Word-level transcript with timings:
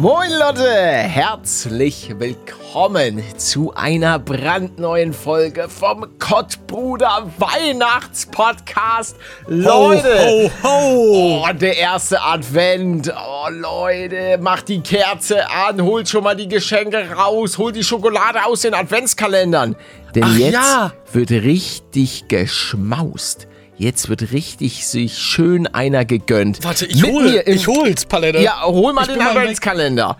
Moin 0.00 0.30
Leute, 0.32 0.66
herzlich 0.66 2.14
willkommen 2.18 3.22
zu 3.36 3.74
einer 3.74 4.18
brandneuen 4.18 5.12
Folge 5.12 5.68
vom 5.68 6.06
Kottbruder 6.18 7.30
Weihnachtspodcast. 7.36 9.16
Leute, 9.46 10.18
ho, 10.26 10.50
ho. 10.62 11.44
Oh, 11.44 11.52
der 11.52 11.76
erste 11.76 12.22
Advent. 12.22 13.12
Oh 13.14 13.50
Leute, 13.50 14.38
macht 14.40 14.70
die 14.70 14.80
Kerze 14.80 15.50
an, 15.50 15.82
holt 15.82 16.08
schon 16.08 16.24
mal 16.24 16.34
die 16.34 16.48
Geschenke 16.48 17.10
raus, 17.10 17.58
holt 17.58 17.76
die 17.76 17.84
Schokolade 17.84 18.46
aus 18.46 18.62
den 18.62 18.72
Adventskalendern. 18.72 19.76
Denn 20.14 20.24
Ach 20.24 20.34
jetzt 20.34 20.54
ja. 20.54 20.92
wird 21.12 21.30
richtig 21.30 22.26
geschmaust. 22.28 23.49
Jetzt 23.80 24.10
wird 24.10 24.32
richtig 24.32 24.86
sich 24.86 25.16
schön 25.16 25.66
einer 25.66 26.04
gegönnt. 26.04 26.62
Warte, 26.62 26.84
ich 26.84 27.00
Mit 27.00 27.12
hol, 27.12 27.42
ich 27.46 27.66
hol's, 27.66 28.04
Palette. 28.04 28.38
ja, 28.42 28.62
hol 28.66 28.92
mal 28.92 29.06
Ich 29.06 29.08
den. 29.08 29.22
Adventskalender. 29.22 30.18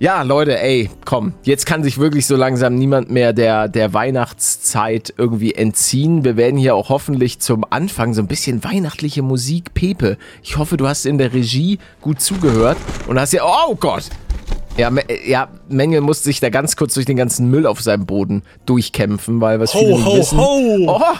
Ja, 0.00 0.22
Leute, 0.22 0.60
ey, 0.60 0.90
komm, 1.04 1.34
jetzt 1.44 1.66
kann 1.66 1.84
sich 1.84 1.98
wirklich 1.98 2.26
so 2.26 2.34
langsam 2.34 2.74
niemand 2.74 3.12
mehr 3.12 3.32
der, 3.32 3.68
der 3.68 3.94
Weihnachtszeit 3.94 5.14
irgendwie 5.16 5.54
entziehen. 5.54 6.24
Wir 6.24 6.36
werden 6.36 6.58
hier 6.58 6.74
auch 6.74 6.88
hoffentlich 6.88 7.38
zum 7.38 7.64
Anfang 7.70 8.12
so 8.12 8.20
ein 8.22 8.26
bisschen 8.26 8.64
weihnachtliche 8.64 9.22
Musik. 9.22 9.72
Pepe, 9.74 10.18
ich 10.42 10.56
hoffe, 10.58 10.76
du 10.76 10.88
hast 10.88 11.06
in 11.06 11.16
der 11.18 11.32
Regie 11.32 11.78
gut 12.00 12.20
zugehört 12.20 12.76
und 13.06 13.20
hast 13.20 13.34
ja, 13.34 13.44
oh 13.44 13.76
Gott! 13.76 14.06
Ja, 14.76 14.90
ja, 15.24 15.46
Mengel 15.68 16.00
musste 16.00 16.24
sich 16.24 16.40
da 16.40 16.48
ganz 16.50 16.74
kurz 16.74 16.94
durch 16.94 17.06
den 17.06 17.16
ganzen 17.16 17.48
Müll 17.48 17.68
auf 17.68 17.80
seinem 17.80 18.04
Boden 18.04 18.42
durchkämpfen, 18.66 19.40
weil 19.40 19.60
was 19.60 19.70
viele 19.70 19.92
Ho, 19.92 19.96
nicht 19.96 20.06
ho, 20.06 20.16
wissen. 20.16 20.38
ho. 20.38 20.98
Oh, 21.00 21.14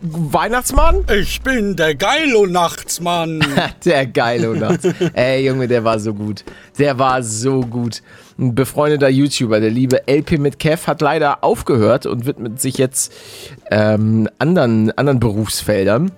Weihnachtsmann? 0.00 1.04
Ich 1.14 1.42
bin 1.42 1.76
der 1.76 1.94
Geilo-Nachtsmann. 1.94 3.44
Der 3.84 4.06
geile 4.06 4.56
Nacht. 4.56 4.80
Ey, 5.12 5.46
Junge, 5.46 5.68
der 5.68 5.84
war 5.84 5.98
so 5.98 6.14
gut. 6.14 6.44
Der 6.78 6.98
war 6.98 7.22
so 7.22 7.60
gut. 7.60 8.02
Ein 8.38 8.54
befreundeter 8.54 9.08
YouTuber, 9.08 9.60
der 9.60 9.70
liebe 9.70 10.02
LP 10.06 10.38
mit 10.38 10.58
Kev, 10.58 10.86
hat 10.86 11.00
leider 11.00 11.44
aufgehört 11.44 12.06
und 12.06 12.24
widmet 12.24 12.60
sich 12.60 12.78
jetzt 12.78 13.12
ähm, 13.70 14.28
anderen, 14.38 14.96
anderen 14.96 15.20
Berufsfeldern. 15.20 16.12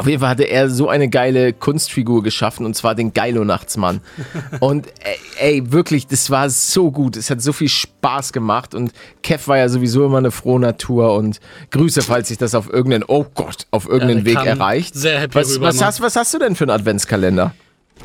Auf 0.00 0.06
jeden 0.06 0.20
Fall 0.20 0.30
hatte 0.30 0.44
er 0.44 0.70
so 0.70 0.88
eine 0.88 1.10
geile 1.10 1.52
Kunstfigur 1.52 2.22
geschaffen 2.22 2.64
und 2.64 2.74
zwar 2.74 2.94
den 2.94 3.12
Geilo-Nachtsmann. 3.12 4.00
Und 4.60 4.86
ey, 5.00 5.18
ey, 5.58 5.72
wirklich, 5.72 6.06
das 6.06 6.30
war 6.30 6.48
so 6.48 6.90
gut. 6.90 7.18
Es 7.18 7.28
hat 7.28 7.42
so 7.42 7.52
viel 7.52 7.68
Spaß 7.68 8.32
gemacht 8.32 8.74
und 8.74 8.92
Kev 9.22 9.46
war 9.46 9.58
ja 9.58 9.68
sowieso 9.68 10.06
immer 10.06 10.16
eine 10.16 10.30
frohe 10.30 10.58
Natur 10.58 11.12
und 11.14 11.38
Grüße, 11.70 12.00
falls 12.00 12.28
sich 12.28 12.38
das 12.38 12.54
auf 12.54 12.72
irgendeinen, 12.72 13.04
oh 13.08 13.26
Gott, 13.34 13.66
auf 13.72 13.86
irgendeinen 13.86 14.24
der 14.24 14.36
Weg 14.36 14.46
erreicht. 14.46 14.94
sehr 14.94 15.20
happy 15.20 15.34
was, 15.34 15.50
rüber, 15.50 15.66
was, 15.66 15.76
Mann. 15.76 15.84
hast, 15.84 16.00
was 16.00 16.16
hast 16.16 16.32
du 16.32 16.38
denn 16.38 16.56
für 16.56 16.64
einen 16.64 16.70
Adventskalender? 16.70 17.54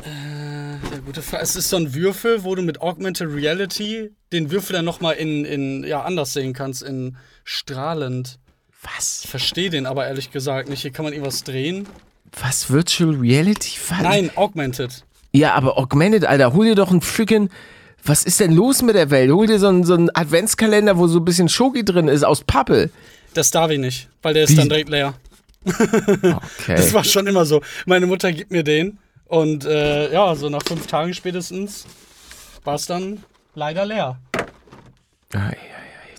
Ja, 0.04 0.98
gute 1.06 1.22
Frage. 1.22 1.44
Es 1.44 1.56
ist 1.56 1.70
so 1.70 1.78
ein 1.78 1.94
Würfel, 1.94 2.44
wo 2.44 2.54
du 2.54 2.60
mit 2.60 2.82
Augmented 2.82 3.28
Reality 3.32 4.10
den 4.34 4.50
Würfel 4.50 4.74
dann 4.74 4.84
nochmal 4.84 5.14
in, 5.14 5.46
in, 5.46 5.82
ja, 5.82 6.02
anders 6.02 6.34
sehen 6.34 6.52
kannst, 6.52 6.82
in 6.82 7.16
strahlend. 7.44 8.38
Was? 8.94 9.22
Ich 9.24 9.30
verstehe 9.30 9.70
den 9.70 9.86
aber 9.86 10.06
ehrlich 10.06 10.30
gesagt 10.30 10.68
nicht. 10.68 10.82
Hier 10.82 10.90
kann 10.92 11.04
man 11.04 11.12
irgendwas 11.12 11.42
drehen. 11.44 11.88
Was? 12.40 12.70
Virtual 12.70 13.14
Reality? 13.14 13.78
Was? 13.88 14.00
Nein, 14.02 14.30
Augmented. 14.36 15.04
Ja, 15.32 15.54
aber 15.54 15.76
Augmented, 15.78 16.24
Alter, 16.24 16.52
hol 16.52 16.66
dir 16.66 16.74
doch 16.74 16.90
einen 16.90 17.00
freaking. 17.00 17.50
Was 18.04 18.22
ist 18.24 18.38
denn 18.40 18.52
los 18.52 18.82
mit 18.82 18.94
der 18.94 19.10
Welt? 19.10 19.30
Hol 19.32 19.46
dir 19.46 19.58
so 19.58 19.66
einen, 19.68 19.84
so 19.84 19.94
einen 19.94 20.10
Adventskalender, 20.14 20.96
wo 20.96 21.06
so 21.08 21.18
ein 21.18 21.24
bisschen 21.24 21.48
Schoki 21.48 21.84
drin 21.84 22.08
ist, 22.08 22.24
aus 22.24 22.44
Pappe. 22.44 22.90
Das 23.34 23.50
darf 23.50 23.70
ich 23.70 23.78
nicht, 23.78 24.08
weil 24.22 24.34
der 24.34 24.44
ist 24.44 24.50
Wie? 24.50 24.56
dann 24.56 24.68
direkt 24.68 24.88
leer. 24.88 25.14
Okay. 25.64 26.42
Das 26.68 26.92
war 26.94 27.02
schon 27.04 27.26
immer 27.26 27.44
so. 27.44 27.60
Meine 27.86 28.06
Mutter 28.06 28.32
gibt 28.32 28.50
mir 28.52 28.62
den 28.62 28.98
und 29.26 29.64
äh, 29.64 30.12
ja, 30.12 30.34
so 30.36 30.48
nach 30.48 30.62
fünf 30.62 30.86
Tagen 30.86 31.12
spätestens 31.12 31.84
war 32.64 32.76
es 32.76 32.86
dann 32.86 33.24
leider 33.54 33.84
leer. 33.84 34.18
Ei, 35.34 35.38
ei, 35.38 35.50
ei. 35.50 35.56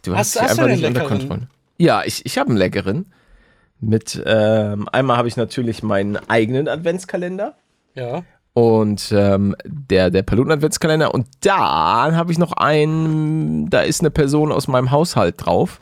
Du 0.03 0.15
Hast- 0.15 0.35
hast, 0.35 0.41
hast 0.49 0.57
du 0.57 0.61
einfach 0.63 0.65
den 0.65 0.75
nicht 0.79 0.87
unter? 0.87 1.05
Kontrolle. 1.05 1.47
Ja, 1.77 2.03
ich, 2.05 2.25
ich 2.25 2.37
habe 2.37 2.49
einen 2.49 2.57
leckeren. 2.57 3.11
Mit, 3.79 4.21
ähm, 4.25 4.89
einmal 4.91 5.17
habe 5.17 5.27
ich 5.27 5.37
natürlich 5.37 5.83
meinen 5.83 6.17
eigenen 6.29 6.67
Adventskalender. 6.67 7.55
Ja. 7.93 8.23
Und 8.53 9.11
ähm, 9.15 9.55
der, 9.65 10.09
der 10.09 10.23
Paluten-Adventskalender. 10.23 11.13
Und 11.13 11.27
dann 11.41 12.15
habe 12.15 12.31
ich 12.31 12.39
noch 12.39 12.53
einen, 12.53 13.69
da 13.69 13.81
ist 13.81 13.99
eine 14.01 14.09
Person 14.09 14.51
aus 14.51 14.67
meinem 14.67 14.89
Haushalt 14.89 15.35
drauf. 15.37 15.79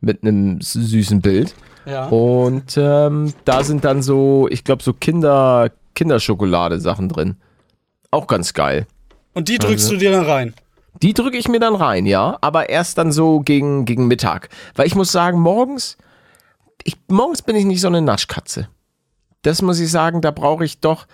Mit 0.00 0.22
einem 0.22 0.60
süßen 0.60 1.20
Bild. 1.22 1.54
Ja. 1.86 2.06
Und 2.08 2.76
ähm, 2.76 3.32
da 3.44 3.62
sind 3.62 3.84
dann 3.84 4.02
so, 4.02 4.48
ich 4.50 4.64
glaube, 4.64 4.82
so 4.82 4.92
Kinder, 4.92 5.70
Kinderschokolade-Sachen 5.94 7.08
drin. 7.08 7.36
Auch 8.10 8.26
ganz 8.26 8.52
geil. 8.54 8.86
Und 9.34 9.48
die 9.48 9.58
drückst 9.58 9.86
Also- 9.86 9.92
du 9.92 9.98
dir 9.98 10.10
dann 10.10 10.24
rein. 10.26 10.54
Die 11.02 11.14
drücke 11.14 11.36
ich 11.36 11.48
mir 11.48 11.60
dann 11.60 11.74
rein, 11.74 12.06
ja, 12.06 12.38
aber 12.40 12.68
erst 12.68 12.98
dann 12.98 13.12
so 13.12 13.40
gegen, 13.40 13.84
gegen 13.84 14.06
Mittag. 14.06 14.48
Weil 14.74 14.86
ich 14.86 14.94
muss 14.94 15.12
sagen, 15.12 15.40
morgens, 15.40 15.96
ich, 16.84 16.96
morgens 17.08 17.42
bin 17.42 17.56
ich 17.56 17.64
nicht 17.64 17.80
so 17.80 17.88
eine 17.88 18.02
Naschkatze. 18.02 18.68
Das 19.42 19.62
muss 19.62 19.78
ich 19.80 19.90
sagen, 19.90 20.20
da 20.20 20.30
brauche 20.30 20.64
ich 20.64 20.80
doch, 20.80 21.06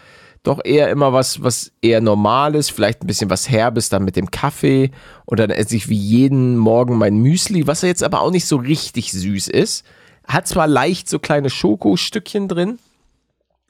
doch 0.42 0.60
eher 0.64 0.90
immer 0.90 1.12
was, 1.12 1.42
was 1.42 1.72
eher 1.82 2.00
Normales, 2.00 2.70
vielleicht 2.70 3.02
ein 3.02 3.06
bisschen 3.06 3.30
was 3.30 3.48
Herbes 3.48 3.88
dann 3.88 4.04
mit 4.04 4.16
dem 4.16 4.30
Kaffee. 4.30 4.90
Und 5.26 5.40
dann 5.40 5.50
esse 5.50 5.76
ich 5.76 5.88
wie 5.88 5.96
jeden 5.96 6.56
Morgen 6.56 6.96
mein 6.96 7.16
Müsli, 7.16 7.66
was 7.66 7.82
ja 7.82 7.88
jetzt 7.88 8.02
aber 8.02 8.20
auch 8.20 8.30
nicht 8.30 8.46
so 8.46 8.56
richtig 8.56 9.12
süß 9.12 9.48
ist. 9.48 9.84
Hat 10.26 10.46
zwar 10.46 10.68
leicht 10.68 11.08
so 11.08 11.18
kleine 11.18 11.50
Schokostückchen 11.50 12.48
drin, 12.48 12.78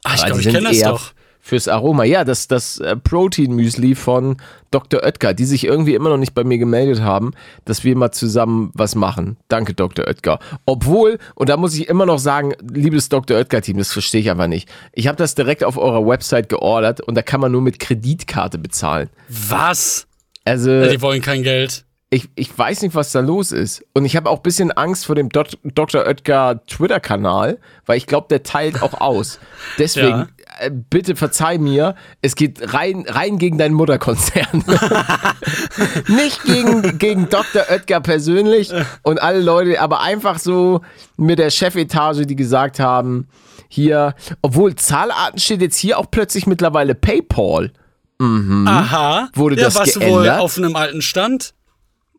Ah, 0.05 0.15
ich 0.17 0.25
glaube, 0.25 0.41
ich 0.41 0.49
kenne 0.49 0.69
das 0.69 0.81
doch. 0.81 1.13
Fürs 1.45 1.67
Aroma. 1.67 2.05
Ja, 2.05 2.23
das, 2.25 2.47
das 2.47 2.79
äh, 2.79 2.95
Protein-Müsli 2.97 3.97
von 3.97 4.37
Dr. 4.71 5.03
Oetker, 5.03 5.35
die 5.35 5.45
sich 5.45 5.65
irgendwie 5.65 5.95
immer 5.97 6.09
noch 6.09 6.17
nicht 6.17 6.35
bei 6.35 6.45
mir 6.45 6.57
gemeldet 6.57 7.01
haben, 7.01 7.33
dass 7.65 7.83
wir 7.83 7.97
mal 7.97 8.13
zusammen 8.13 8.71
was 8.75 8.95
machen. 8.95 9.37
Danke, 9.49 9.75
Dr. 9.75 10.07
Oetker. 10.07 10.39
Obwohl, 10.67 11.19
und 11.35 11.49
da 11.49 11.57
muss 11.57 11.75
ich 11.75 11.89
immer 11.89 12.07
noch 12.07 12.21
sagen, 12.21 12.53
liebes 12.73 13.09
Dr. 13.09 13.37
Oetker-Team, 13.37 13.77
das 13.77 13.93
verstehe 13.93 14.21
ich 14.21 14.31
einfach 14.31 14.47
nicht. 14.47 14.69
Ich 14.93 15.09
habe 15.09 15.17
das 15.17 15.35
direkt 15.35 15.65
auf 15.65 15.77
eurer 15.77 16.07
Website 16.07 16.49
geordert 16.49 17.01
und 17.01 17.17
da 17.17 17.23
kann 17.23 17.41
man 17.41 17.51
nur 17.51 17.61
mit 17.61 17.81
Kreditkarte 17.81 18.59
bezahlen. 18.59 19.11
Was? 19.29 20.07
Also, 20.45 20.71
Ja, 20.71 20.87
die 20.89 21.03
wollen 21.03 21.23
kein 21.23 21.43
Geld. 21.43 21.85
ich, 22.11 22.29
ich 22.37 22.57
weiß 22.57 22.83
nicht, 22.83 22.95
was 22.95 23.11
da 23.11 23.19
los 23.19 23.51
ist. 23.51 23.85
Und 23.95 24.05
ich 24.05 24.15
habe 24.15 24.31
auch 24.31 24.37
ein 24.39 24.43
bisschen 24.43 24.71
Angst 24.71 25.07
vor 25.07 25.17
dem 25.17 25.29
Dot, 25.29 25.59
Dr. 25.65 26.07
Oetker 26.07 26.61
Twitter-Kanal, 26.67 27.59
weil 27.87 27.97
ich 27.97 28.07
glaube, 28.07 28.29
der 28.31 28.45
teilt 28.45 28.81
auch 28.81 29.01
aus. 29.01 29.41
Deswegen, 29.79 30.09
Ja. 30.09 30.29
Äh, 30.59 30.71
bitte 30.71 31.17
verzeih 31.17 31.59
mir, 31.59 31.95
es 32.21 32.35
geht 32.35 32.75
rein, 32.75 33.05
rein 33.09 33.39
gegen 33.39 33.59
deinen 33.59 33.75
Mutterkonzern. 33.75 34.65
nicht 36.09 36.43
gegen, 36.45 36.99
gegen 36.99 37.29
Dr. 37.29 37.63
Oetker 37.71 38.01
persönlich 38.01 38.73
und 39.03 39.21
alle 39.21 39.41
Leute, 39.41 39.81
aber 39.81 40.01
einfach 40.01 40.39
so 40.39 40.81
mit 41.17 41.39
der 41.39 41.51
Chefetage, 41.51 42.27
die 42.27 42.37
gesagt 42.37 42.81
haben, 42.81 43.29
hier, 43.69 44.15
obwohl 44.43 44.75
Zahlarten 44.75 45.39
steht 45.39 45.63
jetzt 45.63 45.79
hier 45.79 45.99
auch 45.99 46.11
plötzlich 46.11 46.47
mittlerweile 46.47 46.95
PayPal. 46.95 47.73
Aha. 48.21 49.29
Wurde 49.35 49.57
ja, 49.57 49.65
das 49.65 49.75
warst 49.75 49.97
du 49.97 50.01
wohl 50.03 50.29
auf 50.29 50.57
einem 50.57 50.77
alten 50.77 51.03
Stand? 51.03 51.55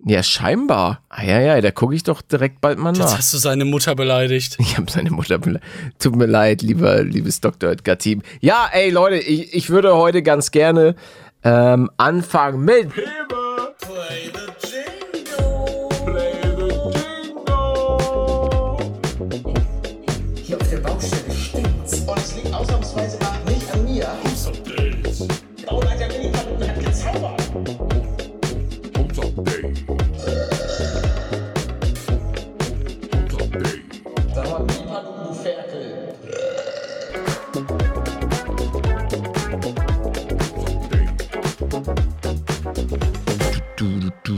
Ja, 0.05 0.21
scheinbar. 0.21 1.01
Ah, 1.09 1.23
ja, 1.23 1.39
ja, 1.39 1.61
da 1.61 1.71
gucke 1.71 1.95
ich 1.95 2.03
doch 2.03 2.21
direkt 2.21 2.59
bald 2.59 2.77
mal 2.77 2.89
Jetzt 2.93 2.99
nach. 2.99 3.17
hast 3.17 3.33
du 3.33 3.37
seine 3.37 3.63
Mutter 3.65 3.95
beleidigt. 3.95 4.57
Ich 4.59 4.77
habe 4.77 4.91
seine 4.91 5.11
Mutter 5.11 5.37
beleidigt. 5.39 5.65
Tut 5.99 6.15
mir 6.15 6.25
leid, 6.25 6.61
lieber, 6.61 7.03
liebes 7.03 7.39
Dr. 7.39 7.69
Oetker-Team. 7.69 8.21
Ja, 8.41 8.67
ey, 8.73 8.89
Leute, 8.89 9.15
ich, 9.17 9.53
ich 9.53 9.69
würde 9.69 9.95
heute 9.95 10.21
ganz 10.21 10.51
gerne 10.51 10.95
ähm, 11.43 11.89
anfangen 11.97 12.65
mit. 12.65 12.93
Hier 12.93 13.03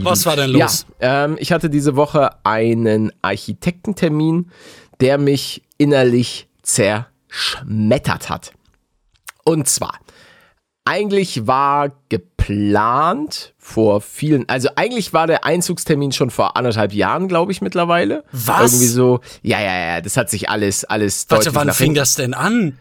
Was 0.06 0.26
war 0.26 0.36
denn 0.36 0.50
Ja, 0.52 0.64
los? 0.66 0.86
ähm, 1.00 1.36
ich 1.38 1.52
hatte 1.52 1.70
diese 1.70 1.96
Woche 1.96 2.30
einen 2.44 3.12
Architektentermin, 3.22 4.50
der 5.00 5.18
mich 5.18 5.62
innerlich 5.78 6.48
zerschmettert 6.62 8.28
hat. 8.28 8.52
Und 9.44 9.68
zwar, 9.68 9.98
eigentlich 10.84 11.46
war 11.46 11.92
geplant 12.08 13.54
vor 13.58 14.00
vielen, 14.00 14.48
also 14.48 14.68
eigentlich 14.76 15.12
war 15.12 15.26
der 15.26 15.44
Einzugstermin 15.44 16.12
schon 16.12 16.30
vor 16.30 16.56
anderthalb 16.56 16.92
Jahren, 16.92 17.28
glaube 17.28 17.52
ich, 17.52 17.60
mittlerweile. 17.60 18.24
Was? 18.32 18.72
Irgendwie 18.72 18.86
so, 18.86 19.20
ja, 19.42 19.60
ja, 19.60 19.78
ja, 19.78 20.00
das 20.00 20.16
hat 20.16 20.30
sich 20.30 20.48
alles, 20.48 20.84
alles 20.84 21.26
Warte, 21.28 21.54
wann 21.54 21.72
fing 21.72 21.94
das 21.94 22.14
denn 22.14 22.34
an? 22.34 22.78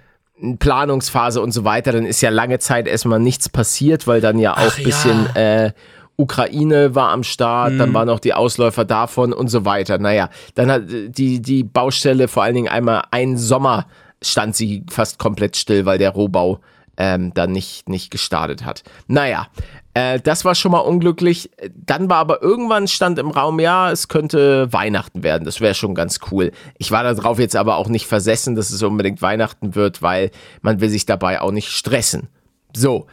Planungsphase 0.59 1.41
und 1.41 1.51
so 1.51 1.63
weiter, 1.63 1.93
dann 1.93 2.05
ist 2.05 2.21
ja 2.21 2.29
lange 2.29 2.59
Zeit 2.59 2.87
erstmal 2.87 3.19
nichts 3.19 3.47
passiert, 3.47 4.05
weil 4.05 4.19
dann 4.19 4.37
ja 4.37 4.53
auch 4.53 4.71
Ach 4.73 4.77
ein 4.77 4.83
bisschen 4.83 5.29
ja. 5.33 5.65
äh, 5.67 5.71
Ukraine 6.17 6.95
war 6.95 7.09
am 7.11 7.23
Start, 7.23 7.73
Mhm. 7.73 7.77
dann 7.79 7.93
waren 7.93 8.07
noch 8.07 8.19
die 8.19 8.33
Ausläufer 8.33 8.85
davon 8.85 9.33
und 9.33 9.49
so 9.49 9.65
weiter. 9.65 9.97
Naja, 9.97 10.29
dann 10.55 10.71
hat 10.71 10.83
die, 10.87 11.41
die 11.41 11.63
Baustelle 11.63 12.27
vor 12.27 12.43
allen 12.43 12.55
Dingen 12.55 12.69
einmal 12.69 13.03
einen 13.11 13.37
Sommer 13.37 13.85
stand 14.21 14.55
sie 14.55 14.83
fast 14.89 15.19
komplett 15.19 15.57
still, 15.57 15.85
weil 15.85 15.97
der 15.97 16.11
Rohbau 16.11 16.59
ähm, 16.97 17.33
dann 17.33 17.51
nicht, 17.51 17.89
nicht 17.89 18.09
gestartet 18.09 18.63
hat. 18.63 18.83
Naja, 19.07 19.47
äh, 19.93 20.19
das 20.21 20.45
war 20.45 20.55
schon 20.55 20.71
mal 20.71 20.79
unglücklich. 20.79 21.51
Dann 21.75 22.09
war 22.09 22.17
aber 22.17 22.41
irgendwann 22.41 22.87
stand 22.87 23.19
im 23.19 23.29
Raum, 23.31 23.59
ja, 23.59 23.91
es 23.91 24.07
könnte 24.07 24.71
Weihnachten 24.71 25.21
werden. 25.21 25.43
Das 25.43 25.59
wäre 25.59 25.73
schon 25.73 25.93
ganz 25.93 26.19
cool. 26.31 26.51
Ich 26.77 26.91
war 26.91 27.03
darauf 27.03 27.37
jetzt 27.37 27.57
aber 27.57 27.75
auch 27.75 27.89
nicht 27.89 28.07
versessen, 28.07 28.55
dass 28.55 28.69
es 28.69 28.81
unbedingt 28.81 29.21
Weihnachten 29.21 29.75
wird, 29.75 30.01
weil 30.01 30.31
man 30.61 30.79
will 30.79 30.89
sich 30.89 31.05
dabei 31.05 31.41
auch 31.41 31.51
nicht 31.51 31.69
stressen. 31.69 32.29
So, 32.75 33.07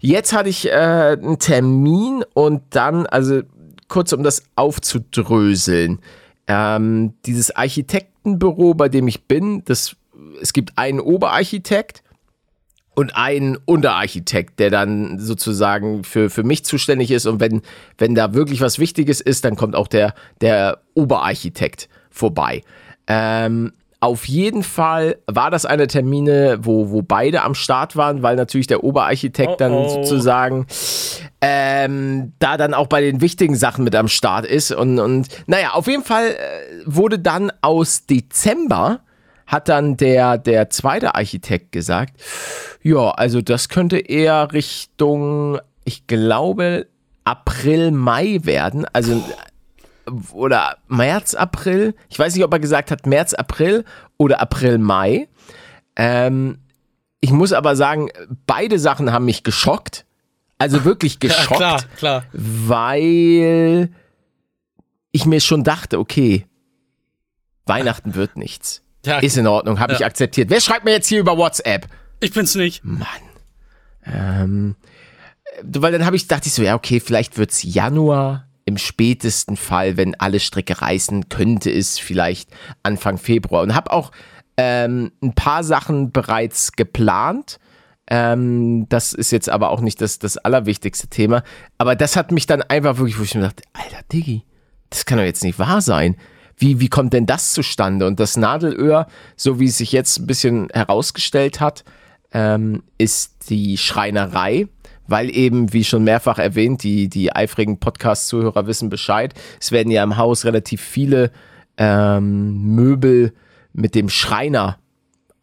jetzt 0.00 0.32
hatte 0.32 0.50
ich 0.50 0.68
äh, 0.68 0.72
einen 0.72 1.38
Termin 1.38 2.22
und 2.34 2.62
dann, 2.70 3.06
also 3.06 3.42
kurz 3.88 4.12
um 4.12 4.22
das 4.22 4.42
aufzudröseln, 4.56 6.00
ähm, 6.46 7.14
dieses 7.24 7.54
Architektenbüro, 7.54 8.74
bei 8.74 8.88
dem 8.88 9.08
ich 9.08 9.24
bin, 9.24 9.64
das, 9.64 9.96
es 10.40 10.52
gibt 10.52 10.76
einen 10.76 11.00
Oberarchitekt 11.00 12.02
und 12.94 13.16
einen 13.16 13.56
Unterarchitekt, 13.64 14.58
der 14.58 14.70
dann 14.70 15.18
sozusagen 15.18 16.04
für, 16.04 16.30
für 16.30 16.44
mich 16.44 16.64
zuständig 16.64 17.10
ist. 17.10 17.26
Und 17.26 17.40
wenn, 17.40 17.62
wenn 17.98 18.14
da 18.14 18.34
wirklich 18.34 18.60
was 18.60 18.78
Wichtiges 18.78 19.20
ist, 19.20 19.44
dann 19.44 19.56
kommt 19.56 19.76
auch 19.76 19.88
der, 19.88 20.14
der 20.40 20.80
Oberarchitekt 20.94 21.88
vorbei. 22.10 22.62
Ähm, 23.06 23.72
auf 24.06 24.28
jeden 24.28 24.62
Fall 24.62 25.18
war 25.26 25.50
das 25.50 25.66
eine 25.66 25.88
Termine, 25.88 26.58
wo, 26.62 26.90
wo 26.90 27.02
beide 27.02 27.42
am 27.42 27.56
Start 27.56 27.96
waren, 27.96 28.22
weil 28.22 28.36
natürlich 28.36 28.68
der 28.68 28.84
Oberarchitekt 28.84 29.50
Oh, 29.50 29.56
dann 29.58 29.72
oh. 29.72 29.88
sozusagen 29.88 30.66
ähm, 31.40 32.32
da 32.38 32.56
dann 32.56 32.72
auch 32.72 32.86
bei 32.86 33.00
den 33.00 33.20
wichtigen 33.20 33.56
Sachen 33.56 33.82
mit 33.82 33.96
am 33.96 34.06
Start 34.06 34.46
ist. 34.46 34.70
Und, 34.70 35.00
und 35.00 35.26
naja, 35.48 35.72
auf 35.72 35.88
jeden 35.88 36.04
Fall 36.04 36.28
äh, 36.28 36.82
wurde 36.86 37.18
dann 37.18 37.50
aus 37.62 38.06
Dezember, 38.06 39.00
hat 39.48 39.68
dann 39.68 39.96
der, 39.96 40.38
der 40.38 40.70
zweite 40.70 41.16
Architekt 41.16 41.72
gesagt, 41.72 42.14
ja, 42.84 43.10
also 43.10 43.42
das 43.42 43.68
könnte 43.68 43.98
eher 43.98 44.52
Richtung, 44.52 45.58
ich 45.84 46.06
glaube, 46.06 46.86
April, 47.24 47.90
Mai 47.90 48.38
werden. 48.44 48.86
Also 48.92 49.20
oder 50.32 50.78
März, 50.88 51.34
April. 51.34 51.94
Ich 52.08 52.18
weiß 52.18 52.34
nicht, 52.34 52.44
ob 52.44 52.52
er 52.52 52.58
gesagt 52.60 52.90
hat 52.90 53.06
März, 53.06 53.34
April 53.34 53.84
oder 54.16 54.40
April, 54.40 54.78
Mai. 54.78 55.28
Ähm, 55.96 56.58
ich 57.20 57.30
muss 57.30 57.52
aber 57.52 57.74
sagen, 57.76 58.08
beide 58.46 58.78
Sachen 58.78 59.12
haben 59.12 59.24
mich 59.24 59.42
geschockt. 59.42 60.04
Also 60.58 60.84
wirklich 60.84 61.14
Ja, 61.22 61.28
geschockt, 61.28 61.56
klar, 61.56 61.82
klar. 61.96 62.24
weil 62.32 63.90
ich 65.12 65.26
mir 65.26 65.40
schon 65.40 65.64
dachte, 65.64 65.98
okay, 65.98 66.46
Weihnachten 67.64 68.14
wird 68.14 68.36
nichts. 68.36 68.82
Ja, 69.04 69.18
Ist 69.18 69.36
in 69.36 69.46
Ordnung, 69.46 69.78
habe 69.80 69.92
Ja. 69.92 69.98
ich 70.00 70.04
akzeptiert. 70.04 70.50
Wer 70.50 70.60
schreibt 70.60 70.84
mir 70.84 70.92
jetzt 70.92 71.08
hier 71.08 71.20
über 71.20 71.36
WhatsApp? 71.36 71.86
ich 72.20 72.32
bin's 72.32 72.54
nicht. 72.54 72.82
Ähm, 74.04 74.76
weil 75.62 75.92
dann 75.92 76.04
habe 76.04 76.16
ich, 76.16 76.26
dachte 76.28 76.48
ich 76.48 76.54
so, 76.54 76.62
ja, 76.62 76.74
okay, 76.74 77.00
vielleicht 77.00 77.38
wird's 77.38 77.62
Januar. 77.62 78.46
Im 78.66 78.76
spätesten 78.76 79.56
Fall, 79.56 79.96
wenn 79.96 80.14
alle 80.16 80.40
Stricke 80.40 80.82
reißen, 80.82 81.28
könnte 81.28 81.70
es 81.70 81.98
vielleicht 81.98 82.50
Anfang 82.82 83.16
Februar. 83.16 83.62
Und 83.62 83.74
habe 83.74 83.92
auch 83.92 84.12
ähm, 84.56 85.12
ein 85.22 85.34
paar 85.34 85.64
Sachen 85.64 86.12
bereits 86.12 86.72
geplant. 86.72 87.58
Ähm, 88.08 88.88
das 88.88 89.12
ist 89.12 89.30
jetzt 89.30 89.48
aber 89.48 89.70
auch 89.70 89.80
nicht 89.80 90.00
das, 90.00 90.18
das 90.18 90.36
allerwichtigste 90.36 91.08
Thema. 91.08 91.42
Aber 91.78 91.96
das 91.96 92.16
hat 92.16 92.32
mich 92.32 92.46
dann 92.46 92.62
einfach 92.62 92.98
wirklich, 92.98 93.18
wo 93.18 93.22
ich 93.22 93.34
mir 93.34 93.42
dachte, 93.42 93.62
Alter 93.72 94.02
Diggi, 94.12 94.44
das 94.90 95.06
kann 95.06 95.18
doch 95.18 95.24
jetzt 95.24 95.44
nicht 95.44 95.58
wahr 95.58 95.80
sein. 95.80 96.16
Wie, 96.56 96.80
wie 96.80 96.88
kommt 96.88 97.12
denn 97.12 97.26
das 97.26 97.52
zustande? 97.52 98.06
Und 98.06 98.18
das 98.18 98.36
Nadelöhr, 98.36 99.06
so 99.36 99.60
wie 99.60 99.66
es 99.66 99.78
sich 99.78 99.92
jetzt 99.92 100.18
ein 100.18 100.26
bisschen 100.26 100.68
herausgestellt 100.72 101.60
hat, 101.60 101.84
ähm, 102.32 102.82
ist 102.98 103.50
die 103.50 103.76
Schreinerei, 103.76 104.68
weil 105.06 105.34
eben, 105.34 105.72
wie 105.72 105.84
schon 105.84 106.04
mehrfach 106.04 106.38
erwähnt, 106.38 106.82
die, 106.82 107.08
die 107.08 107.34
eifrigen 107.34 107.78
Podcast-Zuhörer 107.78 108.66
wissen 108.66 108.88
Bescheid. 108.88 109.34
Es 109.60 109.72
werden 109.72 109.90
ja 109.90 110.02
im 110.02 110.16
Haus 110.16 110.44
relativ 110.44 110.80
viele 110.80 111.30
ähm, 111.76 112.74
Möbel 112.74 113.32
mit 113.72 113.94
dem 113.94 114.08
Schreiner 114.08 114.78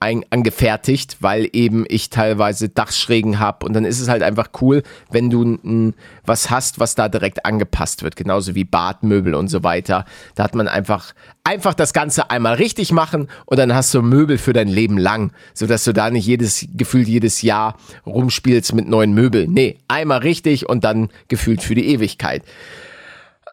ein, 0.03 0.25
angefertigt, 0.31 1.17
weil 1.21 1.47
eben 1.53 1.85
ich 1.87 2.09
teilweise 2.09 2.67
Dachschrägen 2.67 3.39
habe 3.39 3.65
und 3.65 3.73
dann 3.73 3.85
ist 3.85 4.01
es 4.01 4.09
halt 4.09 4.21
einfach 4.21 4.49
cool, 4.61 4.83
wenn 5.09 5.29
du 5.29 5.43
n, 5.63 5.93
was 6.25 6.49
hast, 6.49 6.79
was 6.79 6.93
da 6.93 7.07
direkt 7.07 7.45
angepasst 7.45 8.03
wird, 8.03 8.17
genauso 8.17 8.53
wie 8.53 8.65
Badmöbel 8.65 9.33
und 9.33 9.47
so 9.47 9.63
weiter. 9.63 10.03
Da 10.35 10.43
hat 10.43 10.55
man 10.55 10.67
einfach 10.67 11.13
einfach 11.45 11.73
das 11.73 11.93
Ganze 11.93 12.29
einmal 12.29 12.55
richtig 12.55 12.91
machen 12.91 13.29
und 13.45 13.57
dann 13.57 13.73
hast 13.73 13.93
du 13.93 14.01
Möbel 14.01 14.37
für 14.37 14.51
dein 14.51 14.67
Leben 14.67 14.97
lang, 14.97 15.31
sodass 15.53 15.85
du 15.85 15.93
da 15.93 16.09
nicht 16.09 16.25
jedes 16.25 16.67
gefühlt 16.75 17.07
jedes 17.07 17.41
Jahr 17.41 17.77
rumspielst 18.05 18.73
mit 18.73 18.87
neuen 18.87 19.13
Möbeln. 19.13 19.53
Nee, 19.53 19.77
einmal 19.87 20.19
richtig 20.19 20.67
und 20.67 20.83
dann 20.83 21.09
gefühlt 21.29 21.61
für 21.61 21.75
die 21.75 21.87
Ewigkeit. 21.87 22.43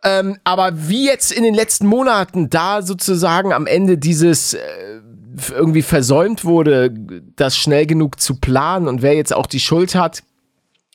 Ähm, 0.03 0.39
aber 0.45 0.89
wie 0.89 1.07
jetzt 1.07 1.31
in 1.31 1.45
den 1.45 1.55
letzten 1.55 1.87
Monaten 1.87 2.51
da 2.51 2.83
sozusagen 2.83 3.53
am 3.53 3.67
Ende 3.67 3.99
dieses 3.99 4.55
äh, 4.55 4.61
irgendwie 5.51 5.83
versäumt 5.83 6.45
wurde, 6.45 6.91
das 7.37 7.57
schnell 7.57 7.87
genug 7.87 8.21
zu 8.21 8.37
planen 8.41 8.89
und 8.89 9.03
wer 9.03 9.15
jetzt 9.15 9.35
auch 9.35 9.47
die 9.47 9.61
Schuld 9.61 9.95
hat, 9.95 10.23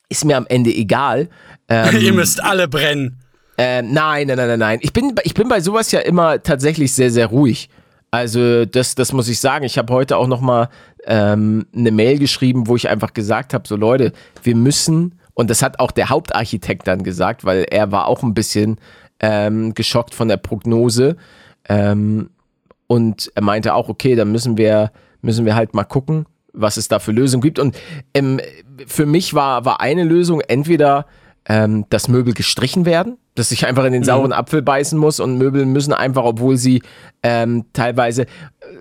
ist 0.09 0.25
mir 0.25 0.37
am 0.37 0.45
Ende 0.47 0.73
egal. 0.73 1.29
Ähm, 1.67 1.97
Ihr 1.99 2.13
müsst 2.13 2.43
alle 2.43 2.67
brennen. 2.67 3.17
äh, 3.57 3.81
nein, 3.81 4.27
nein, 4.27 4.37
nein, 4.37 4.47
nein, 4.49 4.59
nein. 4.59 4.79
Ich 4.83 4.93
bin, 4.93 5.15
ich 5.23 5.33
bin 5.33 5.47
bei 5.47 5.61
sowas 5.61 5.91
ja 5.91 5.99
immer 5.99 6.43
tatsächlich 6.43 6.93
sehr, 6.93 7.09
sehr 7.09 7.25
ruhig. 7.25 7.69
Also 8.11 8.65
das, 8.65 8.93
das 8.93 9.13
muss 9.13 9.27
ich 9.27 9.39
sagen. 9.39 9.65
Ich 9.65 9.79
habe 9.79 9.91
heute 9.91 10.17
auch 10.17 10.27
noch 10.27 10.41
mal 10.41 10.69
ähm, 11.07 11.65
eine 11.75 11.89
Mail 11.89 12.19
geschrieben, 12.19 12.67
wo 12.67 12.75
ich 12.75 12.87
einfach 12.87 13.13
gesagt 13.13 13.55
habe, 13.55 13.67
so 13.67 13.75
Leute, 13.75 14.13
wir 14.43 14.55
müssen, 14.55 15.19
und 15.33 15.49
das 15.49 15.63
hat 15.63 15.79
auch 15.79 15.89
der 15.89 16.09
Hauptarchitekt 16.09 16.87
dann 16.87 17.01
gesagt, 17.03 17.45
weil 17.45 17.65
er 17.71 17.91
war 17.91 18.05
auch 18.05 18.21
ein 18.21 18.35
bisschen 18.35 18.77
ähm, 19.19 19.73
geschockt 19.73 20.13
von 20.13 20.27
der 20.27 20.37
Prognose. 20.37 21.17
Ähm, 21.67 22.29
und 22.87 23.31
er 23.35 23.41
meinte 23.43 23.73
auch, 23.73 23.89
okay, 23.89 24.15
dann 24.15 24.31
müssen 24.31 24.57
wir, 24.57 24.91
müssen 25.21 25.45
wir 25.45 25.55
halt 25.55 25.73
mal 25.73 25.83
gucken, 25.83 26.25
was 26.53 26.77
es 26.77 26.87
da 26.87 26.99
für 26.99 27.11
Lösungen 27.11 27.41
gibt. 27.41 27.59
Und 27.59 27.75
ähm, 28.13 28.39
für 28.87 29.05
mich 29.05 29.33
war, 29.33 29.65
war 29.65 29.81
eine 29.81 30.03
Lösung 30.03 30.41
entweder, 30.41 31.05
ähm, 31.47 31.85
dass 31.89 32.07
Möbel 32.07 32.33
gestrichen 32.33 32.85
werden, 32.85 33.17
dass 33.35 33.51
ich 33.51 33.67
einfach 33.67 33.83
in 33.85 33.93
den 33.93 34.03
sauren 34.03 34.33
Apfel 34.33 34.61
beißen 34.61 34.97
muss 34.97 35.19
und 35.19 35.37
Möbel 35.37 35.65
müssen 35.65 35.93
einfach, 35.93 36.23
obwohl 36.23 36.57
sie 36.57 36.81
ähm, 37.23 37.65
teilweise 37.73 38.23
äh, 38.23 38.27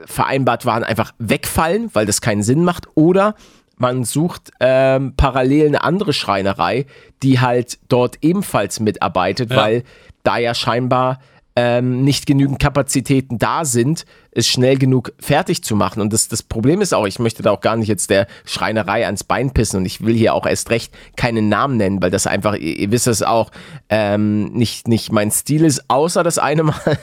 vereinbart 0.06 0.64
waren, 0.64 0.84
einfach 0.84 1.12
wegfallen, 1.18 1.90
weil 1.92 2.06
das 2.06 2.20
keinen 2.20 2.42
Sinn 2.42 2.64
macht. 2.64 2.87
Oder 2.94 3.34
man 3.76 4.04
sucht 4.04 4.52
ähm, 4.61 5.14
parallel 5.16 5.66
eine 5.66 5.82
andere 5.82 6.12
Schreinerei, 6.12 6.87
die 7.23 7.40
halt 7.40 7.78
dort 7.88 8.18
ebenfalls 8.23 8.80
mitarbeitet, 8.80 9.50
Ja. 9.50 9.56
weil 9.56 9.82
da 10.23 10.38
ja 10.38 10.54
scheinbar 10.54 11.18
ähm, 11.56 12.02
nicht 12.02 12.26
genügend 12.26 12.58
Kapazitäten 12.58 13.38
da 13.38 13.64
sind, 13.64 14.06
es 14.32 14.49
schnell 14.49 14.76
genug 14.76 15.12
fertig 15.20 15.62
zu 15.62 15.76
machen. 15.76 16.00
Und 16.00 16.12
das, 16.12 16.26
das 16.26 16.42
Problem 16.42 16.80
ist 16.80 16.92
auch, 16.92 17.06
ich 17.06 17.20
möchte 17.20 17.44
da 17.44 17.52
auch 17.52 17.61
gar 17.61 17.76
nicht 17.76 17.87
jetzt 17.87 18.11
der 18.11 18.26
Schreinerei 18.44 19.06
ans 19.06 19.23
Bein 19.23 19.52
pissen 19.52 19.78
und 19.78 19.87
ich 19.87 20.04
will 20.04 20.14
hier 20.14 20.34
auch 20.34 20.46
erst 20.46 20.70
recht 20.70 20.92
keinen 21.16 21.49
Namen 21.49 21.76
nennen, 21.76 22.02
weil 22.02 22.11
das 22.11 22.26
einfach, 22.26 22.54
ihr, 22.54 22.76
ihr 22.76 22.90
wisst 22.90 23.06
es 23.06 23.23
auch, 23.23 23.50
ähm, 23.88 24.46
nicht, 24.46 24.88
nicht 24.88 25.12
mein 25.12 25.30
Stil 25.30 25.64
ist, 25.64 25.88
außer 25.88 26.25
das 26.25 26.38
eine 26.38 26.64
Mal. 26.64 26.75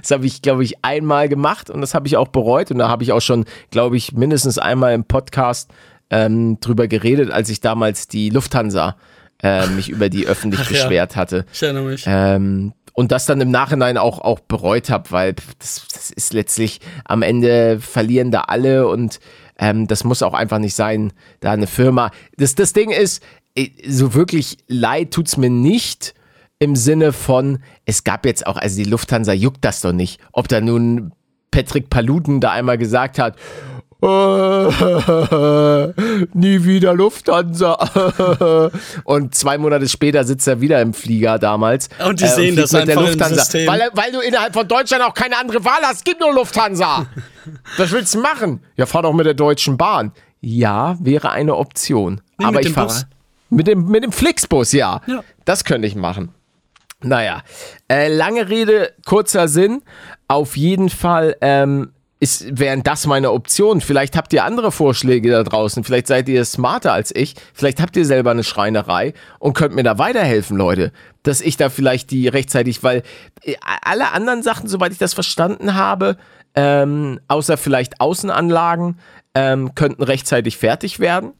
das 0.00 0.12
habe 0.12 0.26
ich, 0.26 0.42
glaube 0.42 0.62
ich, 0.62 0.84
einmal 0.84 1.28
gemacht 1.28 1.68
und 1.68 1.80
das 1.80 1.94
habe 1.94 2.06
ich 2.06 2.16
auch 2.16 2.28
bereut 2.28 2.70
und 2.70 2.78
da 2.78 2.88
habe 2.88 3.02
ich 3.02 3.10
auch 3.10 3.20
schon, 3.20 3.46
glaube 3.72 3.96
ich, 3.96 4.12
mindestens 4.12 4.58
einmal 4.58 4.94
im 4.94 5.04
Podcast 5.04 5.70
ähm, 6.10 6.60
drüber 6.60 6.86
geredet, 6.86 7.32
als 7.32 7.48
ich 7.48 7.60
damals 7.60 8.06
die 8.06 8.30
Lufthansa 8.30 8.96
äh, 9.42 9.66
mich 9.66 9.88
über 9.88 10.08
die 10.08 10.26
öffentlich 10.28 10.60
Ach 10.62 10.70
ja. 10.70 10.82
beschwert 10.82 11.16
hatte. 11.16 11.46
Ich 11.52 11.62
erinnere 11.62 11.84
mich. 11.84 12.04
Ähm, 12.06 12.72
und 12.98 13.12
das 13.12 13.26
dann 13.26 13.40
im 13.40 13.52
Nachhinein 13.52 13.96
auch, 13.96 14.18
auch 14.18 14.40
bereut 14.40 14.90
habe, 14.90 15.12
weil 15.12 15.36
das, 15.60 15.86
das 15.92 16.10
ist 16.10 16.32
letztlich 16.32 16.80
am 17.04 17.22
Ende 17.22 17.78
verlieren 17.78 18.32
da 18.32 18.40
alle 18.40 18.88
und 18.88 19.20
ähm, 19.56 19.86
das 19.86 20.02
muss 20.02 20.20
auch 20.20 20.34
einfach 20.34 20.58
nicht 20.58 20.74
sein, 20.74 21.12
da 21.38 21.52
eine 21.52 21.68
Firma. 21.68 22.10
Das, 22.38 22.56
das 22.56 22.72
Ding 22.72 22.90
ist, 22.90 23.22
eh, 23.54 23.70
so 23.86 24.14
wirklich 24.14 24.56
leid 24.66 25.12
tut's 25.12 25.36
mir 25.36 25.48
nicht 25.48 26.12
im 26.58 26.74
Sinne 26.74 27.12
von, 27.12 27.60
es 27.86 28.02
gab 28.02 28.26
jetzt 28.26 28.48
auch, 28.48 28.56
also 28.56 28.82
die 28.82 28.90
Lufthansa 28.90 29.32
juckt 29.32 29.64
das 29.64 29.80
doch 29.80 29.92
nicht, 29.92 30.20
ob 30.32 30.48
da 30.48 30.60
nun 30.60 31.12
Patrick 31.52 31.90
Paluden 31.90 32.40
da 32.40 32.50
einmal 32.50 32.78
gesagt 32.78 33.20
hat, 33.20 33.36
äh, 33.36 33.38
nie 36.34 36.64
wieder 36.64 36.94
Lufthansa. 36.94 37.74
Und 39.04 39.34
zwei 39.34 39.58
Monate 39.58 39.88
später 39.88 40.24
sitzt 40.24 40.46
er 40.46 40.60
wieder 40.60 40.80
im 40.80 40.94
Flieger 40.94 41.38
damals. 41.38 41.88
äh, 41.98 42.08
Und 42.08 42.20
die 42.20 42.26
sehen 42.26 42.54
fliegt 42.54 42.58
das 42.58 42.72
mit 42.72 42.88
der 42.88 42.96
Lufthansa. 42.96 43.58
Weil, 43.66 43.90
weil 43.94 44.12
du 44.12 44.20
innerhalb 44.20 44.54
von 44.54 44.68
Deutschland 44.68 45.02
auch 45.02 45.14
keine 45.14 45.38
andere 45.38 45.64
Wahl 45.64 45.80
hast. 45.82 45.98
Es 45.98 46.04
gibt 46.04 46.20
nur 46.20 46.32
Lufthansa. 46.32 47.06
Was 47.76 47.90
willst 47.90 48.14
du 48.14 48.20
machen? 48.20 48.62
Ja, 48.76 48.86
fahr 48.86 49.02
doch 49.02 49.12
mit 49.12 49.26
der 49.26 49.34
Deutschen 49.34 49.76
Bahn. 49.76 50.12
Ja, 50.40 50.96
wäre 51.00 51.30
eine 51.30 51.56
Option. 51.56 52.20
Nee, 52.38 52.46
Aber 52.46 52.60
ich 52.60 52.70
fahre. 52.70 52.94
Mit 53.50 53.66
dem, 53.66 53.88
mit 53.88 54.04
dem 54.04 54.12
Flixbus, 54.12 54.72
ja. 54.72 55.00
Ja. 55.06 55.24
Das 55.44 55.64
könnte 55.64 55.88
ich 55.88 55.96
machen. 55.96 56.30
Naja, 57.00 57.42
äh, 57.88 58.14
lange 58.14 58.48
Rede, 58.48 58.92
kurzer 59.06 59.48
Sinn. 59.48 59.82
Auf 60.28 60.56
jeden 60.56 60.90
Fall 60.90 61.36
ähm, 61.40 61.92
ist, 62.20 62.58
wären 62.58 62.82
das 62.82 63.06
meine 63.06 63.30
Optionen. 63.30 63.80
Vielleicht 63.80 64.16
habt 64.16 64.32
ihr 64.32 64.44
andere 64.44 64.72
Vorschläge 64.72 65.30
da 65.30 65.44
draußen. 65.44 65.84
Vielleicht 65.84 66.08
seid 66.08 66.28
ihr 66.28 66.44
smarter 66.44 66.92
als 66.92 67.14
ich. 67.14 67.34
Vielleicht 67.54 67.80
habt 67.80 67.96
ihr 67.96 68.04
selber 68.04 68.32
eine 68.32 68.44
Schreinerei 68.44 69.14
und 69.38 69.54
könnt 69.54 69.74
mir 69.74 69.84
da 69.84 69.98
weiterhelfen, 69.98 70.56
Leute. 70.56 70.92
Dass 71.22 71.40
ich 71.40 71.56
da 71.56 71.68
vielleicht 71.68 72.10
die 72.10 72.26
rechtzeitig, 72.26 72.82
weil 72.82 73.02
äh, 73.42 73.54
alle 73.82 74.12
anderen 74.12 74.42
Sachen, 74.42 74.68
soweit 74.68 74.92
ich 74.92 74.98
das 74.98 75.14
verstanden 75.14 75.74
habe, 75.74 76.16
ähm, 76.54 77.20
außer 77.28 77.56
vielleicht 77.56 78.00
Außenanlagen, 78.00 78.98
ähm, 79.34 79.74
könnten 79.76 80.02
rechtzeitig 80.02 80.56
fertig 80.56 80.98
werden. 80.98 81.34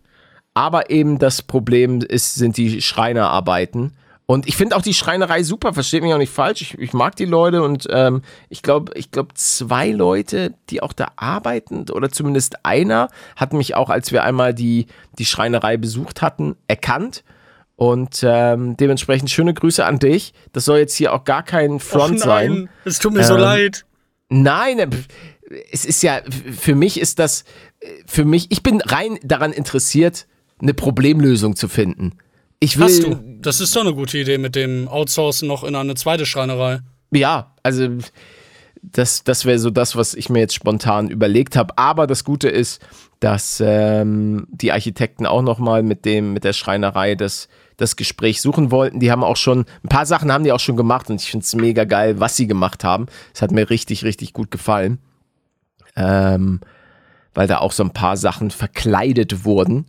Aber 0.54 0.90
eben 0.90 1.18
das 1.18 1.42
Problem 1.42 2.00
ist, 2.00 2.37
sind 2.37 2.56
die 2.56 2.80
Schreinerarbeiten. 2.82 3.97
Und 4.30 4.47
ich 4.47 4.58
finde 4.58 4.76
auch 4.76 4.82
die 4.82 4.92
Schreinerei 4.92 5.42
super, 5.42 5.73
versteht 5.73 6.02
mich 6.02 6.12
auch 6.12 6.18
nicht 6.18 6.32
falsch. 6.32 6.61
Ich, 6.61 6.78
ich 6.78 6.92
mag 6.92 7.16
die 7.16 7.25
Leute 7.25 7.62
und 7.62 7.87
ähm, 7.90 8.20
ich 8.50 8.62
glaube, 8.62 8.92
ich 8.94 9.11
glaube, 9.11 9.32
zwei 9.32 9.90
Leute, 9.90 10.52
die 10.68 10.82
auch 10.82 10.92
da 10.92 11.12
arbeiten, 11.16 11.87
oder 11.90 12.11
zumindest 12.11 12.62
einer, 12.62 13.08
hat 13.37 13.54
mich 13.54 13.75
auch, 13.75 13.88
als 13.88 14.12
wir 14.12 14.25
einmal 14.25 14.52
die, 14.52 14.85
die 15.18 15.25
Schreinerei 15.25 15.78
besucht 15.78 16.20
hatten, 16.20 16.56
erkannt. 16.66 17.25
Und 17.75 18.23
ähm, 18.23 18.76
dementsprechend 18.76 19.30
schöne 19.30 19.54
Grüße 19.54 19.82
an 19.87 19.99
dich. 19.99 20.35
Das 20.52 20.66
soll 20.66 20.80
jetzt 20.80 20.94
hier 20.94 21.14
auch 21.14 21.25
gar 21.25 21.42
kein 21.42 21.80
Front 21.80 22.16
Och 22.16 22.25
sein. 22.25 22.50
nein, 22.50 22.68
es 22.85 22.99
tut 22.99 23.14
mir 23.14 23.25
so 23.25 23.35
Ähm, 23.37 23.40
leid. 23.40 23.87
Nein, 24.28 24.78
äh, 24.78 24.88
es 25.73 25.87
ist 25.87 26.02
ja, 26.02 26.20
für 26.54 26.75
mich 26.75 27.00
ist 27.00 27.18
das, 27.18 27.44
für 28.04 28.26
mich, 28.26 28.49
ich 28.50 28.62
bin 28.62 28.82
rein 28.82 29.18
daran 29.23 29.52
interessiert, 29.54 30.26
eine 30.61 30.75
Problemlösung 30.75 31.56
zu 31.56 31.66
finden. 31.66 32.18
Ich 32.61 32.79
will, 32.79 32.87
Hast 32.87 33.03
du. 33.03 33.21
Das 33.41 33.61
ist 33.61 33.75
doch 33.77 33.83
eine 33.83 33.95
gute 33.95 34.19
Idee 34.19 34.38
mit 34.38 34.57
dem 34.57 34.88
Outsourcen 34.88 35.47
noch 35.47 35.62
in 35.62 35.75
eine 35.75 35.95
zweite 35.95 36.27
Schreinerei. 36.27 36.81
Ja, 37.12 37.55
also 37.62 37.88
das, 38.83 39.25
das 39.25 39.45
wäre 39.45 39.59
so 39.59 39.71
das, 39.71 39.97
was 39.97 40.15
ich 40.15 40.29
mir 40.29 40.41
jetzt 40.41 40.55
spontan 40.55 41.09
überlegt 41.09 41.57
habe. 41.57 41.77
Aber 41.79 42.07
das 42.07 42.25
Gute 42.25 42.49
ist, 42.49 42.85
dass 43.21 43.62
ähm, 43.65 44.47
die 44.50 44.73
Architekten 44.73 45.27
auch 45.27 45.43
nochmal 45.43 45.83
mit 45.83 46.05
dem, 46.05 46.33
mit 46.33 46.45
der 46.45 46.53
Schreinerei 46.53 47.15
das, 47.15 47.49
das 47.77 47.97
Gespräch 47.97 48.41
suchen 48.41 48.71
wollten. 48.71 49.00
Die 49.00 49.11
haben 49.11 49.25
auch 49.25 49.37
schon, 49.37 49.65
ein 49.85 49.88
paar 49.88 50.07
Sachen 50.07 50.33
haben 50.33 50.45
die 50.45 50.53
auch 50.53 50.61
schon 50.61 50.77
gemacht 50.77 51.11
und 51.11 51.21
ich 51.21 51.31
finde 51.31 51.45
es 51.45 51.55
mega 51.55 51.85
geil, 51.85 52.21
was 52.21 52.37
sie 52.37 52.47
gemacht 52.47 52.85
haben. 52.85 53.07
Es 53.35 53.43
hat 53.43 53.50
mir 53.50 53.71
richtig, 53.71 54.05
richtig 54.05 54.33
gut 54.33 54.50
gefallen. 54.50 54.99
Ähm, 55.97 56.61
weil 57.35 57.47
da 57.47 57.59
auch 57.59 57.73
so 57.73 57.83
ein 57.83 57.93
paar 57.93 58.17
Sachen 58.17 58.50
verkleidet 58.50 59.45
wurden. 59.45 59.87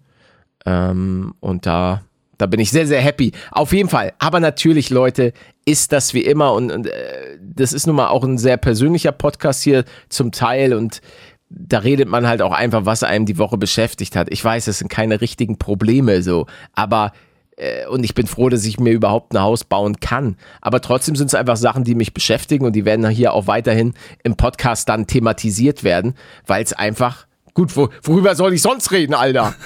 Ähm, 0.66 1.34
und 1.40 1.66
da, 1.66 2.04
da 2.40 2.48
bin 2.48 2.60
ich 2.60 2.72
sehr, 2.72 2.88
sehr 2.88 3.02
happy. 3.02 3.34
Auf 3.52 3.72
jeden 3.72 3.90
Fall. 3.90 4.14
Aber 4.18 4.40
natürlich, 4.40 4.90
Leute, 4.90 5.34
ist 5.66 5.92
das 5.92 6.16
wie 6.16 6.24
immer 6.24 6.54
und, 6.54 6.72
und 6.72 6.88
äh, 6.88 7.38
das 7.42 7.74
ist 7.74 7.86
nun 7.86 7.98
mal 7.98 8.08
auch 8.08 8.24
ein 8.24 8.40
sehr 8.40 8.58
persönlicher 8.58 9.12
Podcast 9.12 9.62
hier 9.62 9.86
zum 10.08 10.32
Teil 10.32 10.74
und 10.74 11.02
da 11.50 11.80
redet 11.80 12.08
man 12.08 12.28
halt 12.28 12.42
auch 12.42 12.52
einfach, 12.52 12.86
was 12.86 13.04
einem 13.04 13.26
die 13.26 13.38
Woche 13.38 13.58
beschäftigt 13.58 14.16
hat. 14.16 14.28
Ich 14.32 14.44
weiß, 14.44 14.68
es 14.68 14.80
sind 14.80 14.88
keine 14.88 15.20
richtigen 15.22 15.58
Probleme 15.58 16.24
so, 16.24 16.48
aber 16.74 17.12
äh, 17.58 17.86
und 17.88 18.04
ich 18.04 18.16
bin 18.16 18.26
froh, 18.26 18.50
dass 18.50 18.66
ich 18.66 18.80
mir 18.80 18.92
überhaupt 18.94 19.34
ein 19.34 19.42
Haus 19.42 19.64
bauen 19.66 20.00
kann. 20.00 20.38
Aber 20.62 20.82
trotzdem 20.82 21.16
sind 21.16 21.28
es 21.28 21.36
einfach 21.36 21.58
Sachen, 21.58 21.84
die 21.84 21.96
mich 21.96 22.14
beschäftigen 22.14 22.66
und 22.66 22.74
die 22.74 22.86
werden 22.86 23.08
hier 23.10 23.34
auch 23.34 23.48
weiterhin 23.48 23.94
im 24.24 24.36
Podcast 24.36 24.88
dann 24.90 25.08
thematisiert 25.08 25.84
werden, 25.84 26.16
weil 26.48 26.64
es 26.64 26.74
einfach 26.74 27.28
Gut, 27.54 27.76
wo, 27.76 27.90
worüber 28.04 28.36
soll 28.36 28.54
ich 28.54 28.62
sonst 28.62 28.92
reden, 28.92 29.14
Alter? 29.14 29.56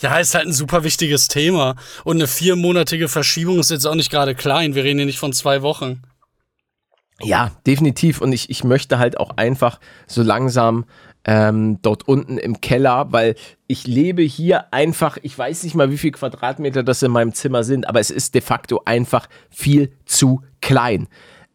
Ja, 0.00 0.18
ist 0.18 0.34
halt 0.34 0.46
ein 0.46 0.52
super 0.52 0.82
wichtiges 0.82 1.28
Thema. 1.28 1.76
Und 2.02 2.16
eine 2.16 2.26
viermonatige 2.26 3.08
Verschiebung 3.08 3.60
ist 3.60 3.70
jetzt 3.70 3.86
auch 3.86 3.94
nicht 3.94 4.10
gerade 4.10 4.34
klein. 4.34 4.74
Wir 4.74 4.82
reden 4.82 4.98
hier 4.98 5.06
nicht 5.06 5.20
von 5.20 5.32
zwei 5.32 5.62
Wochen. 5.62 6.02
Ja, 7.22 7.52
definitiv. 7.66 8.20
Und 8.20 8.32
ich, 8.32 8.50
ich 8.50 8.64
möchte 8.64 8.98
halt 8.98 9.18
auch 9.18 9.36
einfach 9.36 9.78
so 10.08 10.22
langsam 10.22 10.84
ähm, 11.24 11.80
dort 11.82 12.06
unten 12.08 12.38
im 12.38 12.60
Keller, 12.60 13.12
weil 13.12 13.34
ich 13.66 13.86
lebe 13.86 14.22
hier 14.22 14.72
einfach, 14.72 15.18
ich 15.22 15.36
weiß 15.36 15.64
nicht 15.64 15.74
mal, 15.74 15.90
wie 15.90 15.98
viel 15.98 16.12
Quadratmeter 16.12 16.82
das 16.82 17.02
in 17.02 17.10
meinem 17.10 17.34
Zimmer 17.34 17.64
sind, 17.64 17.88
aber 17.88 18.00
es 18.00 18.10
ist 18.10 18.34
de 18.34 18.40
facto 18.40 18.82
einfach 18.84 19.28
viel 19.50 19.92
zu 20.06 20.42
klein. 20.60 21.08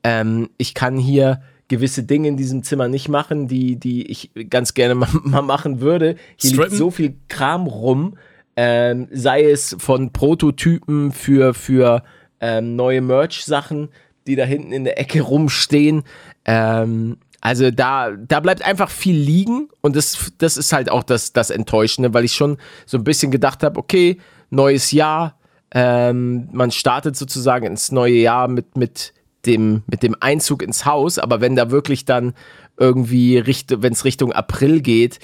Ähm, 0.03 0.49
ich 0.57 0.73
kann 0.73 0.97
hier 0.97 1.41
gewisse 1.73 2.03
Dinge 2.03 2.27
in 2.27 2.37
diesem 2.37 2.63
Zimmer 2.63 2.87
nicht 2.87 3.09
machen, 3.09 3.47
die, 3.47 3.77
die 3.77 4.09
ich 4.09 4.31
ganz 4.49 4.73
gerne 4.73 4.95
mal, 4.95 5.09
mal 5.23 5.41
machen 5.41 5.81
würde. 5.81 6.15
Hier 6.37 6.51
liegt 6.51 6.61
Strippen? 6.61 6.77
so 6.77 6.91
viel 6.91 7.15
Kram 7.29 7.67
rum, 7.67 8.17
ähm, 8.55 9.07
sei 9.11 9.43
es 9.43 9.75
von 9.79 10.13
Prototypen 10.13 11.11
für, 11.11 11.53
für 11.53 12.03
ähm, 12.39 12.75
neue 12.75 13.01
Merch-Sachen, 13.01 13.89
die 14.27 14.35
da 14.35 14.43
hinten 14.43 14.71
in 14.71 14.83
der 14.83 14.99
Ecke 14.99 15.21
rumstehen. 15.21 16.03
Ähm, 16.45 17.17
also 17.41 17.71
da, 17.71 18.11
da 18.11 18.39
bleibt 18.39 18.65
einfach 18.65 18.89
viel 18.89 19.17
liegen 19.17 19.69
und 19.81 19.95
das, 19.95 20.31
das 20.37 20.55
ist 20.55 20.71
halt 20.71 20.89
auch 20.89 21.03
das, 21.03 21.33
das 21.33 21.49
Enttäuschende, 21.49 22.13
weil 22.13 22.23
ich 22.23 22.33
schon 22.33 22.57
so 22.85 22.97
ein 22.97 23.03
bisschen 23.03 23.31
gedacht 23.31 23.63
habe, 23.63 23.79
okay, 23.79 24.17
neues 24.49 24.91
Jahr, 24.91 25.37
ähm, 25.71 26.47
man 26.51 26.71
startet 26.71 27.17
sozusagen 27.17 27.65
ins 27.65 27.91
neue 27.91 28.13
Jahr 28.13 28.47
mit, 28.47 28.77
mit, 28.77 29.13
dem, 29.45 29.83
mit 29.87 30.03
dem 30.03 30.15
Einzug 30.19 30.61
ins 30.61 30.85
Haus, 30.85 31.19
aber 31.19 31.41
wenn 31.41 31.55
da 31.55 31.71
wirklich 31.71 32.05
dann 32.05 32.33
irgendwie, 32.77 33.43
wenn 33.45 33.93
es 33.93 34.05
Richtung 34.05 34.31
April 34.31 34.81
geht, 34.81 35.19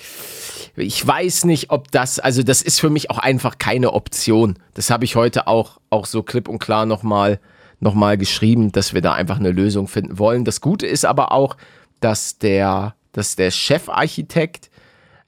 ich 0.75 1.05
weiß 1.05 1.45
nicht, 1.45 1.71
ob 1.71 1.91
das, 1.91 2.19
also 2.19 2.43
das 2.43 2.61
ist 2.61 2.79
für 2.79 2.89
mich 2.89 3.09
auch 3.09 3.17
einfach 3.17 3.57
keine 3.57 3.93
Option. 3.93 4.57
Das 4.75 4.89
habe 4.89 5.05
ich 5.05 5.15
heute 5.15 5.47
auch, 5.47 5.79
auch 5.89 6.05
so 6.05 6.23
klipp 6.23 6.47
und 6.47 6.59
klar 6.59 6.85
nochmal 6.85 7.39
noch 7.81 7.93
mal 7.93 8.17
geschrieben, 8.17 8.71
dass 8.71 8.93
wir 8.93 9.01
da 9.01 9.13
einfach 9.13 9.39
eine 9.39 9.51
Lösung 9.51 9.87
finden 9.87 10.19
wollen. 10.19 10.43
Das 10.45 10.61
Gute 10.61 10.85
ist 10.85 11.05
aber 11.05 11.31
auch, 11.31 11.55
dass 12.01 12.37
der, 12.37 12.95
dass 13.13 13.35
der 13.35 13.51
Chefarchitekt 13.51 14.69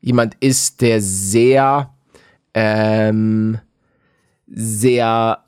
jemand 0.01 0.35
ist, 0.39 0.81
der 0.81 1.01
sehr, 1.01 1.93
ähm, 2.53 3.59
sehr 4.47 5.43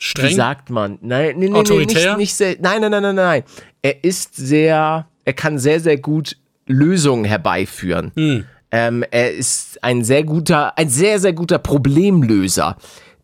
wie 0.00 0.04
Streng. 0.04 0.34
sagt 0.34 0.70
man? 0.70 0.98
Nein, 1.02 1.38
nee, 1.38 1.48
nee, 1.50 1.54
Autoritär? 1.54 2.12
nicht, 2.12 2.18
nicht 2.18 2.34
sehr, 2.34 2.56
nein, 2.58 2.80
nein, 2.80 2.90
nein, 2.90 3.02
nein, 3.02 3.14
nein. 3.14 3.42
Er 3.82 4.02
ist 4.02 4.34
sehr, 4.34 5.06
er 5.24 5.32
kann 5.34 5.58
sehr, 5.58 5.78
sehr 5.80 5.98
gut 5.98 6.38
Lösungen 6.66 7.24
herbeiführen. 7.24 8.12
Hm. 8.16 8.44
Ähm, 8.70 9.04
er 9.10 9.32
ist 9.32 9.82
ein 9.84 10.02
sehr 10.02 10.24
guter, 10.24 10.78
ein 10.78 10.88
sehr, 10.88 11.18
sehr 11.18 11.34
guter 11.34 11.58
Problemlöser. 11.58 12.76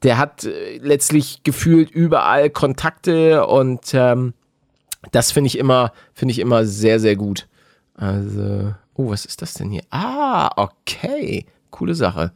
Der 0.02 0.18
hat 0.18 0.44
äh, 0.44 0.76
letztlich 0.78 1.42
gefühlt 1.44 1.90
überall 1.90 2.50
Kontakte 2.50 3.46
und 3.46 3.94
ähm, 3.94 4.34
das 5.12 5.32
finde 5.32 5.46
ich 5.46 5.56
immer, 5.56 5.92
finde 6.12 6.32
ich 6.32 6.40
immer 6.40 6.66
sehr, 6.66 7.00
sehr 7.00 7.16
gut. 7.16 7.46
Also, 7.94 8.74
oh, 8.94 9.10
was 9.10 9.24
ist 9.24 9.40
das 9.40 9.54
denn 9.54 9.70
hier? 9.70 9.84
Ah, 9.90 10.50
okay. 10.56 11.46
Coole 11.70 11.94
Sache. 11.94 12.32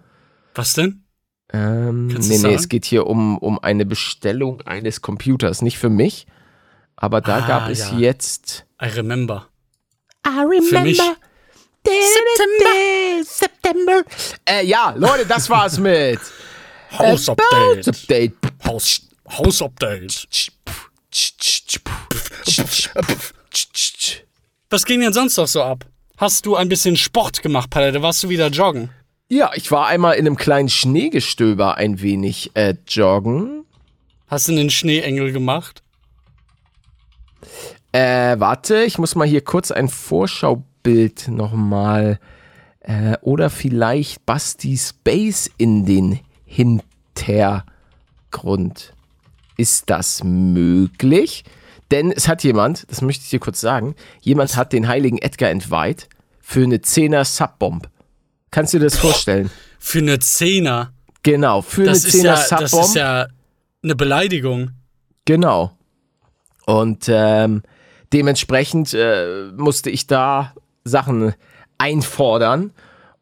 Was 0.55 0.73
denn? 0.73 1.03
Ähm, 1.53 2.09
Kannst 2.13 2.29
nee, 2.29 2.37
nee, 2.37 2.43
sagen? 2.43 2.55
es 2.55 2.69
geht 2.69 2.85
hier 2.85 3.07
um, 3.07 3.39
um 3.39 3.59
eine 3.59 3.85
Bestellung 3.87 4.61
eines 4.63 5.01
Computers. 5.01 5.63
Nicht 5.63 5.79
für 5.79 5.89
mich, 5.91 6.27
aber 6.97 7.21
da 7.21 7.39
Ah, 7.39 7.47
gab 7.47 7.69
es 7.71 7.91
ja. 7.91 7.99
jetzt. 7.99 8.67
I 8.81 8.87
remember. 8.87 9.47
I 10.27 10.41
remember. 10.41 10.69
Für 10.69 10.81
mich. 10.83 11.01
September. 11.83 13.25
September. 13.25 14.03
Äh, 14.45 14.67
ja, 14.67 14.95
Leute, 14.97 15.27
das 15.27 15.49
war's 15.51 15.79
mit 15.79 16.21
Hausupdate. 16.99 17.89
Update. 17.89 18.35
Haus, 18.65 19.03
Hausupdate. 19.29 20.29
Was 24.69 24.85
ging 24.85 25.01
denn 25.01 25.13
sonst 25.13 25.37
noch 25.37 25.47
so 25.49 25.63
ab? 25.63 25.85
Hast 26.17 26.47
du 26.47 26.55
ein 26.55 26.69
bisschen 26.69 26.97
Sport 26.97 27.43
gemacht, 27.43 27.71
Palette? 27.71 28.03
Warst 28.03 28.23
du 28.23 28.29
wieder 28.29 28.49
joggen? 28.49 28.91
Ja, 29.33 29.53
ich 29.55 29.71
war 29.71 29.87
einmal 29.87 30.17
in 30.17 30.27
einem 30.27 30.35
kleinen 30.35 30.69
Schneegestöber 30.69 31.77
ein 31.77 32.01
wenig 32.01 32.51
äh, 32.55 32.75
joggen. 32.89 33.65
Hast 34.27 34.49
du 34.49 34.53
einen 34.53 34.71
Schneeengel 34.71 35.31
gemacht? 35.31 35.85
Äh, 37.93 38.41
warte, 38.41 38.83
ich 38.83 38.99
muss 38.99 39.15
mal 39.15 39.29
hier 39.29 39.43
kurz 39.43 39.71
ein 39.71 39.89
Vorschaubild 39.89 41.29
nochmal. 41.29 42.19
Äh, 42.81 43.19
oder 43.21 43.51
vielleicht 43.51 44.27
Basti 44.27 44.77
Space 44.77 45.49
in 45.59 45.87
den 45.87 46.19
Hintergrund. 46.45 47.65
Ist 49.57 49.91
das 49.91 50.25
möglich? 50.25 51.45
Denn 51.93 52.11
es 52.11 52.27
hat 52.27 52.43
jemand, 52.43 52.85
das 52.91 53.01
möchte 53.01 53.23
ich 53.23 53.31
dir 53.31 53.39
kurz 53.39 53.61
sagen, 53.61 53.95
jemand 54.23 54.57
hat 54.57 54.73
den 54.73 54.89
heiligen 54.89 55.19
Edgar 55.19 55.51
entweiht 55.51 56.09
für 56.41 56.65
eine 56.65 56.79
10er 56.79 57.25
Subbomb. 57.25 57.89
Kannst 58.51 58.75
du 58.75 58.79
dir 58.79 58.85
das 58.85 58.97
vorstellen? 58.99 59.51
Für 59.79 59.99
eine 59.99 60.19
Zehner. 60.19 60.93
Genau, 61.23 61.63
für 61.63 61.85
Das 61.85 62.05
eine 62.05 62.13
10er 62.13 62.25
ja, 62.25 62.59
das 62.59 62.73
ist 62.73 62.95
ja 62.95 63.27
eine 63.83 63.95
Beleidigung. 63.95 64.73
Genau. 65.25 65.73
Und 66.67 67.07
ähm, 67.09 67.63
dementsprechend 68.13 68.95
äh, 68.95 69.51
musste 69.57 69.91
ich 69.91 70.07
da 70.07 70.55
Sachen 70.85 71.35
einfordern 71.79 72.73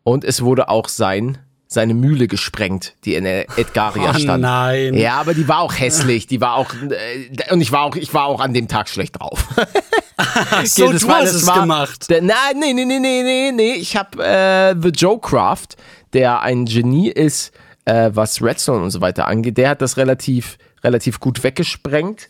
und 0.02 0.25
es 0.25 0.42
wurde 0.42 0.68
auch 0.68 0.88
sein, 0.88 1.38
seine 1.70 1.92
Mühle 1.92 2.28
gesprengt, 2.28 2.94
die 3.04 3.14
in 3.14 3.25
der 3.25 3.46
Edgaria 3.58 4.12
Oh 4.16 4.18
stand. 4.18 4.40
nein. 4.42 4.94
Ja, 4.94 5.20
aber 5.20 5.34
die 5.34 5.46
war 5.48 5.60
auch 5.60 5.75
hässlich, 5.78 6.26
die 6.26 6.40
war 6.40 6.54
auch 6.54 6.72
äh, 6.75 7.52
und 7.52 7.60
ich 7.60 7.70
war 7.72 7.82
auch 7.82 7.94
ich 7.94 8.12
war 8.14 8.25
auch 8.25 8.40
an 8.40 8.54
dem 8.54 8.68
Tag 8.68 8.88
schlecht 8.88 9.20
drauf. 9.20 9.46
so, 10.64 10.90
das 10.90 11.02
du 11.02 11.08
war- 11.08 11.16
hast 11.16 11.26
das 11.26 11.34
es 11.42 11.46
war- 11.46 11.60
gemacht. 11.60 12.08
Der, 12.08 12.22
nein, 12.22 12.58
nee, 12.58 12.72
nee, 12.72 12.84
nee, 12.87 12.98
nee, 12.98 13.22
nee, 13.22 13.52
nee. 13.52 13.72
Ich 13.75 13.96
habe 13.96 14.25
äh, 14.25 14.75
The 14.80 14.88
Joe 14.88 15.20
Craft, 15.20 15.68
der 16.14 16.40
ein 16.40 16.64
Genie 16.64 17.10
ist, 17.10 17.52
äh, 17.84 18.10
was 18.14 18.40
Redstone 18.42 18.82
und 18.82 18.90
so 18.90 19.00
weiter 19.02 19.26
angeht. 19.26 19.58
Der 19.58 19.68
hat 19.70 19.82
das 19.82 19.98
relativ, 19.98 20.56
relativ 20.82 21.20
gut 21.20 21.44
weggesprengt. 21.44 22.28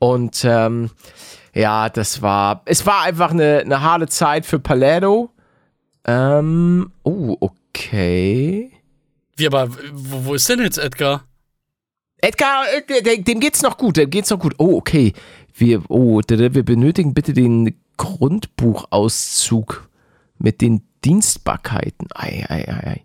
Und 0.00 0.44
ähm, 0.44 0.90
ja, 1.54 1.88
das 1.90 2.22
war, 2.22 2.62
es 2.64 2.86
war 2.86 3.02
einfach 3.02 3.30
eine, 3.30 3.58
eine 3.60 3.82
harte 3.82 4.08
Zeit 4.08 4.46
für 4.46 4.58
Paletto. 4.58 5.30
Ähm, 6.06 6.90
oh, 7.04 7.36
okay. 7.40 8.72
Wie, 9.40 9.46
aber 9.46 9.68
wo, 9.92 10.24
wo 10.26 10.34
ist 10.34 10.48
denn 10.48 10.60
jetzt 10.60 10.78
Edgar? 10.78 11.24
Edgar, 12.18 12.64
äh, 12.88 13.22
dem 13.22 13.40
geht's 13.40 13.62
noch 13.62 13.78
gut, 13.78 13.96
dem 13.96 14.10
geht's 14.10 14.30
noch 14.30 14.38
gut. 14.38 14.54
Oh, 14.58 14.76
okay. 14.76 15.14
Wir, 15.54 15.82
oh, 15.88 16.20
wir 16.28 16.62
benötigen 16.62 17.14
bitte 17.14 17.32
den 17.32 17.74
Grundbuchauszug 17.96 19.88
mit 20.38 20.60
den 20.60 20.82
Dienstbarkeiten. 21.04 22.08
Ei, 22.14 22.44
ei, 22.48 22.68
ei, 22.68 22.86
ei. 22.86 23.04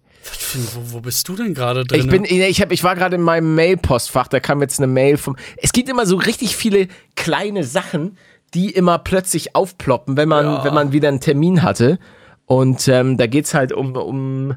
Wo, 0.74 0.98
wo 0.98 1.02
bist 1.02 1.28
du 1.28 1.36
denn 1.36 1.54
gerade 1.54 1.86
drin? 1.86 2.00
Ich 2.02 2.08
bin, 2.08 2.26
ich, 2.26 2.62
hab, 2.62 2.72
ich 2.72 2.84
war 2.84 2.96
gerade 2.96 3.16
in 3.16 3.22
meinem 3.22 3.56
Mail-Postfach, 3.56 4.28
da 4.28 4.40
kam 4.40 4.62
jetzt 4.62 4.80
eine 4.80 4.88
Mail 4.88 5.18
vom. 5.18 5.36
Es 5.58 5.72
gibt 5.72 5.88
immer 5.88 6.06
so 6.06 6.18
richtig 6.18 6.56
viele 6.56 6.88
kleine 7.16 7.64
Sachen, 7.64 8.18
die 8.54 8.72
immer 8.72 8.98
plötzlich 9.00 9.56
aufploppen, 9.56 10.18
wenn 10.18 10.30
man, 10.30 10.46
Ja. 10.46 10.64
wenn 10.66 10.74
man 10.74 10.92
wieder 10.92 11.10
einen 11.10 11.20
Termin 11.22 11.62
hatte. 11.62 12.00
Und 12.46 12.88
ähm, 12.88 13.18
da 13.18 13.28
geht's 13.28 13.54
halt 13.54 13.72
um, 13.72 13.96
um, 13.96 14.56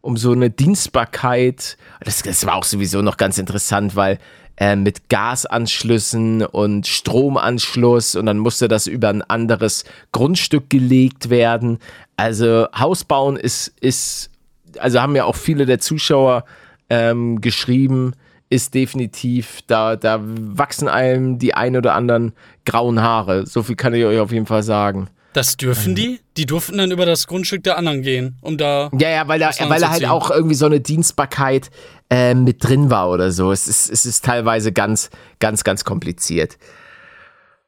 um 0.00 0.16
so 0.16 0.32
eine 0.32 0.50
Dienstbarkeit. 0.50 1.76
Das, 2.04 2.22
das 2.22 2.46
war 2.46 2.54
auch 2.54 2.64
sowieso 2.64 3.02
noch 3.02 3.16
ganz 3.16 3.38
interessant, 3.38 3.96
weil 3.96 4.18
äh, 4.56 4.76
mit 4.76 5.08
Gasanschlüssen 5.08 6.44
und 6.44 6.86
Stromanschluss 6.86 8.16
und 8.16 8.26
dann 8.26 8.38
musste 8.38 8.68
das 8.68 8.86
über 8.86 9.08
ein 9.08 9.22
anderes 9.22 9.84
Grundstück 10.12 10.68
gelegt 10.70 11.30
werden. 11.30 11.78
Also 12.16 12.66
Hausbauen 12.76 13.36
ist, 13.36 13.72
ist 13.80 14.30
also 14.78 15.00
haben 15.00 15.16
ja 15.16 15.24
auch 15.24 15.36
viele 15.36 15.66
der 15.66 15.78
Zuschauer 15.78 16.44
ähm, 16.90 17.40
geschrieben, 17.40 18.14
ist 18.50 18.74
definitiv, 18.74 19.60
da, 19.66 19.96
da 19.96 20.20
wachsen 20.22 20.88
einem 20.88 21.38
die 21.38 21.54
ein 21.54 21.76
oder 21.76 21.94
anderen 21.94 22.32
grauen 22.64 23.00
Haare. 23.02 23.46
So 23.46 23.62
viel 23.62 23.76
kann 23.76 23.94
ich 23.94 24.04
euch 24.04 24.18
auf 24.18 24.32
jeden 24.32 24.46
Fall 24.46 24.62
sagen. 24.62 25.08
Das 25.38 25.56
dürfen 25.56 25.94
die? 25.94 26.20
Die 26.36 26.46
durften 26.46 26.78
dann 26.78 26.90
über 26.90 27.06
das 27.06 27.26
Grundstück 27.28 27.62
der 27.62 27.78
anderen 27.78 28.02
gehen, 28.02 28.36
um 28.40 28.58
da. 28.58 28.90
Ja, 28.98 29.08
ja, 29.08 29.28
weil 29.28 29.38
da, 29.38 29.50
weil 29.68 29.80
da 29.80 29.90
halt 29.90 30.04
auch 30.06 30.30
irgendwie 30.30 30.54
so 30.56 30.66
eine 30.66 30.80
Dienstbarkeit 30.80 31.70
äh, 32.10 32.34
mit 32.34 32.64
drin 32.64 32.90
war 32.90 33.08
oder 33.08 33.30
so. 33.30 33.52
Es 33.52 33.68
ist, 33.68 33.88
es 33.88 34.04
ist 34.04 34.24
teilweise 34.24 34.72
ganz, 34.72 35.10
ganz, 35.38 35.62
ganz 35.62 35.84
kompliziert. 35.84 36.58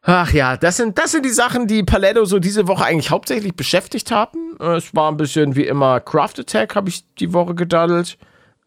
Ach 0.02 0.32
ja, 0.32 0.56
das 0.56 0.78
sind, 0.78 0.98
das 0.98 1.12
sind 1.12 1.24
die 1.24 1.30
Sachen, 1.30 1.66
die 1.66 1.82
Paletto 1.82 2.24
so 2.24 2.38
diese 2.38 2.66
Woche 2.66 2.84
eigentlich 2.84 3.10
hauptsächlich 3.10 3.54
beschäftigt 3.54 4.10
haben. 4.10 4.56
Äh, 4.58 4.76
Es 4.76 4.94
war 4.94 5.10
ein 5.10 5.16
bisschen 5.16 5.54
wie 5.56 5.66
immer 5.66 6.00
Craft 6.00 6.38
Attack, 6.38 6.74
habe 6.74 6.88
ich 6.88 7.04
die 7.20 7.32
Woche 7.32 7.54
gedaddelt. 7.54 8.18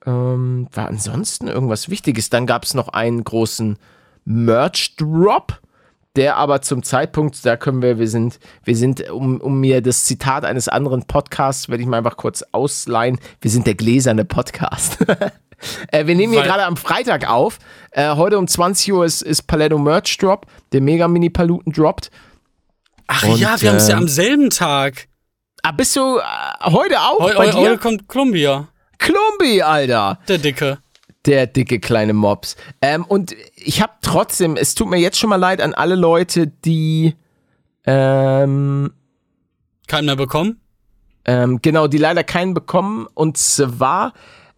Ähm, 0.06 0.68
war 0.72 0.88
ansonsten 0.88 1.48
irgendwas 1.48 1.90
Wichtiges. 1.90 2.30
Dann 2.30 2.46
gab 2.46 2.64
es 2.64 2.74
noch 2.74 2.90
einen 2.90 3.24
großen 3.24 3.78
Merch-Drop, 4.26 5.60
der 6.16 6.38
aber 6.38 6.62
zum 6.62 6.84
Zeitpunkt, 6.84 7.44
da 7.46 7.58
können 7.58 7.82
wir, 7.82 7.98
wir 7.98 8.08
sind, 8.08 8.40
wir 8.64 8.76
sind, 8.76 9.10
um, 9.10 9.42
um 9.42 9.60
mir 9.60 9.82
das 9.82 10.06
Zitat 10.06 10.46
eines 10.46 10.68
anderen 10.68 11.04
Podcasts, 11.06 11.70
werde 11.70 11.82
ich 11.82 11.90
mal 11.90 11.98
einfach 11.98 12.18
kurz 12.18 12.44
ausleihen, 12.52 13.20
wir 13.42 13.50
sind 13.50 13.66
der 13.66 13.76
gläserne 13.76 14.24
Podcast. 14.24 15.00
äh, 15.92 16.06
wir 16.06 16.16
nehmen 16.16 16.34
hier 16.34 16.44
gerade 16.44 16.66
am 16.66 16.78
Freitag 16.78 17.28
auf. 17.30 17.58
Äh, 17.92 18.16
heute 18.16 18.38
um 18.38 18.48
20 18.48 18.94
Uhr 18.94 19.06
ist, 19.06 19.24
ist 19.24 19.44
Paletto 19.44 19.78
Merch 19.80 20.18
Drop, 20.18 20.46
der 20.72 20.82
Mega 20.82 21.08
Mini 21.08 21.30
Paluten 21.32 21.74
droppt. 21.74 22.12
Ach 23.08 23.24
Und, 23.24 23.40
ja, 23.40 23.60
wir 23.60 23.70
haben 23.70 23.78
es 23.78 23.88
ja 23.88 23.98
am 23.98 24.08
selben 24.08 24.50
Tag. 24.52 25.08
Ah, 25.64 25.72
bist 25.72 25.96
du 25.96 26.18
äh, 26.20 26.22
heute 26.66 27.00
auch 27.00 27.20
Heu, 27.20 27.34
bei 27.36 27.48
heu, 27.48 27.52
dir? 27.52 27.70
heute 27.72 27.78
kommt 27.80 28.08
Columbia, 28.08 28.68
Klumbi, 29.00 29.62
Alter. 29.62 30.20
der 30.28 30.38
Dicke. 30.38 30.78
Der 31.26 31.48
dicke 31.48 31.80
kleine 31.80 32.14
Mops. 32.14 32.56
Ähm, 32.82 33.06
und 33.06 33.36
ich 33.56 33.82
habe 33.82 33.94
trotzdem, 34.02 34.58
es 34.58 34.76
tut 34.76 34.90
mir 34.90 34.98
jetzt 34.98 35.18
schon 35.18 35.30
mal 35.30 35.38
leid 35.38 35.62
an 35.62 35.74
alle 35.74 35.96
Leute, 35.96 36.48
die 36.48 37.16
ähm, 37.86 38.92
Keinen 39.88 40.06
mehr 40.06 40.16
bekommen? 40.16 40.60
ähm, 41.26 41.60
genau, 41.62 41.88
die 41.88 41.98
leider 41.98 42.24
keinen 42.24 42.54
bekommen. 42.54 43.08
Und 43.14 43.38
zwar 43.38 44.14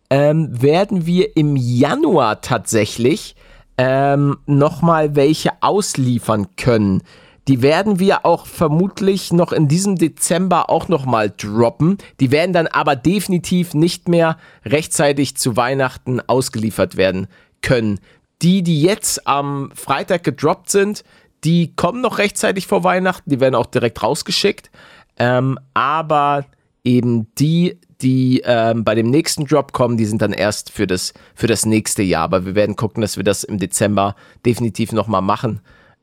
ähm, 0.09 0.61
werden 0.61 1.05
wir 1.05 1.35
im 1.37 1.55
Januar 1.55 2.41
tatsächlich 2.41 3.35
ähm, 3.77 4.37
nochmal 4.45 5.15
welche 5.15 5.51
ausliefern 5.61 6.55
können. 6.55 7.03
Die 7.47 7.61
werden 7.61 7.99
wir 7.99 8.25
auch 8.25 8.47
vermutlich 8.47 9.31
noch 9.31 9.51
in 9.51 9.67
diesem 9.67 9.97
Dezember 9.97 10.69
auch 10.69 10.87
nochmal 10.87 11.31
droppen. 11.35 11.99
Die 12.19 12.31
werden 12.31 12.53
dann 12.53 12.67
aber 12.67 12.95
definitiv 12.95 13.75
nicht 13.75 14.07
mehr 14.07 14.37
rechtzeitig 14.65 15.37
zu 15.37 15.55
Weihnachten 15.55 16.21
ausgeliefert 16.21 16.97
werden 16.97 17.27
können. 17.61 17.99
Die, 18.41 18.63
die 18.63 18.81
jetzt 18.81 19.27
am 19.27 19.71
Freitag 19.75 20.23
gedroppt 20.23 20.71
sind, 20.71 21.03
die 21.43 21.75
kommen 21.75 22.01
noch 22.01 22.17
rechtzeitig 22.17 22.65
vor 22.65 22.83
Weihnachten. 22.83 23.29
Die 23.29 23.39
werden 23.39 23.55
auch 23.55 23.67
direkt 23.67 24.01
rausgeschickt. 24.01 24.71
Ähm, 25.17 25.59
aber 25.75 26.45
eben 26.83 27.27
die, 27.35 27.79
die 28.01 28.41
ähm, 28.43 28.83
bei 28.83 28.95
dem 28.95 29.09
nächsten 29.11 29.45
Drop 29.45 29.71
kommen, 29.71 29.97
die 29.97 30.05
sind 30.05 30.21
dann 30.21 30.33
erst 30.33 30.71
für 30.71 30.87
das, 30.87 31.13
für 31.35 31.47
das 31.47 31.67
nächste 31.67 32.01
Jahr. 32.01 32.23
Aber 32.23 32.45
wir 32.45 32.55
werden 32.55 32.75
gucken, 32.75 33.01
dass 33.01 33.17
wir 33.17 33.23
das 33.23 33.43
im 33.43 33.59
Dezember 33.59 34.15
definitiv 34.45 34.91
nochmal 34.91 35.21
machen, 35.21 35.61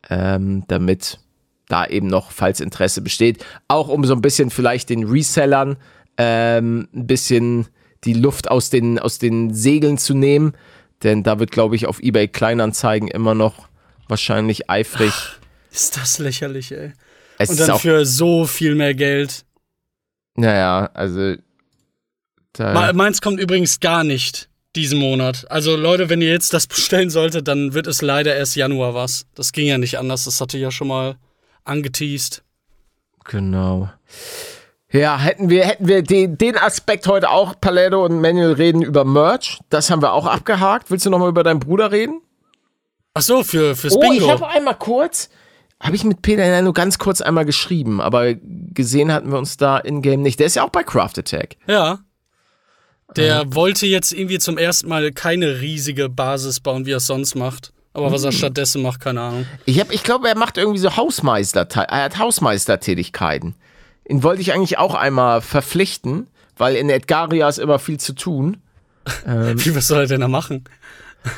ähm, 0.09 0.62
damit 0.68 1.18
da 1.73 1.87
eben 1.87 2.07
noch, 2.07 2.31
falls 2.31 2.61
Interesse 2.61 3.01
besteht, 3.01 3.45
auch 3.69 3.89
um 3.89 4.05
so 4.05 4.15
ein 4.15 4.21
bisschen 4.21 4.51
vielleicht 4.51 4.91
den 4.91 5.05
Resellern 5.05 5.77
ähm, 6.19 6.89
ein 6.95 7.07
bisschen 7.07 7.69
die 8.05 8.13
Luft 8.15 8.51
aus 8.51 8.69
den, 8.71 8.99
aus 8.99 9.19
den 9.19 9.55
Segeln 9.55 9.97
zu 9.99 10.15
nehmen. 10.15 10.53
Denn 11.03 11.23
da 11.23 11.39
wird, 11.39 11.51
glaube 11.51 11.75
ich, 11.75 11.87
auf 11.87 12.01
eBay 12.01 12.29
Kleinanzeigen 12.29 13.09
immer 13.09 13.35
noch 13.35 13.69
wahrscheinlich 14.09 14.69
eifrig. 14.71 15.13
Ist 15.73 15.97
das 15.97 16.19
lächerlich, 16.19 16.73
ey. 16.73 16.93
Es 17.39 17.49
Und 17.49 17.59
ist 17.59 17.69
dann 17.69 17.79
für 17.79 18.05
so 18.05 18.45
viel 18.45 18.75
mehr 18.75 18.95
Geld. 18.95 19.45
naja, 20.37 20.91
also 20.93 21.35
Meins 22.59 23.23
kommt 23.23 23.41
übrigens 23.41 23.81
gar 23.81 24.05
nicht 24.05 24.51
diesen 24.77 24.99
Monat. 24.99 25.51
Also 25.51 25.75
Leute, 25.77 26.11
wenn 26.11 26.21
ihr 26.21 26.31
jetzt 26.31 26.53
das 26.53 26.67
bestellen 26.67 27.09
solltet, 27.09 27.49
dann 27.49 27.73
wird 27.73 27.87
es 27.87 28.03
leider 28.03 28.37
erst 28.37 28.57
Januar 28.57 28.95
was. 28.95 29.27
Das 29.35 29.53
ging 29.53 29.67
ja 29.67 29.79
nicht 29.79 29.99
anders. 29.99 30.25
Das 30.25 30.41
hatte 30.41 30.59
ich 30.59 30.63
ja 30.63 30.71
schon 30.71 30.89
mal 30.89 31.17
angeteased. 31.64 32.42
Genau. 33.25 33.90
Ja, 34.90 35.18
hätten 35.18 35.48
wir, 35.48 35.64
hätten 35.64 35.88
wir 35.88 36.03
den, 36.03 36.37
den 36.37 36.59
Aspekt 36.59 37.07
heute 37.07 37.31
auch, 37.31 37.59
Paletto 37.61 38.05
und 38.05 38.20
Manuel 38.20 38.53
reden 38.53 38.83
über 38.83 39.05
Merch. 39.05 39.59
Das 39.70 39.90
haben 39.90 40.03
wir 40.03 40.12
auch 40.12 40.27
abgehakt. 40.27 40.90
Willst 40.90 41.07
du 41.07 41.11
nochmal 41.11 41.31
über 41.31 41.42
deinen 41.42 41.61
Bruder 41.61 41.92
reden? 41.92 42.20
Ach 43.14 43.22
so, 43.22 43.42
für, 43.42 43.75
fürs 43.75 43.94
Oh, 43.96 44.03
ich 44.12 44.18
Bingo. 44.20 44.31
habe 44.31 44.48
einmal 44.48 44.75
kurz, 44.75 45.31
habe 45.81 45.96
ich 45.96 46.05
mit 46.05 46.20
Peter 46.22 46.61
nur 46.62 46.75
ganz 46.75 46.98
kurz 46.98 47.20
einmal 47.20 47.44
geschrieben, 47.44 48.01
aber 48.01 48.35
gesehen 48.35 49.12
hatten 49.12 49.31
wir 49.31 49.38
uns 49.38 49.57
da 49.57 49.79
in-game 49.79 50.20
nicht. 50.22 50.40
Der 50.40 50.46
ist 50.46 50.57
ja 50.57 50.62
auch 50.64 50.70
bei 50.70 50.83
Craft 50.83 51.18
Attack. 51.18 51.57
ja. 51.66 51.98
Der 53.14 53.55
wollte 53.55 53.85
jetzt 53.87 54.12
irgendwie 54.12 54.38
zum 54.38 54.57
ersten 54.57 54.88
Mal 54.88 55.12
keine 55.12 55.61
riesige 55.61 56.09
Basis 56.09 56.61
bauen, 56.61 56.87
wie 56.87 56.92
er 56.92 56.96
es 56.96 57.07
sonst 57.07 57.35
macht. 57.35 57.75
Aber 57.94 58.11
was 58.11 58.24
er 58.24 58.33
stattdessen 58.33 58.83
macht, 58.83 59.00
keine 59.00 59.20
Ahnung. 59.20 59.46
Ich, 59.66 59.78
hab, 59.78 59.92
ich 59.92 60.02
glaube, 60.02 60.28
er 60.28 60.37
macht 60.37 60.57
irgendwie 60.57 60.78
so 60.78 60.96
Hausmeister, 60.96 61.66
er 61.88 62.05
hat 62.05 62.18
Hausmeistertätigkeiten. 62.18 63.55
Ihn 64.09 64.22
wollte 64.22 64.40
ich 64.42 64.52
eigentlich 64.52 64.78
auch 64.78 64.94
einmal 64.94 65.40
verpflichten, 65.40 66.26
weil 66.57 66.76
in 66.76 66.88
Edgaria 66.90 67.48
ist 67.48 67.59
immer 67.59 67.78
viel 67.78 67.98
zu 67.98 68.14
tun. 68.14 68.59
Wie, 69.26 69.74
was 69.76 69.88
soll 69.88 70.00
er 70.00 70.07
denn 70.07 70.20
da 70.20 70.28
machen? 70.28 70.64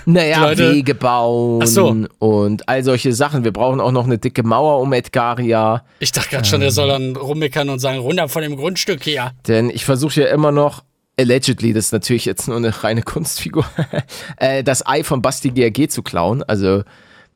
Naja, 0.06 0.42
Leute- 0.42 0.72
Wege 0.72 0.94
bauen 0.94 1.66
so. 1.66 1.94
und 2.18 2.68
all 2.68 2.82
solche 2.84 3.12
Sachen. 3.12 3.44
Wir 3.44 3.52
brauchen 3.52 3.80
auch 3.80 3.92
noch 3.92 4.04
eine 4.04 4.16
dicke 4.18 4.42
Mauer 4.42 4.80
um 4.80 4.92
Edgaria, 4.92 5.84
Ich 5.98 6.10
dachte 6.12 6.30
gerade 6.30 6.46
schon, 6.46 6.62
er 6.62 6.70
soll 6.70 6.88
dann 6.88 7.16
rummeckern 7.16 7.68
und 7.68 7.80
sagen, 7.80 7.98
runter 7.98 8.28
von 8.28 8.42
dem 8.42 8.56
Grundstück 8.56 9.02
hier. 9.02 9.32
denn 9.46 9.68
ich 9.70 9.84
versuche 9.84 10.22
ja 10.22 10.28
immer 10.28 10.52
noch, 10.52 10.84
allegedly, 11.18 11.72
das 11.72 11.86
ist 11.86 11.92
natürlich 11.92 12.24
jetzt 12.24 12.48
nur 12.48 12.56
eine 12.56 12.82
reine 12.82 13.02
Kunstfigur, 13.02 13.64
äh, 14.36 14.62
das 14.64 14.86
Ei 14.86 15.04
von 15.04 15.22
Basti 15.22 15.50
GRG 15.50 15.88
zu 15.88 16.02
klauen. 16.02 16.42
Also 16.42 16.82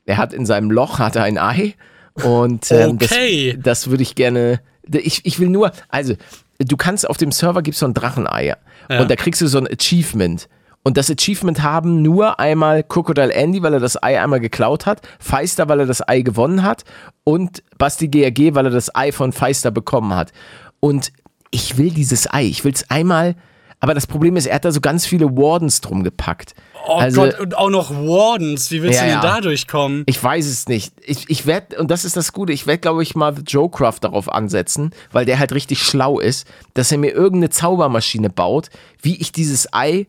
er 0.06 0.16
hat 0.16 0.32
in 0.32 0.46
seinem 0.46 0.70
Loch 0.70 0.98
hat 0.98 1.16
er 1.16 1.24
ein 1.24 1.38
Ei 1.38 1.74
und 2.14 2.70
ähm, 2.72 2.92
Okay. 3.02 3.52
das, 3.56 3.82
das 3.84 3.90
würde 3.90 4.02
ich 4.02 4.14
gerne, 4.14 4.60
ich, 4.90 5.24
ich 5.24 5.38
will 5.38 5.48
nur, 5.48 5.72
also 5.88 6.14
du 6.58 6.76
kannst 6.76 7.08
auf 7.08 7.16
dem 7.16 7.30
Server 7.30 7.62
gibt's 7.62 7.80
so 7.80 7.86
ein 7.86 7.94
Drachenei 7.94 8.54
Ja. 8.90 9.00
und 9.00 9.10
da 9.10 9.16
kriegst 9.16 9.40
du 9.40 9.46
so 9.46 9.58
ein 9.58 9.66
Achievement. 9.68 10.48
Und 10.84 10.96
das 10.96 11.10
Achievement 11.10 11.62
haben 11.62 12.00
nur 12.02 12.40
einmal 12.40 12.82
Crocodile 12.82 13.32
Andy, 13.34 13.62
weil 13.62 13.74
er 13.74 13.80
das 13.80 14.02
Ei 14.02 14.18
einmal 14.22 14.40
geklaut 14.40 14.86
hat, 14.86 15.02
Feister, 15.18 15.68
weil 15.68 15.80
er 15.80 15.86
das 15.86 16.06
Ei 16.08 16.22
gewonnen 16.22 16.62
hat 16.62 16.84
und 17.24 17.62
Basti 17.76 18.08
GRG, 18.08 18.54
weil 18.54 18.64
er 18.66 18.70
das 18.70 18.94
Ei 18.94 19.12
von 19.12 19.32
Feister 19.32 19.70
bekommen 19.70 20.14
hat. 20.14 20.32
Und 20.80 21.12
ich 21.50 21.76
will 21.76 21.90
dieses 21.90 22.32
Ei, 22.32 22.44
ich 22.44 22.64
will 22.64 22.72
es 22.72 22.88
einmal, 22.90 23.34
Aber 23.80 23.94
das 23.94 24.06
Problem 24.06 24.36
ist, 24.36 24.46
er 24.46 24.56
hat 24.56 24.64
da 24.64 24.72
so 24.72 24.80
ganz 24.80 25.06
viele 25.06 25.26
Wardens 25.36 25.80
drum 25.80 26.02
gepackt. 26.02 26.54
Oh 26.88 26.94
also, 26.94 27.22
Gott, 27.22 27.38
und 27.38 27.56
auch 27.56 27.70
noch 27.70 27.90
Wardens. 27.90 28.70
Wie 28.70 28.82
willst 28.82 28.98
Ja, 28.98 29.04
du 29.04 29.10
denn 29.12 29.22
ja. 29.22 29.34
da 29.34 29.40
durchkommen? 29.40 30.02
Ich 30.06 30.22
weiß 30.22 30.46
es 30.46 30.66
nicht. 30.66 30.94
Ich, 31.04 31.30
ich 31.30 31.46
werde, 31.46 31.78
und 31.78 31.90
das 31.90 32.04
ist 32.04 32.16
das 32.16 32.32
Gute, 32.32 32.52
ich 32.52 32.66
werde, 32.66 32.80
glaube 32.80 33.02
ich, 33.02 33.14
mal 33.14 33.36
The 33.36 33.42
Joecraft 33.46 34.00
darauf 34.00 34.32
ansetzen, 34.32 34.90
weil 35.12 35.26
der 35.26 35.38
halt 35.38 35.52
richtig 35.52 35.82
schlau 35.82 36.18
ist, 36.18 36.46
dass 36.74 36.90
er 36.90 36.98
mir 36.98 37.12
irgendeine 37.12 37.50
Zaubermaschine 37.50 38.30
baut, 38.30 38.70
wie 39.00 39.16
ich 39.16 39.30
dieses 39.30 39.72
Ei 39.72 40.06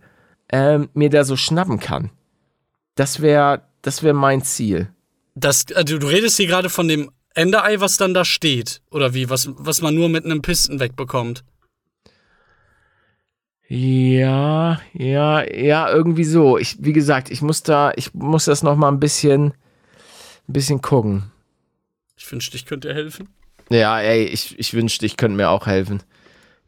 ähm, 0.52 0.90
mir 0.94 1.10
da 1.12 1.24
so 1.24 1.36
schnappen 1.36 1.80
kann. 1.80 2.10
Das 2.96 3.22
wäre 3.22 3.62
das 3.82 4.04
wär 4.04 4.14
mein 4.14 4.44
Ziel. 4.44 4.90
Das, 5.36 5.66
also 5.74 5.98
du 5.98 6.08
redest 6.08 6.38
hier 6.38 6.48
gerade 6.48 6.70
von 6.70 6.88
dem 6.88 7.12
Enderei, 7.34 7.80
was 7.80 7.98
dann 7.98 8.14
da 8.14 8.26
steht. 8.26 8.82
Oder 8.92 9.14
wie? 9.14 9.30
Was, 9.30 9.50
was 9.56 9.82
man 9.82 9.96
nur 9.96 10.10
mit 10.10 10.26
einem 10.26 10.42
Pisten 10.42 10.80
wegbekommt. 10.80 11.44
Ja, 13.72 14.80
ja, 14.94 15.44
ja, 15.54 15.90
irgendwie 15.90 16.24
so. 16.24 16.58
Ich, 16.58 16.78
wie 16.80 16.92
gesagt, 16.94 17.30
ich 17.30 17.42
muss 17.44 17.62
da, 17.62 17.92
ich 17.96 18.14
muss 18.16 18.46
das 18.46 18.64
noch 18.64 18.76
mal 18.76 18.88
ein 18.90 19.00
bisschen, 19.00 19.46
ein 20.48 20.54
bisschen 20.54 20.82
gucken. 20.82 21.32
Ich 22.18 22.30
wünschte, 22.32 22.58
ich 22.58 22.66
könnte 22.66 22.88
dir 22.88 22.96
helfen. 22.96 23.30
Ja, 23.70 24.00
ey, 24.00 24.24
ich, 24.26 24.58
ich 24.58 24.74
wünschte, 24.74 25.06
ich 25.06 25.18
könnte 25.18 25.38
mir 25.38 25.50
auch 25.50 25.68
helfen. 25.68 26.02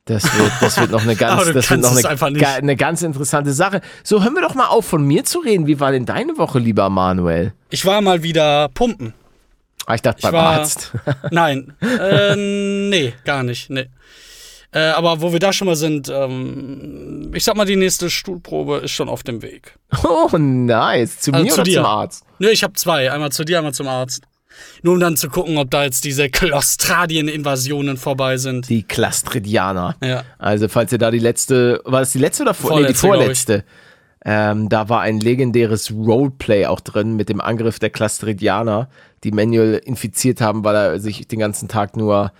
Das 0.06 0.24
wird, 0.38 0.52
das 0.62 0.80
wird 0.80 0.92
noch 0.92 1.02
eine 1.02 1.16
ganz, 1.18 1.52
das 1.52 1.70
wird 1.72 1.82
noch 1.82 1.96
eine, 1.96 2.48
eine 2.48 2.76
ganz 2.76 3.02
interessante 3.02 3.52
Sache. 3.54 3.82
So, 4.04 4.24
hören 4.24 4.36
wir 4.36 4.42
doch 4.44 4.54
mal 4.54 4.68
auf, 4.68 4.86
von 4.86 5.04
mir 5.04 5.24
zu 5.26 5.40
reden. 5.40 5.66
Wie 5.66 5.80
war 5.80 5.92
denn 5.92 6.06
deine 6.06 6.38
Woche, 6.38 6.60
lieber 6.60 6.90
Manuel? 6.92 7.54
Ich 7.72 7.84
war 7.86 8.02
mal 8.02 8.22
wieder 8.22 8.70
pumpen. 8.70 9.14
Ah, 9.88 9.96
ich 9.96 10.04
dachte 10.04 10.20
Ich 10.20 10.24
beim 10.24 10.34
war- 10.34 10.60
Arzt. 10.60 10.92
Nein, 11.32 11.74
äh, 11.82 12.36
nee, 12.36 13.14
gar 13.26 13.42
nicht, 13.42 13.72
nee. 13.72 13.88
Äh, 14.74 14.80
aber 14.80 15.22
wo 15.22 15.34
wir 15.34 15.40
da 15.40 15.52
schon 15.52 15.68
mal 15.68 15.76
sind, 15.76 16.10
ähm, 16.10 17.32
ich 17.36 17.44
sag 17.44 17.56
mal, 17.58 17.66
die 17.66 17.76
nächste 17.76 18.10
Stuhlprobe 18.10 18.78
ist 18.78 18.92
schon 18.92 19.10
auf 19.10 19.24
dem 19.24 19.42
Weg. 19.42 19.78
Oh, 20.04 20.38
nice. 20.38 21.20
Zu 21.20 21.34
Also 21.34 21.44
mir 21.44 21.50
zu 21.50 21.56
oder 21.56 21.64
dir. 21.64 21.76
zum 21.76 21.86
Arzt? 21.86 22.24
Nö, 22.40 22.50
ich 22.50 22.64
habe 22.64 22.74
zwei. 22.74 23.12
Einmal 23.12 23.32
zu 23.32 23.44
dir, 23.44 23.58
einmal 23.58 23.74
zum 23.74 23.88
Arzt. 23.88 24.22
Nur 24.82 24.94
um 24.96 25.00
dann 25.00 25.18
zu 25.18 25.30
gucken, 25.30 25.58
ob 25.58 25.70
da 25.72 25.84
jetzt 25.84 26.04
diese 26.06 26.30
Klostradien-Invasionen 26.30 27.98
vorbei 27.98 28.38
sind. 28.38 28.70
Die 28.70 28.84
Klastridianer. 28.84 29.96
Ja. 30.04 30.24
Also, 30.38 30.68
falls 30.68 30.92
ihr 30.92 30.98
da 30.98 31.12
die 31.12 31.20
letzte, 31.20 31.82
war 31.86 32.02
das 32.02 32.12
die 32.12 32.20
letzte 32.20 32.44
oder 32.44 32.54
vor, 32.54 32.80
nee, 32.80 32.88
die 32.88 32.94
Vorletzte, 32.94 33.64
vorletzte? 33.64 33.66
Ähm, 34.24 34.70
da 34.70 34.88
war 34.88 35.02
ein 35.02 35.20
legendäres 35.20 35.92
Roleplay 35.92 36.68
auch 36.68 36.80
drin 36.80 37.16
mit 37.16 37.28
dem 37.30 37.42
Angriff 37.42 37.80
der 37.80 37.90
Klastridianer, 37.90 38.90
die 39.24 39.32
Manuel 39.32 39.76
infiziert 39.84 40.42
haben, 40.42 40.64
weil 40.64 40.76
er 40.76 41.00
sich 41.00 41.28
den 41.28 41.40
ganzen 41.40 41.68
Tag 41.68 41.98
nur 41.98 42.32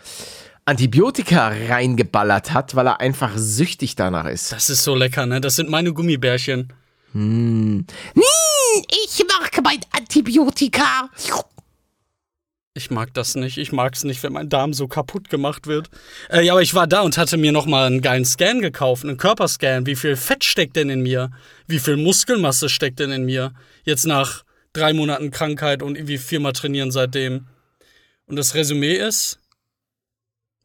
Antibiotika 0.66 1.48
reingeballert 1.48 2.54
hat, 2.54 2.76
weil 2.76 2.88
er 2.88 3.00
einfach 3.00 3.32
süchtig 3.36 3.96
danach 3.96 4.26
ist. 4.26 4.52
Das 4.52 4.70
ist 4.70 4.84
so 4.84 4.96
lecker, 4.96 5.26
ne? 5.26 5.42
Das 5.42 5.56
sind 5.56 5.70
meine 5.70 5.94
Gummibärchen. 5.94 6.74
Ich 7.14 7.20
mag 9.28 9.64
mein 9.64 9.80
Antibiotika. 9.92 11.10
Ich 12.74 12.90
mag 12.90 13.14
das 13.14 13.36
nicht. 13.36 13.58
Ich 13.58 13.74
mag's 13.74 14.06
nicht, 14.06 14.24
wenn 14.24 14.32
mein 14.32 14.48
Darm 14.48 14.74
so 14.74 14.88
kaputt 14.88 15.30
gemacht 15.30 15.68
wird. 15.68 15.90
Äh, 16.30 16.46
ja, 16.46 16.54
aber 16.54 16.62
ich 16.62 16.74
war 16.74 16.88
da 16.88 17.02
und 17.02 17.18
hatte 17.18 17.36
mir 17.36 17.52
nochmal 17.52 17.88
einen 17.88 18.02
geilen 18.02 18.24
Scan 18.24 18.62
gekauft, 18.62 19.04
einen 19.04 19.18
Körperscan. 19.18 19.86
Wie 19.86 19.98
viel 19.98 20.16
Fett 20.16 20.46
steckt 20.46 20.78
denn 20.78 20.90
in 20.90 21.02
mir? 21.02 21.32
Wie 21.68 21.80
viel 21.80 21.98
Muskelmasse 21.98 22.70
steckt 22.70 23.00
denn 23.00 23.12
in 23.12 23.26
mir? 23.26 23.52
Jetzt 23.84 24.06
nach 24.06 24.44
drei 24.72 24.94
Monaten 24.94 25.32
Krankheit 25.32 25.84
und 25.84 25.98
irgendwie 25.98 26.18
viermal 26.18 26.54
trainieren 26.54 26.92
seitdem. 26.92 27.48
Und 28.26 28.38
das 28.38 28.56
Resümee 28.56 28.96
ist, 28.96 29.41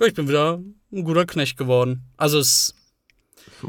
ich 0.05 0.15
bin 0.15 0.29
wieder 0.29 0.61
ein 0.93 1.05
guter 1.05 1.27
Knecht 1.27 1.57
geworden. 1.57 2.03
Also 2.17 2.39
es, 2.39 2.75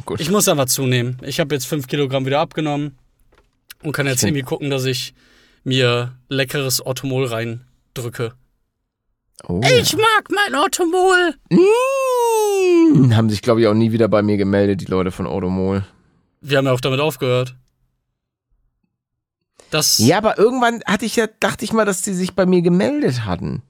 Gut. 0.05 0.19
ich 0.19 0.29
muss 0.29 0.47
einfach 0.47 0.65
zunehmen. 0.65 1.17
Ich 1.23 1.39
habe 1.39 1.55
jetzt 1.55 1.65
fünf 1.65 1.87
Kilogramm 1.87 2.25
wieder 2.25 2.39
abgenommen 2.39 2.97
und 3.83 3.93
kann 3.93 4.07
jetzt 4.07 4.23
irgendwie 4.23 4.43
gucken, 4.43 4.69
dass 4.69 4.85
ich 4.85 5.13
mir 5.63 6.17
leckeres 6.29 6.85
Orthomol 6.85 7.25
reindrücke. 7.25 8.33
Oh. 9.47 9.59
mag 9.59 10.29
mein 10.29 10.55
Orthomol. 10.55 11.35
Mm, 11.49 13.13
haben 13.15 13.29
sich, 13.29 13.41
glaube 13.41 13.61
ich, 13.61 13.67
auch 13.67 13.73
nie 13.73 13.91
wieder 13.91 14.07
bei 14.07 14.21
mir 14.23 14.37
gemeldet, 14.37 14.81
die 14.81 14.85
Leute 14.85 15.11
von 15.11 15.27
Odomol. 15.27 15.85
Wir 16.41 16.57
haben 16.57 16.65
ja 16.65 16.71
auch 16.71 16.81
damit 16.81 16.99
aufgehört. 16.99 17.55
Das. 19.69 19.99
Ja, 19.99 20.17
aber 20.17 20.37
irgendwann 20.37 20.81
hatte 20.85 21.05
ich 21.05 21.15
ja, 21.17 21.27
dachte 21.39 21.65
ich 21.65 21.73
mal, 21.73 21.85
dass 21.85 22.01
die 22.01 22.13
sich 22.13 22.33
bei 22.33 22.45
mir 22.45 22.61
gemeldet 22.61 23.25
hatten. 23.25 23.61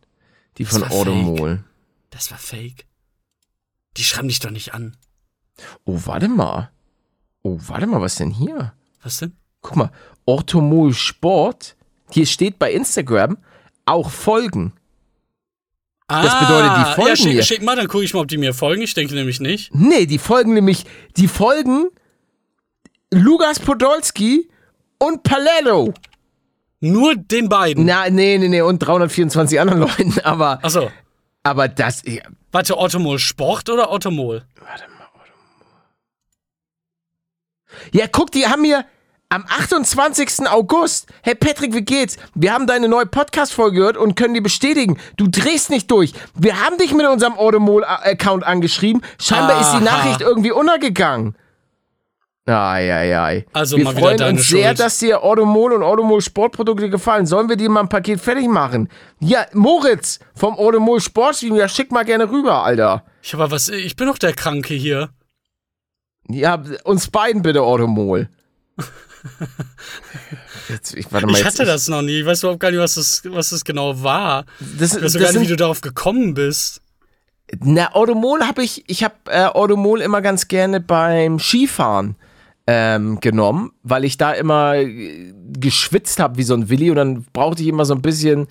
Die 0.58 0.66
von 0.66 0.84
Odomol. 0.84 1.64
Das 2.10 2.32
war 2.32 2.38
fake. 2.38 2.86
Die 3.98 4.04
schreiben 4.04 4.28
dich 4.28 4.40
doch 4.40 4.52
nicht 4.52 4.74
an. 4.74 4.96
Oh, 5.86 6.00
warte 6.06 6.28
mal. 6.28 6.72
Oh, 7.44 7.58
warte 7.68 7.88
mal, 7.88 8.02
was 8.02 8.16
denn 8.16 8.32
hier? 8.32 8.74
Was 9.02 9.18
denn? 9.18 9.36
Guck 9.62 9.76
mal, 9.76 9.92
Orthomol 10.26 10.94
Sport. 10.94 11.76
Hier 12.12 12.26
steht 12.26 12.60
bei 12.60 12.72
Instagram 12.72 13.38
auch 13.86 14.10
Folgen. 14.10 14.74
Das 16.10 16.40
bedeutet, 16.40 16.72
die 16.78 16.94
folgen 16.96 17.02
Ah, 17.02 17.08
ja, 17.10 17.16
schick, 17.18 17.34
mir. 17.36 17.44
schick 17.44 17.62
mal, 17.64 17.76
dann 17.76 17.88
gucke 17.90 18.04
ich 18.06 18.14
mal, 18.14 18.22
ob 18.22 18.28
die 18.30 18.38
mir 18.38 18.54
folgen. 18.54 18.82
Ich 18.82 18.94
denke 18.94 19.14
nämlich 19.14 19.42
nicht. 19.42 19.74
Nee, 19.76 20.06
die 20.06 20.20
folgen 20.20 20.54
nämlich, 20.54 20.86
die 21.18 21.28
folgen 21.28 21.90
Lukas 23.12 23.60
Podolski 23.60 24.50
und 25.00 25.24
Paletto. 25.24 25.94
Nur 26.80 27.16
den 27.16 27.50
beiden. 27.50 27.86
Na, 27.86 28.10
nee, 28.10 28.38
nee, 28.38 28.48
nee, 28.48 28.62
und 28.62 28.80
324 28.80 29.60
anderen 29.60 29.82
Leuten, 29.98 30.20
aber, 30.24 30.64
Achso. 30.64 30.90
Aber 31.44 31.68
das, 31.68 32.04
ja, 32.06 32.24
Warte, 32.52 32.78
Orthomol 32.78 33.20
Sport 33.20 33.70
oder 33.70 33.90
Orthomol? 33.90 34.44
Ja, 37.92 38.08
guck, 38.08 38.32
die 38.32 38.48
haben 38.48 38.62
mir 38.62 38.86
am 39.30 39.46
28. 39.46 40.48
August, 40.50 41.08
hey 41.22 41.36
Patrick, 41.36 41.74
wie 41.74 41.82
geht's? 41.82 42.18
Wir 42.34 42.54
haben 42.54 42.66
deine 42.66 42.88
neue 42.88 43.06
Podcast-Folge 43.06 43.78
gehört 43.78 43.98
und 43.98 44.16
können 44.16 44.34
die 44.34 44.42
bestätigen. 44.42 44.98
Du 45.18 45.28
drehst 45.28 45.70
nicht 45.70 45.92
durch. 45.92 46.14
Wir 46.34 46.64
haben 46.64 46.78
dich 46.78 46.94
mit 46.94 47.06
unserem 47.06 47.34
Automol-Account 47.34 48.46
angeschrieben. 48.46 49.04
Scheinbar 49.20 49.60
ist 49.60 49.72
die 49.74 49.86
Aha. 49.88 49.98
Nachricht 49.98 50.22
irgendwie 50.22 50.52
untergegangen. 50.52 51.36
Ai, 52.50 52.94
ai, 52.94 53.20
ai. 53.20 53.46
Also 53.52 53.76
wir 53.76 53.84
mal 53.84 53.98
wieder 53.98 54.08
freuen 54.08 54.24
uns 54.38 54.48
sehr, 54.48 54.68
Schuld. 54.68 54.80
dass 54.80 55.00
dir 55.00 55.22
Automol 55.22 55.74
und 55.74 55.84
Automol 55.84 56.22
Sportprodukte 56.22 56.90
gefallen. 56.90 57.26
Sollen 57.26 57.50
wir 57.50 57.58
dir 57.58 57.70
mal 57.70 57.82
ein 57.82 57.90
Paket 57.90 58.22
fertig 58.22 58.48
machen? 58.48 58.88
Ja, 59.20 59.46
Moritz 59.52 60.20
vom 60.34 60.58
Automol 60.58 61.02
Sportstream, 61.02 61.58
ja, 61.58 61.68
schick 61.68 61.92
mal 61.92 62.06
gerne 62.06 62.32
rüber, 62.32 62.64
Alter. 62.64 63.04
Ich 63.22 63.34
aber 63.34 63.52
was, 63.52 63.68
ich 63.68 63.98
bin 63.98 64.08
doch 64.08 64.18
der 64.18 64.32
Kranke 64.32 64.74
hier. 64.76 65.10
Ja, 66.30 66.64
uns 66.86 67.10
beiden 67.10 67.42
bitte 67.42 67.64
Automol. 67.64 68.30
Jetzt, 70.70 70.96
ich, 70.96 71.12
mal, 71.12 71.24
Ich 71.30 71.38
jetzt, 71.38 71.46
hatte 71.46 71.66
das 71.66 71.88
noch 71.90 72.02
nie. 72.02 72.20
Ich 72.22 72.26
weiß 72.26 72.44
überhaupt 72.44 72.62
gar 72.62 72.72
nicht, 72.72 72.80
was 72.80 72.96
das, 72.96 73.22
was 73.26 73.50
das 73.50 73.66
genau 73.66 74.04
war. 74.04 74.46
Das, 74.60 74.96
Ich 74.96 75.04
weiß 75.04 75.14
das 75.14 75.22
gar 75.22 75.32
nicht, 75.34 75.42
wie 75.42 75.48
du 75.48 75.56
darauf 75.56 75.82
gekommen 75.82 76.34
bist. 76.34 76.82
Na, 77.60 77.94
Automol 77.94 78.42
habe 78.46 78.64
ich, 78.64 78.84
ich 78.88 79.04
habe 79.04 79.16
äh, 79.26 79.46
Automol 79.46 80.02
immer 80.02 80.22
ganz 80.22 80.48
gerne 80.48 80.80
beim 80.82 81.40
Skifahren 81.40 82.16
ähm, 82.68 83.20
genommen, 83.22 83.72
weil 83.84 84.04
ich 84.04 84.18
da 84.18 84.34
immer 84.34 84.76
äh, 84.76 85.34
geschwitzt 85.58 86.20
habe 86.20 86.38
wie 86.38 86.44
so 86.44 86.54
ein 86.54 86.70
Willi 86.70 86.90
und 86.90 86.98
dann 86.98 87.26
brauchte 87.32 87.64
ich 87.64 87.70
immer 87.70 87.86
so 87.86 87.96
ein 87.96 88.02
bisschen, 88.02 88.48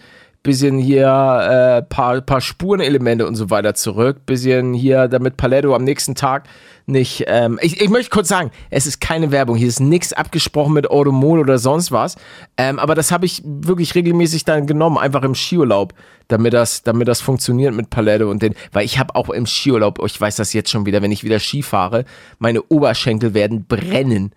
bisschen 0.47 0.79
hier 0.79 1.09
äh, 1.09 1.83
paar, 1.83 2.21
paar 2.21 2.41
Spurenelemente 2.41 3.27
und 3.27 3.35
so 3.35 3.51
weiter 3.51 3.75
zurück, 3.75 4.27
bisschen 4.27 4.75
hier, 4.75 5.09
damit 5.09 5.37
Paletto 5.37 5.75
am 5.75 5.83
nächsten 5.83 6.15
Tag 6.15 6.49
nicht, 6.87 7.25
ähm, 7.27 7.59
ich, 7.63 7.81
ich 7.81 7.91
möchte 7.91 8.11
kurz 8.11 8.29
sagen, 8.29 8.53
es 8.71 8.87
ist 8.87 9.01
keine 9.01 9.33
Werbung, 9.33 9.57
hier 9.57 9.67
ist 9.67 9.81
nichts 9.81 10.13
abgesprochen 10.13 10.73
mit 10.73 10.89
Automol 10.89 11.41
oder 11.41 11.59
sonst 11.59 11.91
was, 11.91 12.15
ähm, 12.57 12.79
aber 12.79 12.95
das 12.95 13.11
habe 13.11 13.27
ich 13.27 13.43
wirklich 13.45 13.97
regelmäßig 13.97 14.45
dann 14.45 14.69
genommen, 14.69 14.99
einfach 14.99 15.25
im 15.25 15.35
Skiurlaub, 15.35 15.95
damit 16.29 16.53
das, 16.53 16.85
damit 16.85 17.09
das 17.09 17.21
funktioniert 17.21 17.75
mit 17.75 17.91
Paletto 17.91 18.31
und 18.31 18.41
den, 18.41 18.55
weil 18.71 18.85
ich 18.85 19.01
habe 19.01 19.17
auch 19.17 19.31
im 19.31 19.47
Skiurlaub, 19.47 19.99
oh, 19.99 20.07
ich 20.07 20.21
weiß 20.21 20.37
das 20.37 20.53
jetzt 20.53 20.71
schon 20.71 20.87
wieder, 20.87 21.03
wenn 21.03 21.11
ich 21.11 21.25
wieder 21.25 21.41
Ski 21.41 21.65
fahre, 21.65 22.05
meine 22.39 22.63
Oberschenkel 22.63 23.35
werden 23.35 23.67
brennen. 23.67 24.33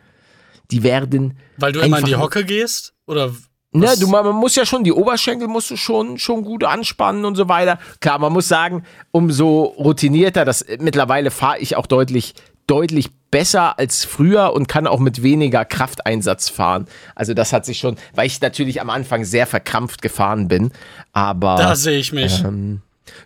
Die 0.72 0.84
werden 0.84 1.36
Weil 1.58 1.72
du 1.72 1.80
immer 1.80 1.98
in 1.98 2.06
die 2.06 2.16
Hocke 2.16 2.46
gehst? 2.46 2.94
Oder 3.08 3.32
Ne, 3.72 3.86
was? 3.88 4.00
du, 4.00 4.08
man 4.08 4.26
man 4.26 4.36
muss 4.36 4.56
ja 4.56 4.66
schon, 4.66 4.84
die 4.84 4.92
Oberschenkel 4.92 5.48
musst 5.48 5.70
du 5.70 5.78
schon, 5.78 6.18
schon 6.18 6.44
gut 6.44 6.64
anspannen 6.64 7.24
und 7.26 7.36
so 7.36 7.48
weiter. 7.48 7.78
Klar, 8.00 8.18
man 8.18 8.34
muss 8.34 8.48
sagen, 8.48 8.84
umso 9.12 9.64
routinierter, 9.64 10.44
das 10.44 10.66
mittlerweile 10.80 11.30
fahre 11.30 11.60
ich 11.60 11.76
auch 11.76 11.86
deutlich, 11.86 12.34
deutlich 12.66 13.12
besser 13.30 13.78
als 13.78 14.06
früher 14.06 14.54
und 14.54 14.68
kann 14.68 14.88
auch 14.88 15.00
mit 15.00 15.22
weniger 15.22 15.66
Krafteinsatz 15.66 16.50
fahren. 16.50 16.88
Also 17.14 17.36
das 17.36 17.54
hat 17.54 17.66
sich 17.66 17.78
schon, 17.78 17.98
weil 18.16 18.26
ich 18.26 18.42
natürlich 18.42 18.82
am 18.82 18.90
Anfang 18.90 19.24
sehr 19.24 19.46
verkrampft 19.46 20.02
gefahren 20.02 20.48
bin, 20.48 20.72
aber 21.14 21.56
da 21.58 21.76
sehe 21.76 22.00
ich 22.00 22.12
mich. 22.12 22.44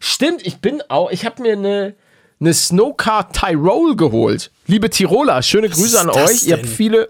stimmt, 0.01 0.45
ich 0.45 0.57
bin 0.57 0.81
auch, 0.89 1.09
ich 1.09 1.25
habe 1.25 1.41
mir 1.41 1.53
eine 1.53 1.95
eine 2.39 2.53
Snowcar 2.53 3.31
Tyrol 3.31 3.95
geholt. 3.95 4.51
Liebe 4.67 4.89
Tiroler, 4.89 5.41
schöne 5.41 5.69
Grüße 5.69 5.85
ist 5.85 5.95
an 5.95 6.09
euch. 6.09 6.45
Ihr 6.45 6.55
habt 6.55 6.65
denn? 6.65 6.71
viele 6.71 7.09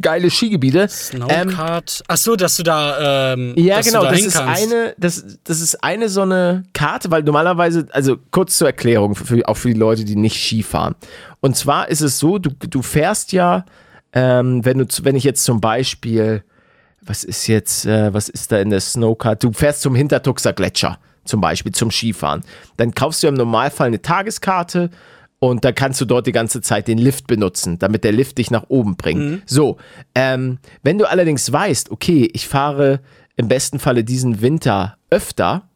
geile 0.00 0.30
Skigebiete. 0.30 0.82
Ähm, 0.82 0.88
Snowcard. 0.88 2.02
Ach 2.08 2.16
so, 2.16 2.36
dass 2.36 2.56
du 2.56 2.62
da. 2.62 3.32
Ähm, 3.34 3.54
ja, 3.56 3.80
genau, 3.80 4.02
da 4.02 4.10
das 4.10 4.22
ist, 4.22 4.36
kannst. 4.36 4.62
eine, 4.62 4.94
das, 4.98 5.38
das 5.44 5.60
ist 5.60 5.82
eine 5.82 6.08
so 6.08 6.22
eine 6.22 6.64
Karte, 6.72 7.10
weil 7.10 7.22
normalerweise, 7.22 7.86
also 7.92 8.16
kurz 8.30 8.56
zur 8.58 8.68
Erklärung, 8.68 9.14
für, 9.14 9.46
auch 9.48 9.56
für 9.56 9.68
die 9.68 9.78
Leute, 9.78 10.04
die 10.04 10.16
nicht 10.16 10.36
Ski 10.36 10.62
fahren. 10.62 10.94
Und 11.40 11.56
zwar 11.56 11.88
ist 11.88 12.00
es 12.00 12.18
so, 12.18 12.38
du, 12.38 12.50
du 12.50 12.82
fährst 12.82 13.32
ja, 13.32 13.64
ähm, 14.12 14.64
wenn, 14.64 14.78
du, 14.78 14.86
wenn 15.02 15.16
ich 15.16 15.24
jetzt 15.24 15.44
zum 15.44 15.60
Beispiel, 15.60 16.42
was 17.02 17.24
ist 17.24 17.46
jetzt, 17.46 17.84
äh, 17.84 18.14
was 18.14 18.28
ist 18.28 18.52
da 18.52 18.58
in 18.58 18.70
der 18.70 18.80
Snowcard? 18.80 19.42
Du 19.42 19.52
fährst 19.52 19.82
zum 19.82 19.94
Hintertuxer 19.94 20.52
Gletscher 20.52 20.98
zum 21.24 21.40
Beispiel 21.40 21.72
zum 21.72 21.90
Skifahren. 21.90 22.42
Dann 22.76 22.94
kaufst 22.94 23.22
du 23.22 23.28
im 23.28 23.34
Normalfall 23.34 23.88
eine 23.88 24.02
Tageskarte 24.02 24.90
und 25.42 25.64
dann 25.64 25.74
kannst 25.74 26.00
du 26.00 26.04
dort 26.04 26.28
die 26.28 26.32
ganze 26.32 26.60
Zeit 26.60 26.86
den 26.86 26.98
Lift 26.98 27.26
benutzen, 27.26 27.76
damit 27.80 28.04
der 28.04 28.12
Lift 28.12 28.38
dich 28.38 28.52
nach 28.52 28.66
oben 28.68 28.94
bringt. 28.94 29.42
So, 29.44 29.76
ähm, 30.14 30.58
wenn 30.84 30.98
du 30.98 31.10
allerdings 31.10 31.50
weißt, 31.50 31.90
okay, 31.90 32.30
ich 32.32 32.46
fahre 32.46 33.00
im 33.34 33.48
besten 33.48 33.80
Falle 33.80 34.04
diesen 34.04 34.40
Winter 34.40 34.98
öfter, 35.10 35.68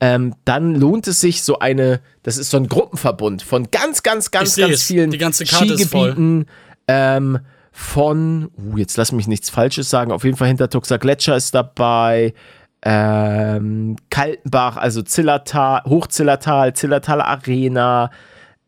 ähm, 0.00 0.36
dann 0.44 0.76
lohnt 0.76 1.08
es 1.08 1.20
sich 1.20 1.42
so 1.42 1.58
eine, 1.58 2.00
das 2.22 2.38
ist 2.38 2.50
so 2.50 2.58
ein 2.58 2.68
Gruppenverbund 2.68 3.42
von 3.42 3.68
ganz, 3.72 4.04
ganz, 4.04 4.30
ganz, 4.30 4.56
Ich 4.56 4.64
ganz 4.64 4.84
vielen 4.84 5.10
Die 5.10 5.18
ganze 5.18 5.44
Karte 5.44 5.74
ist 5.74 5.90
voll. 5.90 6.12
Skigebieten 6.12 6.46
ähm, 6.86 7.40
von, 7.72 8.52
uh, 8.56 8.76
jetzt 8.76 8.96
lass 8.96 9.10
mich 9.10 9.26
nichts 9.26 9.50
Falsches 9.50 9.90
sagen, 9.90 10.12
auf 10.12 10.22
jeden 10.22 10.36
Fall 10.36 10.46
Hintertuxer 10.46 10.98
Gletscher 10.98 11.34
ist 11.34 11.56
dabei, 11.56 12.34
ähm, 12.82 13.96
Kaltenbach, 14.10 14.76
also 14.76 15.02
Zillertal, 15.02 15.82
Hochzillertal, 15.86 16.74
Zillertaler 16.74 17.26
Arena 17.26 18.12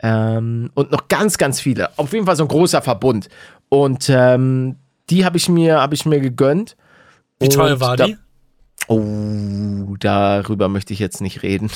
ähm, 0.03 0.71
und 0.75 0.91
noch 0.91 1.09
ganz, 1.09 1.39
ganz 1.39 1.61
viele. 1.61 1.91
Auf 1.99 2.13
jeden 2.13 2.27
Fall 2.27 2.37
so 2.37 2.45
ein 2.45 2.49
großer 2.49 2.83
Verbund. 2.83 3.29
Und 3.69 4.09
ähm, 4.09 4.77
die 5.11 5.25
habe 5.25 5.37
ich 5.37 5.49
mir, 5.49 5.81
habe 5.81 5.95
ich 5.95 6.07
mir 6.07 6.21
gegönnt. 6.21 6.77
Wie 7.39 7.47
Und 7.47 7.81
war 7.81 7.97
da- 7.97 8.07
die? 8.07 8.17
Oh, 8.89 9.95
darüber 10.01 10.69
möchte 10.69 10.93
ich 10.93 10.99
jetzt 10.99 11.21
nicht 11.21 11.43
reden. 11.43 11.71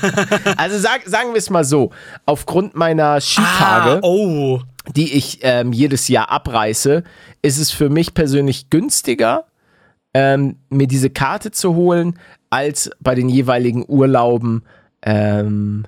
also 0.56 0.78
sag, 0.78 1.02
sagen 1.06 1.30
wir 1.32 1.36
es 1.38 1.50
mal 1.50 1.64
so: 1.64 1.90
Aufgrund 2.24 2.74
meiner 2.74 3.20
Skitage, 3.20 3.98
Ah, 3.98 4.00
oh. 4.02 4.60
die 4.96 5.12
ich 5.12 5.40
ähm, 5.42 5.72
jedes 5.72 6.08
Jahr 6.08 6.30
abreiße, 6.30 7.04
ist 7.42 7.58
es 7.58 7.70
für 7.70 7.88
mich 7.88 8.14
persönlich 8.14 8.68
günstiger, 8.70 9.44
ähm, 10.12 10.56
mir 10.68 10.88
diese 10.88 11.10
Karte 11.10 11.52
zu 11.52 11.74
holen, 11.76 12.18
als 12.50 12.90
bei 13.00 13.14
den 13.14 13.28
jeweiligen 13.28 13.84
Urlauben 13.86 14.62
ähm, 15.02 15.84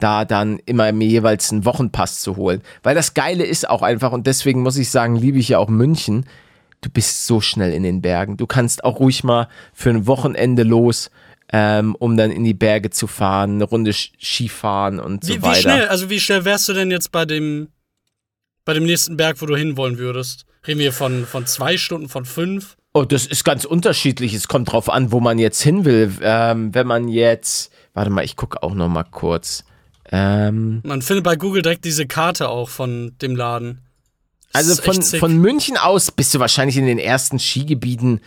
da 0.00 0.24
dann 0.24 0.58
immer 0.66 0.90
mir 0.92 1.06
jeweils 1.08 1.52
einen 1.52 1.64
Wochenpass 1.64 2.20
zu 2.20 2.36
holen. 2.36 2.62
Weil 2.82 2.94
das 2.94 3.14
Geile 3.14 3.44
ist 3.44 3.68
auch 3.68 3.82
einfach, 3.82 4.12
und 4.12 4.26
deswegen 4.26 4.62
muss 4.62 4.76
ich 4.76 4.90
sagen, 4.90 5.16
liebe 5.16 5.38
ich 5.38 5.50
ja 5.50 5.58
auch 5.58 5.68
München, 5.68 6.26
du 6.80 6.90
bist 6.90 7.26
so 7.26 7.40
schnell 7.40 7.72
in 7.72 7.82
den 7.82 8.02
Bergen. 8.02 8.36
Du 8.36 8.46
kannst 8.46 8.84
auch 8.84 9.00
ruhig 9.00 9.24
mal 9.24 9.48
für 9.72 9.90
ein 9.90 10.06
Wochenende 10.06 10.62
los, 10.62 11.10
ähm, 11.52 11.94
um 11.98 12.16
dann 12.16 12.30
in 12.30 12.44
die 12.44 12.54
Berge 12.54 12.90
zu 12.90 13.06
fahren, 13.06 13.54
eine 13.54 13.64
Runde 13.64 13.92
Skifahren 13.92 15.00
und 15.00 15.24
so 15.24 15.34
Wie, 15.34 15.38
wie 15.38 15.42
weiter. 15.42 15.60
schnell, 15.60 15.88
also 15.88 16.10
wie 16.10 16.20
schnell 16.20 16.44
wärst 16.44 16.68
du 16.68 16.72
denn 16.72 16.90
jetzt 16.90 17.12
bei 17.12 17.24
dem, 17.24 17.68
bei 18.64 18.72
dem 18.72 18.84
nächsten 18.84 19.16
Berg, 19.16 19.40
wo 19.40 19.46
du 19.46 19.56
hinwollen 19.56 19.98
würdest? 19.98 20.46
Reden 20.66 20.80
wir 20.80 20.92
von, 20.92 21.26
von 21.26 21.46
zwei 21.46 21.76
Stunden, 21.76 22.08
von 22.08 22.24
fünf? 22.24 22.76
Oh, 22.92 23.04
das 23.04 23.26
ist 23.26 23.44
ganz 23.44 23.64
unterschiedlich. 23.64 24.34
Es 24.34 24.48
kommt 24.48 24.72
drauf 24.72 24.90
an, 24.90 25.12
wo 25.12 25.20
man 25.20 25.38
jetzt 25.38 25.62
hin 25.62 25.84
will. 25.84 26.12
Ähm, 26.22 26.74
wenn 26.74 26.86
man 26.86 27.08
jetzt, 27.08 27.72
warte 27.94 28.10
mal, 28.10 28.24
ich 28.24 28.36
gucke 28.36 28.62
auch 28.62 28.74
noch 28.74 28.88
mal 28.88 29.04
kurz. 29.04 29.64
Ähm, 30.10 30.80
Man 30.84 31.02
findet 31.02 31.24
bei 31.24 31.36
Google 31.36 31.62
direkt 31.62 31.84
diese 31.84 32.06
Karte 32.06 32.48
auch 32.48 32.68
von 32.68 33.14
dem 33.22 33.36
Laden. 33.36 33.80
Das 34.52 34.68
also 34.68 34.82
von, 34.82 35.02
von 35.02 35.38
München 35.38 35.76
aus 35.76 36.10
bist 36.10 36.34
du 36.34 36.40
wahrscheinlich 36.40 36.76
in 36.76 36.86
den 36.86 36.98
ersten 36.98 37.38
Skigebieten, 37.38 38.20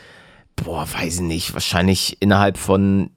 boah, 0.56 0.88
weiß 0.92 1.16
ich 1.16 1.22
nicht, 1.22 1.54
wahrscheinlich 1.54 2.18
innerhalb 2.22 2.58
von 2.58 3.10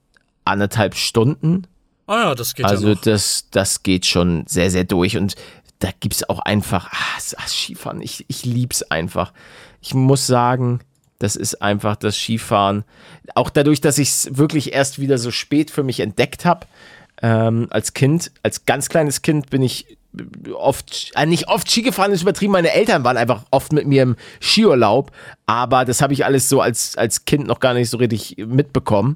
anderthalb 0.43 0.95
Stunden. 0.95 1.67
Ah 2.07 2.23
ja, 2.23 2.35
das 2.35 2.55
geht 2.55 2.65
Also 2.65 2.89
ja 2.89 2.95
das, 3.01 3.45
das 3.51 3.83
geht 3.83 4.05
schon 4.05 4.45
sehr, 4.47 4.71
sehr 4.71 4.83
durch. 4.83 5.17
Und 5.17 5.35
da 5.79 5.89
gibt 5.99 6.15
es 6.15 6.27
auch 6.29 6.39
einfach, 6.39 6.89
ah, 6.91 7.35
ah, 7.37 7.47
Skifahren, 7.47 8.01
ich, 8.01 8.25
ich 8.27 8.45
lieb's 8.45 8.83
einfach. 8.83 9.31
Ich 9.81 9.93
muss 9.93 10.27
sagen, 10.27 10.79
das 11.19 11.35
ist 11.35 11.61
einfach 11.61 11.95
das 11.95 12.17
Skifahren. 12.17 12.83
Auch 13.35 13.49
dadurch, 13.49 13.81
dass 13.81 13.97
ich 13.97 14.09
es 14.09 14.37
wirklich 14.37 14.73
erst 14.73 14.99
wieder 14.99 15.17
so 15.17 15.31
spät 15.31 15.71
für 15.71 15.83
mich 15.83 15.99
entdeckt 15.99 16.45
habe. 16.45 16.67
Ähm, 17.21 17.67
als 17.69 17.93
Kind, 17.93 18.31
als 18.43 18.65
ganz 18.65 18.89
kleines 18.89 19.21
Kind 19.21 19.49
bin 19.49 19.61
ich 19.61 19.97
oft, 20.55 21.11
äh, 21.15 21.25
nicht 21.25 21.47
oft 21.47 21.69
Ski 21.69 21.81
gefahren, 21.81 22.11
ist 22.11 22.21
übertrieben. 22.21 22.53
Meine 22.53 22.71
Eltern 22.71 23.03
waren 23.03 23.17
einfach 23.17 23.43
oft 23.51 23.73
mit 23.73 23.87
mir 23.87 24.03
im 24.03 24.15
Skiurlaub, 24.39 25.11
aber 25.45 25.85
das 25.85 26.01
habe 26.01 26.13
ich 26.13 26.25
alles 26.25 26.49
so 26.49 26.61
als, 26.61 26.97
als 26.97 27.25
Kind 27.25 27.47
noch 27.47 27.59
gar 27.59 27.73
nicht 27.73 27.89
so 27.89 27.97
richtig 27.97 28.37
mitbekommen. 28.37 29.15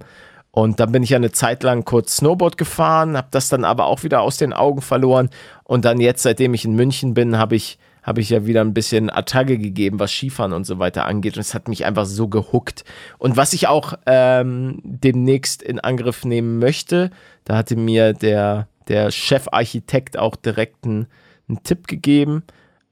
Und 0.51 0.79
dann 0.81 0.91
bin 0.91 1.01
ich 1.01 1.11
ja 1.11 1.17
eine 1.17 1.31
Zeit 1.31 1.63
lang 1.63 1.85
kurz 1.85 2.17
Snowboard 2.17 2.57
gefahren, 2.57 3.15
habe 3.15 3.29
das 3.31 3.47
dann 3.47 3.63
aber 3.63 3.85
auch 3.85 4.03
wieder 4.03 4.21
aus 4.21 4.37
den 4.37 4.51
Augen 4.51 4.81
verloren. 4.81 5.29
Und 5.63 5.85
dann 5.85 6.01
jetzt, 6.01 6.23
seitdem 6.23 6.53
ich 6.53 6.65
in 6.65 6.75
München 6.75 7.13
bin, 7.13 7.37
habe 7.37 7.55
ich, 7.55 7.79
habe 8.03 8.21
ich 8.21 8.29
ja 8.29 8.45
wieder 8.45 8.61
ein 8.61 8.73
bisschen 8.73 9.09
Attacke 9.09 9.57
gegeben, 9.57 9.99
was 9.99 10.11
Skifahren 10.11 10.53
und 10.53 10.65
so 10.65 10.79
weiter 10.79 11.05
angeht. 11.05 11.35
Und 11.35 11.41
es 11.41 11.53
hat 11.53 11.67
mich 11.67 11.85
einfach 11.85 12.05
so 12.05 12.27
gehuckt. 12.27 12.83
Und 13.17 13.37
was 13.37 13.53
ich 13.53 13.67
auch 13.67 13.93
ähm, 14.05 14.79
demnächst 14.83 15.61
in 15.61 15.79
Angriff 15.79 16.25
nehmen 16.25 16.59
möchte, 16.59 17.11
da 17.45 17.57
hatte 17.57 17.75
mir 17.75 18.13
der, 18.13 18.67
der 18.87 19.11
Chefarchitekt 19.11 20.17
auch 20.17 20.35
direkt 20.35 20.85
einen, 20.85 21.07
einen 21.47 21.63
Tipp 21.63 21.87
gegeben. 21.87 22.43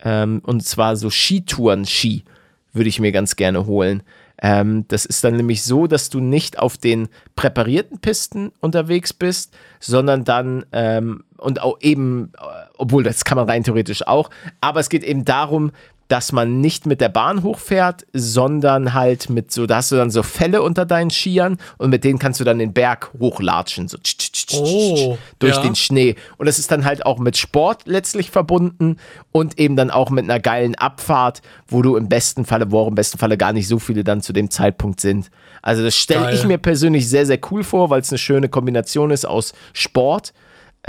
Ähm, 0.04 0.42
und 0.46 0.64
zwar 0.64 0.96
so 0.96 1.10
Skitouren-Ski 1.10 2.24
würde 2.74 2.90
ich 2.90 3.00
mir 3.00 3.12
ganz 3.12 3.36
gerne 3.36 3.66
holen. 3.66 4.04
Ähm, 4.42 4.86
das 4.88 5.06
ist 5.06 5.24
dann 5.24 5.36
nämlich 5.36 5.64
so, 5.64 5.88
dass 5.88 6.10
du 6.10 6.20
nicht 6.20 6.60
auf 6.60 6.78
den 6.78 7.10
präparierten 7.36 8.00
Pisten 8.00 8.52
unterwegs 8.62 9.14
bist, 9.14 9.56
sondern 9.80 10.24
dann 10.24 10.66
ähm, 10.72 11.24
und 11.38 11.62
auch 11.62 11.78
eben, 11.82 12.32
äh, 12.38 12.42
obwohl 12.78 13.04
das 13.04 13.26
kann 13.26 13.38
man 13.38 13.50
rein 13.50 13.64
theoretisch 13.64 14.08
auch, 14.08 14.30
aber 14.62 14.80
es 14.80 14.90
geht 14.90 15.04
eben 15.04 15.26
darum, 15.26 15.72
dass 16.10 16.32
man 16.32 16.60
nicht 16.60 16.88
mit 16.88 17.02
der 17.02 17.10
Bahn 17.10 17.44
hochfährt, 17.44 18.06
sondern 18.14 18.96
halt 18.96 19.30
mit 19.30 19.52
so, 19.52 19.68
da 19.68 19.78
hast 19.78 19.92
du 19.92 19.96
dann 19.96 20.10
so 20.10 20.24
Fälle 20.24 20.64
unter 20.64 20.86
deinen 20.86 21.12
Skiern 21.12 21.58
und 21.78 21.92
mit 21.92 22.04
denen 22.04 22.18
kannst 22.18 22.40
du 22.40 22.44
dann 22.44 22.58
den 22.58 22.74
Berg 22.74 23.12
hochlatschen, 23.20 23.88
so 23.88 23.98
tsch, 23.98 24.18
tsch, 24.18 24.48
tsch, 24.48 24.58
Oh, 24.58 25.18
durch 25.38 25.56
ja. 25.56 25.62
den 25.62 25.76
Schnee. 25.76 26.16
Und 26.38 26.48
das 26.48 26.58
ist 26.58 26.72
dann 26.72 26.84
halt 26.84 27.06
auch 27.06 27.20
mit 27.20 27.38
Sport 27.38 27.84
letztlich 27.86 28.32
verbunden 28.32 28.98
und 29.32 29.60
eben 29.60 29.76
dann 29.76 29.92
auch 29.92 30.10
mit 30.10 30.24
einer 30.24 30.40
geilen 30.40 30.74
Abfahrt, 30.74 31.44
wo 31.68 31.84
du 31.84 31.96
im 31.96 32.10
besten 32.10 32.44
Falle, 32.44 32.72
wo 32.72 32.80
auch 32.80 32.88
im 32.88 32.96
besten 32.96 33.20
Falle 33.20 33.38
gar 33.38 33.54
nicht 33.54 33.68
so 33.68 33.78
viele 33.78 34.04
dann 34.04 34.22
zu 34.22 34.34
dem 34.34 34.50
Zeitpunkt 34.50 35.00
sind. 35.00 35.30
Also 35.62 35.84
das 35.84 35.96
stelle 35.96 36.34
ich 36.34 36.44
mir 36.44 36.58
persönlich 36.58 37.08
sehr, 37.08 37.28
sehr 37.28 37.40
cool 37.52 37.64
vor, 37.64 37.92
weil 37.92 38.02
es 38.02 38.10
eine 38.10 38.18
schöne 38.18 38.50
Kombination 38.50 39.12
ist 39.12 39.26
aus 39.26 39.54
Sport, 39.74 40.34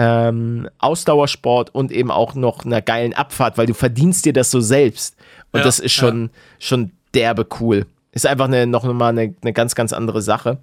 ähm, 0.01 0.69
Ausdauersport 0.79 1.75
und 1.75 1.93
eben 1.93 2.11
auch 2.11 2.35
noch 2.35 2.65
einer 2.65 2.81
geilen 2.81 3.13
Abfahrt, 3.13 3.59
weil 3.59 3.67
du 3.67 3.75
verdienst 3.75 4.25
dir 4.25 4.33
das 4.33 4.51
so 4.51 4.61
selbst. 4.61 5.15
Und 5.53 5.59
Ja, 5.59 5.65
das 5.65 5.79
ist 5.79 5.93
schon, 5.93 6.31
schon 6.59 6.93
derbe 7.13 7.47
cool. 7.61 7.85
Ist 8.13 8.27
einfach 8.27 8.47
eine, 8.47 8.67
noch 8.67 8.85
mal 8.85 9.11
eine, 9.11 9.35
eine 9.43 9.53
ganz, 9.53 9.75
ganz 9.75 9.93
andere 9.93 10.23
Sache. 10.23 10.57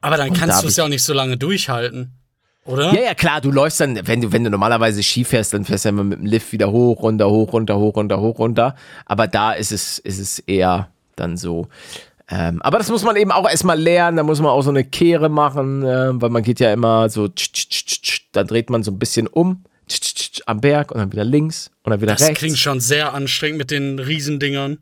Aber 0.00 0.16
dann 0.16 0.32
da 0.32 0.38
kannst 0.38 0.56
hab 0.56 0.62
du 0.62 0.68
es 0.68 0.76
ja 0.76 0.84
auch 0.84 0.88
nicht 0.88 1.02
so 1.02 1.12
lange 1.12 1.36
durchhalten. 1.36 2.12
Oder? 2.64 2.94
Ja, 2.94 3.00
ja, 3.00 3.14
klar, 3.14 3.40
du 3.40 3.50
läufst 3.50 3.80
dann, 3.80 4.06
wenn 4.06 4.20
du, 4.20 4.32
wenn 4.32 4.44
du 4.44 4.50
normalerweise 4.50 5.02
Ski 5.02 5.24
fährst, 5.24 5.52
dann 5.52 5.64
fährst 5.64 5.84
du 5.84 5.88
immer 5.88 6.04
mit 6.04 6.20
dem 6.20 6.26
Lift 6.26 6.52
wieder 6.52 6.70
hoch, 6.70 7.02
runter, 7.02 7.28
hoch, 7.28 7.52
runter, 7.52 7.76
hoch, 7.78 7.96
runter, 7.96 8.20
hoch, 8.20 8.38
runter. 8.38 8.76
Aber 9.04 9.26
da 9.26 9.52
ist 9.52 9.72
es, 9.72 9.98
ist 9.98 10.20
es 10.20 10.38
eher 10.40 10.88
dann 11.16 11.36
so. 11.36 11.68
Ähm, 12.28 12.60
aber 12.62 12.78
das 12.78 12.90
muss 12.90 13.04
man 13.04 13.14
eben 13.16 13.30
auch 13.30 13.48
erstmal 13.48 13.78
lernen, 13.80 14.16
da 14.16 14.22
muss 14.24 14.40
man 14.40 14.50
auch 14.50 14.62
so 14.62 14.70
eine 14.70 14.82
Kehre 14.84 15.28
machen, 15.28 15.84
äh, 15.84 16.20
weil 16.20 16.30
man 16.30 16.42
geht 16.42 16.58
ja 16.58 16.72
immer 16.72 17.08
so, 17.08 17.28
tsch, 17.28 17.52
tsch, 17.52 17.68
tsch, 17.68 18.02
tsch, 18.02 18.20
dann 18.32 18.48
dreht 18.48 18.68
man 18.68 18.82
so 18.82 18.90
ein 18.90 18.98
bisschen 18.98 19.28
um 19.28 19.62
tsch, 19.88 20.00
tsch, 20.00 20.14
tsch, 20.32 20.42
am 20.46 20.60
Berg 20.60 20.90
und 20.90 20.98
dann 20.98 21.12
wieder 21.12 21.24
links 21.24 21.70
und 21.84 21.90
dann 21.90 22.00
wieder 22.00 22.14
Das 22.14 22.22
rechts. 22.22 22.40
klingt 22.40 22.58
schon 22.58 22.80
sehr 22.80 23.14
anstrengend 23.14 23.58
mit 23.58 23.70
den 23.70 24.00
Riesendingern. 24.00 24.78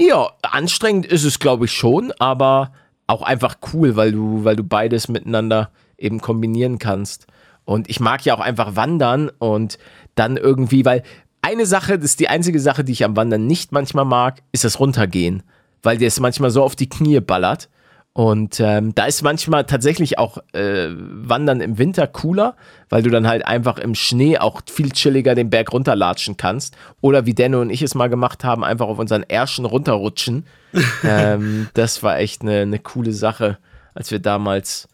Ja, 0.00 0.30
anstrengend 0.42 1.04
ist 1.04 1.24
es, 1.24 1.38
glaube 1.38 1.66
ich, 1.66 1.72
schon, 1.72 2.12
aber 2.18 2.72
auch 3.06 3.20
einfach 3.20 3.56
cool, 3.74 3.96
weil 3.96 4.12
du, 4.12 4.44
weil 4.44 4.56
du 4.56 4.64
beides 4.64 5.08
miteinander 5.08 5.70
eben 5.98 6.20
kombinieren 6.22 6.78
kannst. 6.78 7.26
Und 7.66 7.90
ich 7.90 8.00
mag 8.00 8.24
ja 8.24 8.34
auch 8.34 8.40
einfach 8.40 8.74
wandern 8.76 9.28
und 9.38 9.78
dann 10.14 10.38
irgendwie, 10.38 10.86
weil 10.86 11.02
eine 11.42 11.66
Sache, 11.66 11.98
das 11.98 12.12
ist 12.12 12.20
die 12.20 12.28
einzige 12.28 12.60
Sache, 12.60 12.84
die 12.84 12.92
ich 12.92 13.04
am 13.04 13.16
Wandern 13.16 13.46
nicht 13.46 13.72
manchmal 13.72 14.06
mag, 14.06 14.42
ist 14.52 14.64
das 14.64 14.80
Runtergehen, 14.80 15.42
weil 15.82 15.98
dir 15.98 16.08
es 16.08 16.20
manchmal 16.20 16.50
so 16.50 16.62
auf 16.62 16.76
die 16.76 16.88
Knie 16.88 17.20
ballert. 17.20 17.68
Und 18.12 18.58
ähm, 18.58 18.92
da 18.94 19.04
ist 19.04 19.22
manchmal 19.22 19.64
tatsächlich 19.66 20.18
auch 20.18 20.38
äh, 20.52 20.88
Wandern 20.90 21.60
im 21.60 21.78
Winter 21.78 22.08
cooler, 22.08 22.56
weil 22.88 23.02
du 23.02 23.10
dann 23.10 23.28
halt 23.28 23.46
einfach 23.46 23.78
im 23.78 23.94
Schnee 23.94 24.36
auch 24.36 24.62
viel 24.68 24.90
chilliger 24.90 25.36
den 25.36 25.48
Berg 25.48 25.72
runterlatschen 25.72 26.36
kannst. 26.36 26.76
Oder 27.00 27.24
wie 27.24 27.34
Denno 27.34 27.60
und 27.60 27.70
ich 27.70 27.82
es 27.82 27.94
mal 27.94 28.08
gemacht 28.08 28.42
haben, 28.42 28.64
einfach 28.64 28.88
auf 28.88 28.98
unseren 28.98 29.22
Ärschen 29.22 29.64
runterrutschen. 29.64 30.44
ähm, 31.04 31.68
das 31.74 32.02
war 32.02 32.18
echt 32.18 32.42
eine, 32.42 32.62
eine 32.62 32.80
coole 32.80 33.12
Sache, 33.12 33.58
als 33.94 34.10
wir 34.10 34.18
damals 34.18 34.88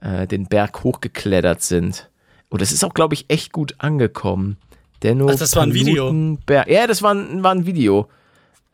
äh, 0.00 0.28
den 0.28 0.46
Berg 0.46 0.84
hochgeklettert 0.84 1.60
sind. 1.60 2.08
Und 2.50 2.62
das 2.62 2.70
ist 2.70 2.84
auch, 2.84 2.94
glaube 2.94 3.14
ich, 3.14 3.24
echt 3.28 3.52
gut 3.52 3.74
angekommen. 3.78 4.58
Denno 5.02 5.28
Ach, 5.28 5.34
das 5.34 5.56
war 5.56 5.64
ein 5.64 5.74
Video? 5.74 6.06
Palutenberg- 6.06 6.70
Ja, 6.70 6.86
das 6.86 7.02
war 7.02 7.14
ein, 7.14 7.42
war 7.42 7.52
ein 7.52 7.66
Video. 7.66 8.08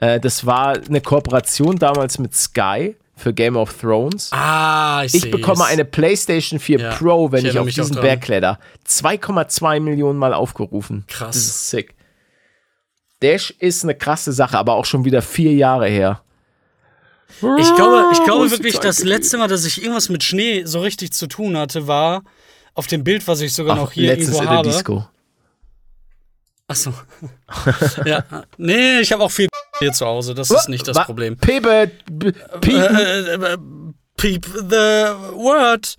Äh, 0.01 0.19
das 0.19 0.45
war 0.47 0.77
eine 0.77 1.01
Kooperation 1.01 1.79
damals 1.79 2.19
mit 2.19 2.35
Sky 2.35 2.97
für 3.17 3.35
Game 3.35 3.57
of 3.57 3.75
Thrones. 3.79 4.31
Ah, 4.33 5.03
ich, 5.05 5.15
Ich 5.15 5.31
bekomme 5.31 5.67
eine 5.67 5.85
PlayStation 5.85 6.59
4 6.59 6.81
Ja, 6.81 6.95
Pro, 6.95 7.31
wenn 7.33 7.45
ich 7.45 7.53
ich, 7.53 7.59
auf 7.59 7.69
diesen. 7.69 8.01
Berg 8.01 8.23
kletter. 8.23 8.59
2,2 8.89 9.81
Millionen 9.81 10.19
Mal 10.19 10.33
aufgerufen. 10.33 11.05
Krass. 11.07 11.37
Das 11.37 11.45
ist 11.45 11.71
sick. 11.71 11.95
Dash 13.21 13.51
ist 13.59 13.85
eine 13.85 13.95
krasse 13.95 14.33
Sache, 14.33 14.57
aber 14.57 14.75
auch 14.75 14.87
schon 14.87 15.05
wieder 15.05 15.21
vier 15.21 15.53
Jahre 15.53 15.87
her. 15.89 16.23
Ich 17.59 17.75
glaube, 17.75 18.07
ich 18.13 18.25
glaube 18.25 18.51
wirklich, 18.51 18.79
das 18.79 19.05
letzte 19.05 19.39
Mal, 19.39 19.49
dass 19.49 19.65
ich 19.65 19.83
irgendwas 19.83 20.09
mit 20.09 20.25
Schnee 20.25 20.65
so 20.65 20.81
richtig 20.81 21.13
zu 21.13 21.27
tun 21.27 21.57
hatte, 21.57 21.87
war 21.87 22.23
auf 22.75 22.87
dem 22.87 23.05
Bild, 23.05 23.29
was 23.29 23.41
ich 23.41 23.53
sogar 23.53 23.77
noch 23.77 23.91
Ach, 23.91 23.93
hier 23.93 24.07
letztens 24.09 24.37
irgendwo 24.39 24.43
in 24.43 24.49
der 24.49 24.59
habe. 24.59 24.69
Disco. 24.69 25.05
Achso. 26.71 26.95
ja. 28.05 28.25
Nee, 28.57 29.01
ich 29.01 29.11
habe 29.13 29.25
auch 29.25 29.31
viel 29.33 29.49
hier 29.81 29.93
zu 29.93 30.07
Hause, 30.07 30.35
das 30.35 30.51
ist 30.53 30.69
nicht 30.69 30.87
das 30.87 30.97
Wa- 30.97 31.05
Problem. 31.05 31.37
Pepe, 31.37 31.91
Piepen. 32.61 32.97
Äh, 32.97 33.21
äh, 33.35 33.53
äh, 33.55 33.57
Peep 34.17 34.47
the 34.47 34.77
word. 35.35 35.97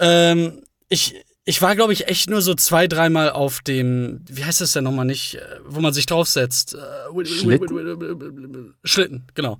Ähm, 0.00 0.62
ich, 0.88 1.14
ich 1.44 1.62
war, 1.62 1.76
glaube 1.76 1.92
ich, 1.92 2.08
echt 2.08 2.28
nur 2.28 2.42
so 2.42 2.54
zwei, 2.54 2.88
dreimal 2.88 3.30
auf 3.30 3.60
dem, 3.60 4.24
wie 4.28 4.44
heißt 4.44 4.60
das 4.60 4.72
denn 4.72 4.82
nochmal 4.84 5.04
nicht, 5.04 5.36
äh, 5.36 5.40
wo 5.64 5.80
man 5.80 5.92
sich 5.92 6.06
draufsetzt? 6.06 6.76
Schlitten? 7.24 8.74
Schlitten, 8.84 9.26
genau. 9.34 9.58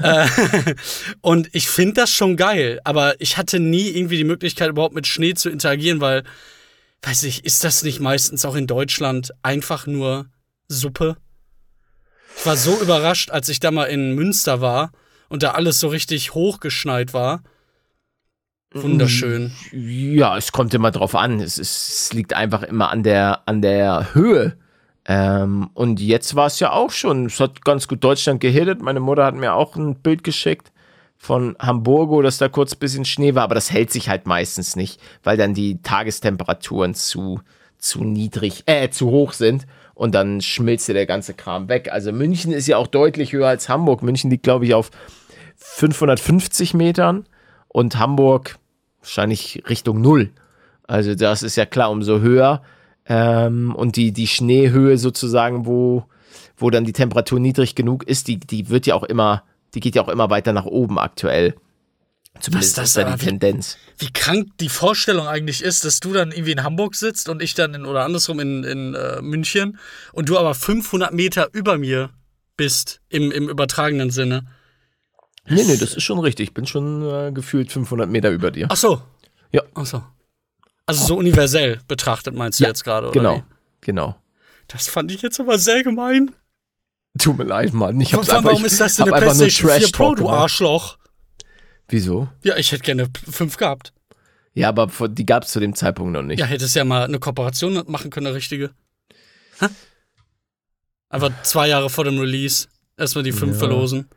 Und 1.22 1.48
ich 1.52 1.68
finde 1.68 1.94
das 1.94 2.10
schon 2.10 2.36
geil, 2.36 2.80
aber 2.84 3.20
ich 3.20 3.36
hatte 3.36 3.58
nie 3.58 3.88
irgendwie 3.88 4.16
die 4.18 4.24
Möglichkeit, 4.24 4.68
überhaupt 4.68 4.94
mit 4.94 5.06
Schnee 5.08 5.34
zu 5.34 5.50
interagieren, 5.50 6.00
weil, 6.00 6.22
weiß 7.02 7.24
ich, 7.24 7.44
ist 7.44 7.64
das 7.64 7.82
nicht 7.82 8.00
meistens 8.00 8.44
auch 8.44 8.54
in 8.54 8.66
Deutschland 8.66 9.32
einfach 9.42 9.86
nur 9.86 10.26
Suppe? 10.68 11.16
Ich 12.36 12.46
war 12.46 12.56
so 12.56 12.80
überrascht, 12.80 13.30
als 13.30 13.48
ich 13.48 13.60
da 13.60 13.70
mal 13.70 13.84
in 13.84 14.14
Münster 14.14 14.60
war 14.60 14.92
und 15.28 15.42
da 15.42 15.52
alles 15.52 15.80
so 15.80 15.88
richtig 15.88 16.34
hochgeschneit 16.34 17.14
war. 17.14 17.42
Wunderschön. 18.72 19.52
Ja, 19.72 20.36
es 20.36 20.52
kommt 20.52 20.74
immer 20.74 20.90
drauf 20.90 21.14
an. 21.14 21.40
Es, 21.40 21.58
ist, 21.58 21.88
es 21.88 22.12
liegt 22.12 22.34
einfach 22.34 22.62
immer 22.62 22.90
an 22.90 23.02
der, 23.02 23.42
an 23.46 23.62
der 23.62 24.14
Höhe. 24.14 24.58
Ähm, 25.06 25.70
und 25.72 26.00
jetzt 26.00 26.34
war 26.34 26.46
es 26.46 26.60
ja 26.60 26.72
auch 26.72 26.90
schon. 26.90 27.26
Es 27.26 27.40
hat 27.40 27.64
ganz 27.64 27.88
gut 27.88 28.04
Deutschland 28.04 28.40
gehittet. 28.40 28.82
Meine 28.82 29.00
Mutter 29.00 29.24
hat 29.24 29.34
mir 29.34 29.54
auch 29.54 29.74
ein 29.76 29.96
Bild 29.96 30.22
geschickt 30.22 30.70
von 31.18 31.56
Hamburgo, 31.58 32.22
dass 32.22 32.38
da 32.38 32.48
kurz 32.48 32.74
ein 32.74 32.78
bisschen 32.78 33.04
Schnee 33.04 33.34
war, 33.34 33.42
aber 33.42 33.56
das 33.56 33.72
hält 33.72 33.90
sich 33.90 34.08
halt 34.08 34.26
meistens 34.26 34.76
nicht, 34.76 35.00
weil 35.24 35.36
dann 35.36 35.52
die 35.52 35.82
Tagestemperaturen 35.82 36.94
zu, 36.94 37.40
zu 37.76 38.04
niedrig, 38.04 38.62
äh, 38.66 38.88
zu 38.88 39.10
hoch 39.10 39.32
sind 39.32 39.66
und 39.94 40.14
dann 40.14 40.40
schmilzt 40.40 40.88
der 40.88 41.06
ganze 41.06 41.34
Kram 41.34 41.68
weg. 41.68 41.90
Also 41.92 42.12
München 42.12 42.52
ist 42.52 42.68
ja 42.68 42.76
auch 42.76 42.86
deutlich 42.86 43.32
höher 43.32 43.48
als 43.48 43.68
Hamburg. 43.68 44.02
München 44.02 44.30
liegt, 44.30 44.44
glaube 44.44 44.64
ich, 44.64 44.74
auf 44.74 44.90
550 45.56 46.72
Metern 46.74 47.26
und 47.66 47.98
Hamburg 47.98 48.58
wahrscheinlich 49.00 49.64
Richtung 49.68 50.00
Null. 50.00 50.30
Also 50.84 51.16
das 51.16 51.42
ist 51.42 51.56
ja 51.56 51.66
klar, 51.66 51.90
umso 51.90 52.20
höher. 52.20 52.62
Ähm, 53.06 53.74
und 53.74 53.96
die, 53.96 54.12
die 54.12 54.28
Schneehöhe 54.28 54.98
sozusagen, 54.98 55.66
wo, 55.66 56.04
wo 56.56 56.70
dann 56.70 56.84
die 56.84 56.92
Temperatur 56.92 57.40
niedrig 57.40 57.74
genug 57.74 58.04
ist, 58.04 58.28
die, 58.28 58.38
die 58.38 58.68
wird 58.68 58.86
ja 58.86 58.94
auch 58.94 59.02
immer, 59.02 59.42
die 59.78 59.80
geht 59.80 59.94
ja 59.94 60.02
auch 60.02 60.08
immer 60.08 60.28
weiter 60.28 60.52
nach 60.52 60.64
oben 60.66 60.98
aktuell. 60.98 61.54
Zumindest 62.40 62.78
das 62.78 62.88
ist 62.90 62.96
da 62.96 63.04
die 63.04 63.20
wie- 63.20 63.24
Tendenz. 63.26 63.76
Wie 63.98 64.12
krank 64.12 64.48
die 64.58 64.68
Vorstellung 64.68 65.26
eigentlich 65.28 65.62
ist, 65.62 65.84
dass 65.84 66.00
du 66.00 66.12
dann 66.12 66.30
irgendwie 66.32 66.52
in 66.52 66.62
Hamburg 66.64 66.94
sitzt 66.94 67.28
und 67.28 67.42
ich 67.42 67.54
dann 67.54 67.74
in, 67.74 67.84
oder 67.86 68.04
andersrum 68.04 68.38
in, 68.40 68.64
in 68.64 68.94
äh, 68.94 69.20
München 69.22 69.78
und 70.12 70.28
du 70.28 70.36
aber 70.38 70.54
500 70.54 71.12
Meter 71.12 71.48
über 71.52 71.78
mir 71.78 72.10
bist, 72.56 73.00
im, 73.08 73.30
im 73.32 73.48
übertragenen 73.48 74.10
Sinne. 74.10 74.46
Nee, 75.48 75.64
nee, 75.64 75.76
das 75.76 75.94
ist 75.94 76.02
schon 76.02 76.18
richtig. 76.18 76.48
Ich 76.48 76.54
bin 76.54 76.66
schon 76.66 77.02
äh, 77.08 77.32
gefühlt 77.32 77.72
500 77.72 78.08
Meter 78.08 78.30
über 78.30 78.50
dir. 78.50 78.66
Ach 78.70 78.76
so. 78.76 79.00
Ja. 79.52 79.62
Ach 79.74 79.86
so. 79.86 80.02
Also 80.86 81.04
so 81.06 81.16
universell 81.16 81.80
betrachtet 81.88 82.34
meinst 82.34 82.60
du 82.60 82.64
Ja, 82.64 82.70
jetzt 82.70 82.84
gerade, 82.84 83.06
oder? 83.08 83.14
Genau, 83.14 83.36
wie? 83.38 83.42
genau. 83.80 84.16
Das 84.68 84.88
fand 84.88 85.10
ich 85.12 85.22
jetzt 85.22 85.40
aber 85.40 85.58
sehr 85.58 85.82
gemein. 85.82 86.30
Tut 87.18 87.38
mir 87.38 87.44
leid, 87.44 87.72
Mann. 87.72 88.00
Ich 88.00 88.14
hab's 88.14 88.28
allem, 88.30 88.38
einfach, 88.38 88.50
warum 88.52 88.64
ist 88.64 88.80
das 88.80 88.96
denn 88.96 89.12
eine 89.12 89.20
PlayStation 89.20 89.70
4 89.70 89.80
Trash 89.80 89.92
Pro, 89.92 90.14
du. 90.14 90.28
Arschloch? 90.28 90.98
Wieso? 91.88 92.28
Ja, 92.42 92.56
ich 92.56 92.70
hätte 92.72 92.82
gerne 92.82 93.08
5 93.30 93.56
gehabt. 93.56 93.92
Ja, 94.54 94.68
aber 94.70 94.88
die 95.08 95.24
gab 95.26 95.44
es 95.44 95.50
zu 95.52 95.60
dem 95.60 95.74
Zeitpunkt 95.74 96.12
noch 96.12 96.22
nicht. 96.22 96.40
Ja, 96.40 96.46
hättest 96.46 96.74
ja 96.74 96.84
mal 96.84 97.04
eine 97.04 97.18
Kooperation 97.18 97.82
machen 97.86 98.10
können, 98.10 98.26
eine 98.26 98.36
richtige. 98.36 98.70
Hä? 99.60 99.66
Einfach 101.10 101.30
zwei 101.42 101.68
Jahre 101.68 101.88
vor 101.90 102.04
dem 102.04 102.18
Release 102.18 102.68
erstmal 102.96 103.24
die 103.24 103.32
5 103.32 103.52
Ja. 103.52 103.58
verlosen. 103.58 104.08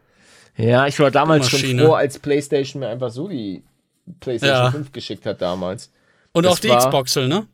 Ja, 0.57 0.87
ich 0.87 0.99
war 0.99 1.11
damals 1.11 1.49
schon 1.49 1.61
Maschine. 1.61 1.85
froh, 1.85 1.93
als 1.93 2.19
PlayStation 2.19 2.81
mir 2.81 2.89
einfach 2.89 3.09
so 3.09 3.27
die 3.27 3.63
PlayStation 4.19 4.65
Ja. 4.65 4.71
5 4.71 4.91
geschickt 4.91 5.25
hat 5.25 5.41
damals. 5.41 5.91
Und 6.33 6.43
Das 6.45 6.53
auch 6.53 6.59
die 6.59 6.69
Xboxel, 6.69 7.27
ne? 7.27 7.47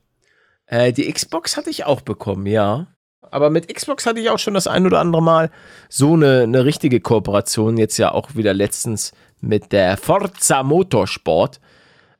Äh, 0.65 0.91
die 0.93 1.11
Xbox 1.11 1.57
hatte 1.57 1.69
ich 1.69 1.85
auch 1.85 2.01
bekommen, 2.01 2.45
ja. 2.47 2.87
Aber 3.31 3.49
mit 3.49 3.73
Xbox 3.73 4.05
hatte 4.05 4.19
ich 4.19 4.29
auch 4.29 4.39
schon 4.39 4.53
das 4.53 4.67
ein 4.67 4.85
oder 4.85 4.99
andere 4.99 5.21
Mal 5.21 5.49
so 5.89 6.13
eine, 6.13 6.41
eine 6.43 6.65
richtige 6.65 6.99
Kooperation. 6.99 7.77
Jetzt 7.77 7.97
ja 7.97 8.11
auch 8.11 8.35
wieder 8.35 8.53
letztens 8.53 9.11
mit 9.41 9.71
der 9.71 9.97
Forza 9.97 10.63
Motorsport. 10.63 11.59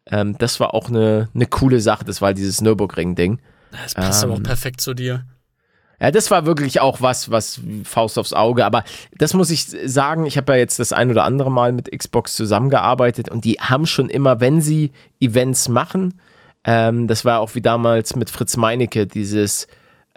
Ähm, 0.06 0.38
das 0.38 0.60
war 0.60 0.74
auch 0.74 0.90
eine, 0.90 1.30
eine 1.34 1.46
coole 1.48 1.80
Sache. 1.80 2.06
Das 2.06 2.22
war 2.22 2.34
dieses 2.34 2.62
Nürburgring-Ding. 2.62 3.40
Das 3.72 3.94
passt 3.94 4.24
aber 4.24 4.34
auch 4.34 4.38
Ähm. 4.38 4.44
perfekt 4.44 4.82
zu 4.82 4.94
dir. 4.94 5.26
Ja, 6.00 6.12
das 6.12 6.30
war 6.30 6.46
wirklich 6.46 6.80
auch 6.80 7.02
was, 7.02 7.32
was 7.32 7.60
Faust 7.84 8.20
aufs 8.20 8.34
Auge. 8.34 8.66
Aber 8.66 8.84
das 9.18 9.34
muss 9.34 9.50
ich 9.50 9.66
sagen, 9.86 10.28
ich 10.28 10.38
habe 10.38 10.54
ja 10.54 10.60
jetzt 10.60 10.78
das 10.78 10.94
ein 10.94 11.10
oder 11.10 11.24
andere 11.24 11.52
Mal 11.52 11.72
mit 11.72 11.92
Xbox 11.92 12.36
zusammengearbeitet 12.36 13.30
und 13.30 13.46
die 13.46 13.56
haben 13.60 13.88
schon 13.88 14.10
immer, 14.10 14.40
wenn 14.40 14.62
sie 14.62 14.92
Events 15.20 15.70
machen, 15.70 16.20
ähm, 16.64 17.08
das 17.08 17.26
war 17.26 17.40
auch 17.40 17.56
wie 17.56 17.62
damals 17.62 18.16
mit 18.16 18.30
Fritz 18.30 18.58
Meinecke, 18.58 19.08
dieses 19.08 19.68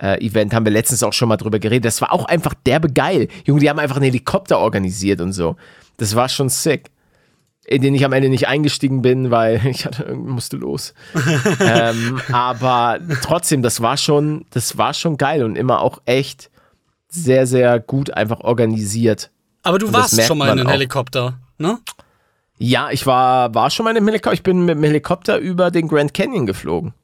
äh, 0.01 0.25
Event, 0.25 0.55
haben 0.55 0.65
wir 0.65 0.73
letztens 0.73 1.03
auch 1.03 1.13
schon 1.13 1.29
mal 1.29 1.37
drüber 1.37 1.59
geredet. 1.59 1.85
Das 1.85 2.01
war 2.01 2.13
auch 2.13 2.25
einfach 2.25 2.55
derbe 2.55 2.91
geil. 2.91 3.29
Junge, 3.45 3.61
die 3.61 3.69
haben 3.69 3.79
einfach 3.79 3.97
einen 3.97 4.07
Helikopter 4.07 4.59
organisiert 4.59 5.21
und 5.21 5.33
so. 5.33 5.57
Das 5.99 6.15
war 6.15 6.29
schon 6.29 6.49
sick. 6.49 6.91
In 7.67 7.83
den 7.83 7.95
ich 7.95 8.05
am 8.05 8.13
Ende 8.13 8.31
nicht 8.31 8.49
eingestiegen 8.49 9.03
bin, 9.03 9.31
weil 9.31 9.65
ich 9.67 9.85
hatte, 9.85 10.15
musste 10.15 10.57
los. 10.57 10.95
ähm, 11.61 12.21
aber 12.33 12.99
trotzdem, 13.23 13.63
das 13.63 13.81
war 13.81 13.97
schon, 13.97 14.47
das 14.51 14.79
war 14.79 14.95
schon 14.95 15.19
geil 15.19 15.45
und 15.45 15.57
immer 15.57 15.81
auch 15.81 16.01
echt 16.07 16.51
sehr, 17.09 17.47
sehr 17.47 17.79
gut 17.79 18.13
einfach 18.13 18.41
organisiert. 18.41 19.31
Aber 19.63 19.79
du 19.79 19.89
Und 19.89 19.93
warst 19.93 20.21
schon 20.23 20.39
mal 20.39 20.47
in 20.47 20.61
einem. 20.61 20.69
Helikopter, 20.69 21.39
ne? 21.59 21.79
Ja, 22.57 22.91
ich 22.91 23.07
war, 23.07 23.55
war 23.55 23.71
schon 23.71 23.85
mal 23.85 23.97
im 23.97 24.07
Helikopter. 24.07 24.33
Ich 24.33 24.43
bin 24.43 24.65
mit 24.65 24.77
dem 24.77 24.85
Helikopter 24.85 25.39
über 25.39 25.71
den 25.71 25.89
Grand 25.89 26.15
Canyon 26.15 26.47
geflogen. 26.47 26.95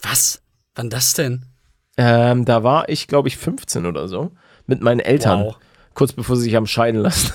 Was? 0.00 0.42
Wann 0.74 0.90
das 0.90 1.12
denn? 1.12 1.46
Ähm, 1.96 2.44
da 2.44 2.62
war 2.62 2.88
ich, 2.88 3.06
glaube 3.06 3.28
ich, 3.28 3.36
15 3.36 3.86
oder 3.86 4.08
so. 4.08 4.30
Mit 4.66 4.80
meinen 4.80 5.00
Eltern. 5.00 5.44
Wow. 5.44 5.56
Kurz 5.94 6.14
bevor 6.14 6.36
sie 6.36 6.44
sich 6.44 6.54
haben 6.54 6.66
scheiden 6.66 7.02
lassen. 7.02 7.32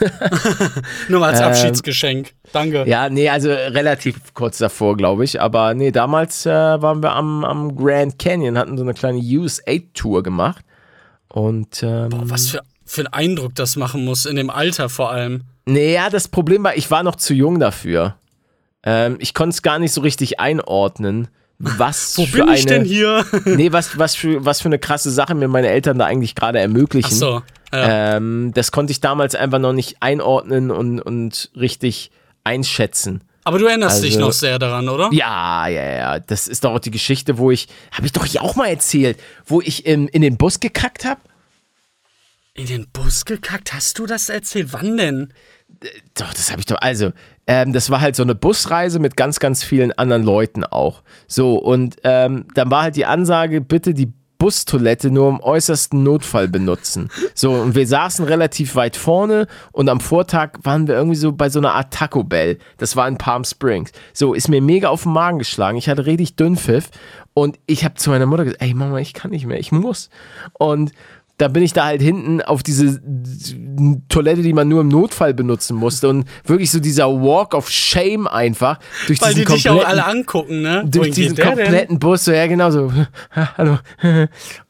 Nur 1.09 1.19
mal 1.19 1.29
als 1.29 1.39
Ähm, 1.41 1.45
Abschiedsgeschenk. 1.47 2.33
Danke. 2.53 2.85
ja, 2.87 3.07
nee, 3.07 3.29
also 3.29 3.49
relativ 3.49 4.33
kurz 4.33 4.57
davor, 4.57 4.97
glaube 4.97 5.23
ich. 5.25 5.39
Aber 5.39 5.75
nee, 5.75 5.91
damals 5.91 6.45
äh, 6.47 6.49
waren 6.49 7.03
wir 7.03 7.13
am, 7.13 7.45
am 7.45 7.75
Grand 7.75 8.17
Canyon, 8.17 8.57
hatten 8.57 8.75
so 8.77 8.83
eine 8.83 8.95
kleine 8.95 9.19
US-8-Tour 9.19 10.23
gemacht. 10.23 10.65
Und 11.29 11.83
ähm, 11.83 12.09
Boah, 12.09 12.29
was 12.31 12.47
für, 12.49 12.61
für 12.83 13.01
einen 13.01 13.13
Eindruck 13.13 13.53
das 13.53 13.75
machen 13.75 14.03
muss, 14.03 14.25
in 14.25 14.37
dem 14.37 14.49
Alter 14.49 14.89
vor 14.89 15.11
allem. 15.11 15.43
Naja, 15.65 16.09
das 16.09 16.27
Problem 16.27 16.63
war, 16.63 16.75
ich 16.75 16.89
war 16.89 17.03
noch 17.03 17.17
zu 17.17 17.35
jung 17.35 17.59
dafür. 17.59 18.15
Ähm, 18.83 19.17
ich 19.19 19.35
konnte 19.35 19.53
es 19.53 19.61
gar 19.61 19.77
nicht 19.77 19.91
so 19.91 20.01
richtig 20.01 20.39
einordnen, 20.39 21.27
was 21.59 22.17
Wo 22.17 22.25
für 22.25 22.45
bin 22.45 22.53
ich 22.53 22.61
eine, 22.61 22.71
denn 22.79 22.85
hier? 22.85 23.25
Nee, 23.45 23.71
was, 23.71 23.97
was, 23.97 24.15
für, 24.15 24.45
was 24.45 24.61
für 24.61 24.69
eine 24.69 24.79
krasse 24.79 25.09
Sache 25.09 25.33
mir 25.35 25.47
meine 25.47 25.69
Eltern 25.69 25.97
da 25.97 26.05
eigentlich 26.05 26.35
gerade 26.35 26.59
ermöglichen. 26.59 27.09
Ach 27.13 27.17
so. 27.17 27.43
Ja. 27.73 28.17
Ähm, 28.17 28.51
das 28.53 28.71
konnte 28.71 28.91
ich 28.91 29.01
damals 29.01 29.35
einfach 29.35 29.59
noch 29.59 29.73
nicht 29.73 29.97
einordnen 29.99 30.71
und, 30.71 31.01
und 31.01 31.51
richtig 31.55 32.11
einschätzen. 32.43 33.21
Aber 33.43 33.59
du 33.59 33.65
erinnerst 33.65 34.03
dich 34.03 34.15
also- 34.15 34.25
noch 34.27 34.33
sehr 34.33 34.59
daran, 34.59 34.87
oder? 34.89 35.09
Ja, 35.11 35.67
ja, 35.67 35.83
ja. 35.83 36.19
Das 36.19 36.47
ist 36.47 36.63
doch 36.63 36.73
auch 36.73 36.79
die 36.79 36.91
Geschichte, 36.91 37.37
wo 37.37 37.49
ich, 37.49 37.67
habe 37.91 38.05
ich 38.05 38.11
doch 38.11 38.25
hier 38.25 38.41
auch 38.41 38.55
mal 38.55 38.67
erzählt, 38.67 39.17
wo 39.45 39.61
ich 39.61 39.85
in, 39.85 40.07
in 40.09 40.21
den 40.21 40.37
Bus 40.37 40.59
gekackt 40.59 41.05
habe. 41.05 41.21
In 42.53 42.65
den 42.65 42.87
Bus 42.89 43.25
gekackt? 43.25 43.73
Hast 43.73 43.99
du 43.99 44.05
das 44.05 44.29
erzählt? 44.29 44.73
Wann 44.73 44.97
denn? 44.97 45.33
Doch, 46.15 46.33
das 46.33 46.51
habe 46.51 46.59
ich 46.59 46.65
doch. 46.65 46.77
Also, 46.81 47.11
ähm, 47.47 47.73
das 47.73 47.89
war 47.89 48.01
halt 48.01 48.15
so 48.15 48.23
eine 48.23 48.35
Busreise 48.35 48.99
mit 48.99 49.15
ganz, 49.17 49.39
ganz 49.39 49.63
vielen 49.63 49.91
anderen 49.93 50.23
Leuten 50.23 50.63
auch. 50.63 51.01
So, 51.27 51.55
und 51.55 51.95
ähm, 52.03 52.45
dann 52.53 52.69
war 52.69 52.83
halt 52.83 52.95
die 52.97 53.05
Ansage, 53.05 53.61
bitte 53.61 53.93
die 53.93 54.11
Bustoilette 54.37 55.09
nur 55.09 55.29
im 55.29 55.39
äußersten 55.39 56.03
Notfall 56.03 56.47
benutzen. 56.47 57.09
So, 57.33 57.53
und 57.53 57.75
wir 57.75 57.87
saßen 57.87 58.25
relativ 58.25 58.75
weit 58.75 58.95
vorne 58.95 59.47
und 59.71 59.89
am 59.89 59.99
Vortag 59.99 60.59
waren 60.61 60.87
wir 60.87 60.95
irgendwie 60.95 61.15
so 61.15 61.31
bei 61.31 61.49
so 61.49 61.59
einer 61.59 61.73
Art 61.73 61.93
Taco 61.93 62.23
Bell. 62.23 62.59
Das 62.77 62.95
war 62.95 63.07
in 63.07 63.17
Palm 63.17 63.43
Springs. 63.43 63.91
So, 64.13 64.33
ist 64.33 64.47
mir 64.47 64.61
mega 64.61 64.89
auf 64.89 65.03
den 65.03 65.13
Magen 65.13 65.39
geschlagen. 65.39 65.77
Ich 65.77 65.89
hatte 65.89 66.05
richtig 66.05 66.35
Dünnpfiff 66.35 66.91
und 67.33 67.59
ich 67.65 67.83
habe 67.83 67.95
zu 67.95 68.09
meiner 68.09 68.25
Mutter 68.25 68.43
gesagt, 68.43 68.61
ey 68.61 68.73
Mama, 68.73 68.99
ich 68.99 69.13
kann 69.13 69.31
nicht 69.31 69.45
mehr, 69.45 69.59
ich 69.59 69.71
muss. 69.71 70.09
Und 70.53 70.91
da 71.37 71.47
bin 71.47 71.61
ich 71.61 71.73
da 71.73 71.85
halt 71.85 72.01
hinten 72.01 72.41
auf 72.41 72.63
diese 72.63 72.99
Toilette, 74.09 74.41
die 74.41 74.53
man 74.53 74.67
nur 74.67 74.81
im 74.81 74.87
Notfall 74.87 75.33
benutzen 75.35 75.77
musste 75.77 76.09
und 76.09 76.25
wirklich 76.45 76.71
so 76.71 76.79
dieser 76.79 77.07
Walk 77.07 77.53
of 77.53 77.69
Shame 77.69 78.27
einfach 78.27 78.79
durch 79.05 79.21
Weil 79.21 79.35
die 79.35 79.45
diesen 79.45 79.55
dich 79.55 79.69
auch 79.69 79.85
alle 79.85 80.05
angucken, 80.05 80.61
ne? 80.61 80.83
durch 80.85 81.09
Wohin 81.09 81.13
diesen 81.13 81.35
denn? 81.35 81.45
kompletten 81.45 81.99
Bus, 81.99 82.25
so 82.25 82.31
ja 82.31 82.47
genau 82.47 82.71
so, 82.71 82.91
hallo 83.57 83.77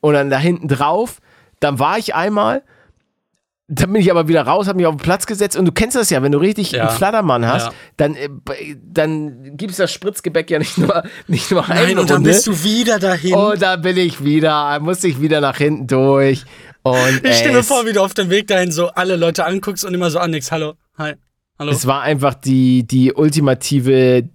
und 0.01 0.13
dann 0.13 0.30
da 0.30 0.38
hinten 0.38 0.68
drauf, 0.68 1.20
dann 1.61 1.80
war 1.80 1.97
ich 1.97 2.13
einmal, 2.15 2.63
dann 3.70 3.91
bin 3.91 4.01
ich 4.01 4.09
aber 4.11 4.28
wieder 4.30 4.43
raus, 4.43 4.68
habe 4.68 4.78
mich 4.78 4.86
auf 4.86 4.95
den 4.95 5.01
Platz 5.01 5.26
gesetzt 5.26 5.57
und 5.57 5.65
du 5.65 5.72
kennst 5.74 5.95
das 5.97 6.09
ja, 6.09 6.24
wenn 6.24 6.32
du 6.32 6.38
richtig 6.38 6.72
Ja. 6.72 6.88
einen 6.88 6.97
Flattermann 6.97 7.45
hast, 7.45 7.65
Ja. 7.68 7.74
dann, 7.97 8.15
äh, 8.15 8.30
dann 8.82 9.57
gibt's 9.57 9.76
das 9.78 9.91
Spritzgebäck 9.91 10.49
ja 10.49 10.59
nicht 10.59 10.78
nur, 10.78 11.03
nicht 11.28 11.51
nur 11.51 11.63
Nein, 11.68 11.78
eine 11.78 12.01
und 12.01 12.09
dann 12.09 12.18
Runde. 12.18 12.30
bist 12.30 12.47
du 12.47 12.63
wieder 12.63 12.97
dahin. 12.97 13.34
Und 13.34 13.61
da 13.61 13.76
bin 13.76 13.97
ich 13.97 14.24
wieder, 14.24 14.80
musste 14.80 15.09
ich 15.09 15.20
wieder 15.22 15.41
nach 15.41 15.57
hinten 15.57 15.86
durch. 15.88 16.45
Und 16.84 17.26
ich 17.26 17.36
stelle 17.36 17.53
mir 17.53 17.59
es, 17.59 17.68
vor, 17.68 17.86
wie 17.86 17.91
du 17.91 18.01
auf 18.01 18.13
dem 18.13 18.30
Weg 18.30 18.47
dahin 18.47 18.72
so 18.72 18.88
alle 18.88 19.18
Leute 19.18 19.45
anguckst 19.45 19.84
und 19.84 19.93
immer 19.93 20.09
so 20.11 20.20
annickst. 20.20 20.53
Hallo, 20.53 20.76
hi, 20.97 21.15
hallo. 21.59 21.72
es 21.74 21.86
war 21.86 22.01
einfach 22.03 22.36
die, 22.36 22.88
die 22.88 23.11
ultimative 23.11 24.30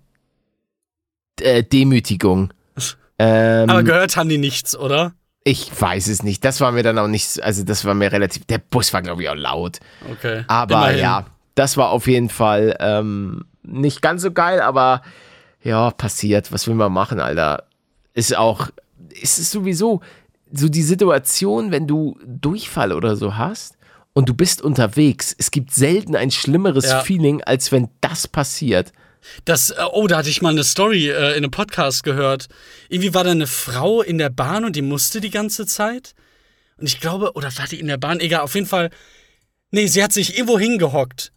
äh, 1.40 1.62
Demütigung. 1.62 2.52
Ähm, 3.18 3.70
Aber 3.70 3.84
gehört 3.84 4.16
haben 4.16 4.28
die 4.28 4.38
nichts, 4.38 4.76
oder? 4.76 5.12
Ich 5.44 5.70
weiß 5.80 6.08
es 6.08 6.22
nicht. 6.22 6.44
Das 6.44 6.60
war 6.60 6.72
mir 6.72 6.82
dann 6.82 6.98
auch 6.98 7.08
nicht, 7.08 7.42
also 7.42 7.64
das 7.64 7.84
war 7.84 7.94
mir 7.94 8.12
relativ, 8.12 8.44
der 8.46 8.58
Bus 8.58 8.92
war 8.92 9.02
glaube 9.02 9.22
ich 9.22 9.28
auch 9.28 9.34
laut. 9.34 9.80
Okay. 10.10 10.44
Aber 10.46 10.74
Immerhin. 10.76 10.98
ja, 11.00 11.26
das 11.54 11.76
war 11.76 11.90
auf 11.90 12.06
jeden 12.06 12.28
Fall 12.28 12.76
ähm, 12.80 13.44
nicht 13.62 14.02
ganz 14.02 14.22
so 14.22 14.32
geil, 14.32 14.60
aber 14.60 15.02
ja, 15.62 15.90
passiert. 15.90 16.52
Was 16.52 16.66
will 16.66 16.74
man 16.74 16.92
machen, 16.92 17.20
Alter? 17.20 17.64
Ist 18.14 18.36
auch, 18.36 18.70
ist 19.20 19.38
es 19.38 19.50
sowieso 19.50 20.00
so 20.52 20.68
die 20.68 20.82
Situation, 20.82 21.70
wenn 21.72 21.86
du 21.86 22.18
Durchfall 22.26 22.92
oder 22.92 23.16
so 23.16 23.36
hast 23.36 23.76
und 24.12 24.28
du 24.28 24.34
bist 24.34 24.60
unterwegs. 24.62 25.34
Es 25.38 25.50
gibt 25.50 25.72
selten 25.72 26.14
ein 26.14 26.30
schlimmeres 26.30 26.90
Ja. 26.90 27.00
Feeling, 27.00 27.42
als 27.42 27.72
wenn 27.72 27.88
das 28.00 28.28
passiert. 28.28 28.92
Das, 29.44 29.70
äh, 29.70 29.76
oh, 29.92 30.06
da 30.06 30.18
hatte 30.18 30.28
ich 30.30 30.42
mal 30.42 30.50
eine 30.50 30.64
Story 30.64 31.08
äh, 31.08 31.30
in 31.32 31.38
einem 31.38 31.50
Podcast 31.50 32.02
gehört. 32.04 32.48
Irgendwie 32.88 33.14
war 33.14 33.24
da 33.24 33.30
eine 33.30 33.46
Frau 33.46 34.02
in 34.02 34.18
der 34.18 34.30
Bahn 34.30 34.64
und 34.64 34.76
die 34.76 34.82
musste 34.82 35.20
die 35.20 35.30
ganze 35.30 35.66
Zeit. 35.66 36.14
Und 36.76 36.86
ich 36.86 37.00
glaube, 37.00 37.32
oder 37.34 37.56
war 37.56 37.66
die 37.66 37.80
in 37.80 37.86
der 37.86 37.96
Bahn? 37.98 38.20
Egal, 38.20 38.40
auf 38.40 38.54
jeden 38.54 38.66
Fall. 38.66 38.90
Nee, 39.70 39.86
sie 39.86 40.02
hat 40.02 40.12
sich 40.12 40.34
irgendwo 40.36 40.58
hingehockt. 40.58 41.32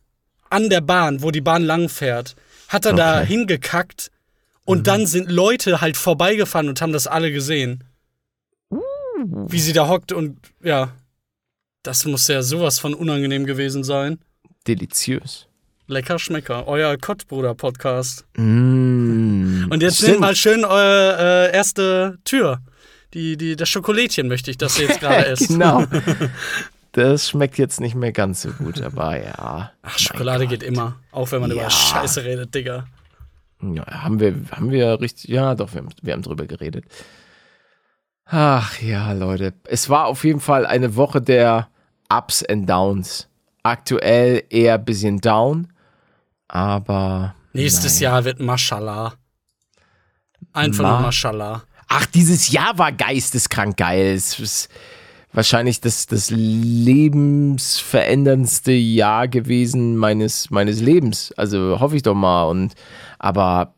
An 0.50 0.70
der 0.70 0.82
Bahn, 0.82 1.22
wo 1.22 1.32
die 1.32 1.42
Bahn 1.42 1.64
langfährt. 1.64 2.36
Hat 2.68 2.86
dann 2.86 2.96
da 2.98 3.20
Okay. 3.22 3.28
hingekackt. 3.28 4.12
Und 4.66 4.88
dann 4.88 5.06
sind 5.06 5.30
Leute 5.32 5.82
halt 5.82 5.96
vorbeigefahren 5.96 6.70
und 6.70 6.82
haben 6.82 6.94
das 6.94 7.06
alle 7.08 7.32
gesehen. 7.32 7.84
Wie 9.24 9.60
sie 9.60 9.74
da 9.74 9.88
hockt 9.88 10.12
und 10.12 10.40
ja. 10.64 10.92
Das 11.84 12.04
muss 12.06 12.28
ja 12.28 12.42
sowas 12.42 12.80
von 12.80 12.94
unangenehm 12.96 13.46
gewesen 13.46 13.84
sein. 13.84 14.20
Deliziös. 14.68 15.48
Lecker 15.88 16.18
Schmecker, 16.18 16.68
euer 16.68 16.98
Kottbruder-Podcast. 16.98 18.26
Mm. 18.38 19.66
Und 19.70 19.82
jetzt 19.84 20.02
nehmt 20.02 20.20
mal 20.20 20.36
schön 20.36 20.66
eure 20.66 21.50
äh, 21.52 21.56
erste 21.56 22.18
Tür. 22.26 22.60
Die, 23.14 23.38
die, 23.38 23.56
das 23.56 23.70
Schokolädchen 23.70 24.28
möchte 24.28 24.50
ich, 24.52 24.58
dass 24.58 24.80
ihr 24.80 24.88
jetzt 24.88 25.00
gerade 25.00 25.26
esst. 25.28 25.48
genau. 25.50 25.84
Das 26.92 27.28
schmeckt 27.30 27.58
jetzt 27.58 27.82
nicht 27.82 27.94
mehr 27.94 28.14
ganz 28.14 28.44
so 28.44 28.52
gut, 28.52 28.82
aber 28.82 29.22
ja. 29.22 29.74
Ach, 29.82 30.00
Schokolade 30.00 30.48
geht 30.48 30.64
immer. 30.64 30.96
Auch 31.12 31.30
wenn 31.34 31.42
man 31.42 31.50
Ja. 31.50 31.58
über 31.58 31.70
Scheiße 31.70 32.24
redet, 32.24 32.56
Digga. 32.56 32.86
Ja, 33.62 33.86
haben 33.86 34.22
wir, 34.22 34.34
haben 34.52 34.72
wir 34.72 35.02
richtig, 35.02 35.30
ja, 35.30 35.56
doch, 35.56 35.74
wir 35.74 35.82
haben, 35.82 35.90
wir 36.02 36.14
haben 36.14 36.22
drüber 36.22 36.46
geredet. 36.46 36.86
Ach 38.24 38.80
ja, 38.82 39.12
Leute. 39.12 39.54
Es 39.66 39.90
war 39.90 40.06
auf 40.06 40.24
jeden 40.24 40.40
Fall 40.40 40.66
eine 40.66 40.96
Woche 40.96 41.22
der 41.22 41.68
Ups 42.10 42.46
and 42.46 42.70
Downs. 42.70 43.28
Aktuell 43.62 44.44
eher 44.50 44.76
ein 44.76 44.86
bisschen 44.86 45.20
down, 45.20 45.68
aber. 46.48 47.36
Nächstes 47.54 48.00
naja. 48.00 48.12
Jahr 48.12 48.26
wird 48.26 48.40
Mashallah. 48.40 49.14
Einfach 50.54 50.84
Ma- 50.84 50.92
nur 50.92 51.00
Mashallah. 51.02 51.64
Ach, 51.88 52.06
dieses 52.08 52.52
Jahr 52.52 52.78
war 52.78 52.92
geisteskrank 52.92 53.78
geil. 53.78 54.14
Es 54.14 54.38
ist 54.40 54.70
wahrscheinlich 55.32 55.82
das, 55.82 56.08
das 56.08 56.30
lebensveränderndste 56.32 58.72
Jahr 58.72 59.28
gewesen 59.28 59.96
meines, 59.98 60.50
meines 60.50 60.82
Lebens. 60.82 61.32
Also 61.38 61.80
hoffe 61.80 61.96
ich 61.96 62.02
doch 62.04 62.16
mal. 62.16 62.46
Und 62.46 62.74
aber 63.20 63.74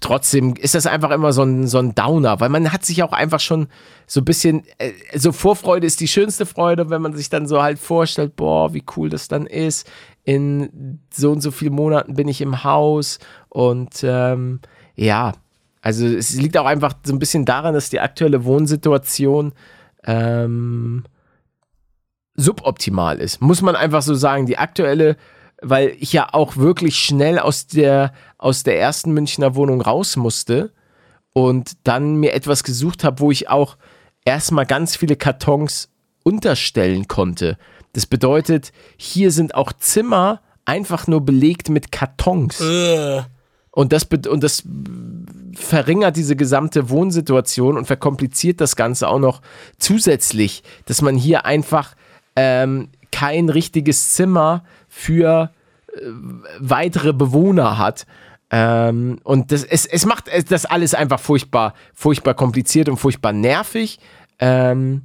trotzdem 0.00 0.54
ist 0.54 0.74
das 0.74 0.86
einfach 0.86 1.10
immer 1.10 1.32
so 1.32 1.42
ein, 1.42 1.68
so 1.68 1.78
ein 1.78 1.94
Downer, 1.94 2.40
weil 2.40 2.48
man 2.48 2.72
hat 2.72 2.84
sich 2.84 3.02
auch 3.02 3.12
einfach 3.12 3.40
schon 3.40 3.68
so 4.06 4.20
ein 4.20 4.24
bisschen, 4.24 4.64
äh, 4.78 4.92
so 5.16 5.32
Vorfreude 5.32 5.86
ist 5.86 6.00
die 6.00 6.08
schönste 6.08 6.46
Freude, 6.46 6.90
wenn 6.90 7.02
man 7.02 7.14
sich 7.14 7.30
dann 7.30 7.46
so 7.46 7.62
halt 7.62 7.78
vorstellt, 7.78 8.34
boah, 8.34 8.74
wie 8.74 8.82
cool 8.96 9.08
das 9.08 9.28
dann 9.28 9.46
ist. 9.46 9.88
In 10.28 11.00
so 11.10 11.32
und 11.32 11.40
so 11.40 11.50
vielen 11.50 11.72
Monaten 11.72 12.12
bin 12.12 12.28
ich 12.28 12.42
im 12.42 12.62
Haus 12.62 13.18
und 13.48 14.02
ähm, 14.02 14.60
ja, 14.94 15.32
also 15.80 16.06
es 16.06 16.34
liegt 16.34 16.58
auch 16.58 16.66
einfach 16.66 16.92
so 17.02 17.14
ein 17.14 17.18
bisschen 17.18 17.46
daran, 17.46 17.72
dass 17.72 17.88
die 17.88 18.00
aktuelle 18.00 18.44
Wohnsituation 18.44 19.52
ähm, 20.04 21.04
suboptimal 22.34 23.18
ist. 23.18 23.40
Muss 23.40 23.62
man 23.62 23.74
einfach 23.74 24.02
so 24.02 24.14
sagen. 24.14 24.44
Die 24.44 24.58
aktuelle, 24.58 25.16
weil 25.62 25.96
ich 25.98 26.12
ja 26.12 26.28
auch 26.32 26.56
wirklich 26.58 26.98
schnell 26.98 27.38
aus 27.38 27.66
der, 27.66 28.12
aus 28.36 28.64
der 28.64 28.78
ersten 28.78 29.12
Münchner 29.12 29.54
Wohnung 29.54 29.80
raus 29.80 30.16
musste 30.16 30.72
und 31.32 31.72
dann 31.84 32.16
mir 32.16 32.34
etwas 32.34 32.64
gesucht 32.64 33.02
habe, 33.02 33.20
wo 33.20 33.30
ich 33.30 33.48
auch 33.48 33.78
erstmal 34.26 34.66
ganz 34.66 34.94
viele 34.94 35.16
Kartons 35.16 35.88
unterstellen 36.22 37.08
konnte. 37.08 37.56
Das 37.92 38.06
bedeutet, 38.06 38.72
hier 38.96 39.30
sind 39.30 39.54
auch 39.54 39.72
Zimmer 39.72 40.40
einfach 40.64 41.06
nur 41.06 41.24
belegt 41.24 41.70
mit 41.70 41.90
Kartons. 41.92 42.60
Äh, 42.60 43.22
Und 43.70 43.92
das, 43.92 44.04
und 44.04 44.42
das 44.42 44.64
verringert 45.54 46.16
diese 46.16 46.36
gesamte 46.36 46.90
Wohnsituation 46.90 47.76
und 47.76 47.86
verkompliziert 47.86 48.60
das 48.60 48.76
Ganze 48.76 49.08
auch 49.08 49.18
noch 49.18 49.40
zusätzlich, 49.78 50.62
dass 50.86 51.00
man 51.00 51.16
hier 51.16 51.46
einfach 51.46 51.94
ähm, 52.36 52.88
kein 53.12 53.48
richtiges 53.48 54.12
Zimmer 54.14 54.64
für 54.88 55.50
äh, 55.92 56.00
weitere 56.58 57.12
Bewohner 57.12 57.78
hat. 57.78 58.06
Ähm, 58.50 59.18
und 59.24 59.52
das, 59.52 59.64
es, 59.64 59.86
es 59.86 60.06
macht 60.06 60.24
das 60.50 60.64
alles 60.64 60.94
einfach 60.94 61.20
furchtbar, 61.20 61.74
furchtbar 61.94 62.34
kompliziert 62.34 62.88
und 62.88 62.96
furchtbar 62.96 63.32
nervig. 63.32 64.00
Ähm, 64.38 65.02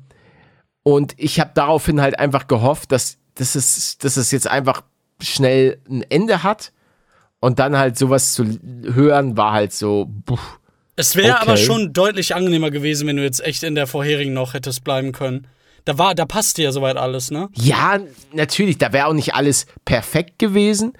und 0.83 1.13
ich 1.17 1.39
habe 1.39 1.51
daraufhin 1.53 2.01
halt 2.01 2.19
einfach 2.19 2.47
gehofft, 2.47 2.91
dass, 2.91 3.17
dass, 3.35 3.55
es, 3.55 3.97
dass 3.97 4.17
es 4.17 4.31
jetzt 4.31 4.47
einfach 4.47 4.83
schnell 5.21 5.79
ein 5.89 6.03
Ende 6.09 6.43
hat. 6.43 6.71
Und 7.39 7.59
dann 7.59 7.75
halt 7.77 7.97
sowas 7.97 8.31
zu 8.33 8.57
hören, 8.83 9.35
war 9.35 9.51
halt 9.51 9.73
so, 9.73 10.05
buff. 10.07 10.59
es 10.95 11.17
wäre 11.17 11.33
Okay. 11.33 11.41
aber 11.41 11.57
schon 11.57 11.91
deutlich 11.91 12.35
angenehmer 12.35 12.71
gewesen, 12.71 13.05
wenn 13.05 13.17
du 13.17 13.23
jetzt 13.23 13.43
echt 13.43 13.63
in 13.63 13.75
der 13.75 13.85
vorherigen 13.85 14.31
noch 14.31 14.53
hättest 14.53 14.85
bleiben 14.85 15.11
können. 15.11 15.47
Da 15.83 15.97
war, 15.97 16.15
da 16.15 16.23
passte 16.25 16.63
ja 16.63 16.71
soweit 16.71 16.95
alles, 16.95 17.31
ne? 17.31 17.49
Ja, 17.53 17.99
natürlich, 18.31 18.77
da 18.77 18.93
wäre 18.93 19.07
auch 19.07 19.13
nicht 19.13 19.35
alles 19.35 19.65
perfekt 19.83 20.39
gewesen, 20.39 20.93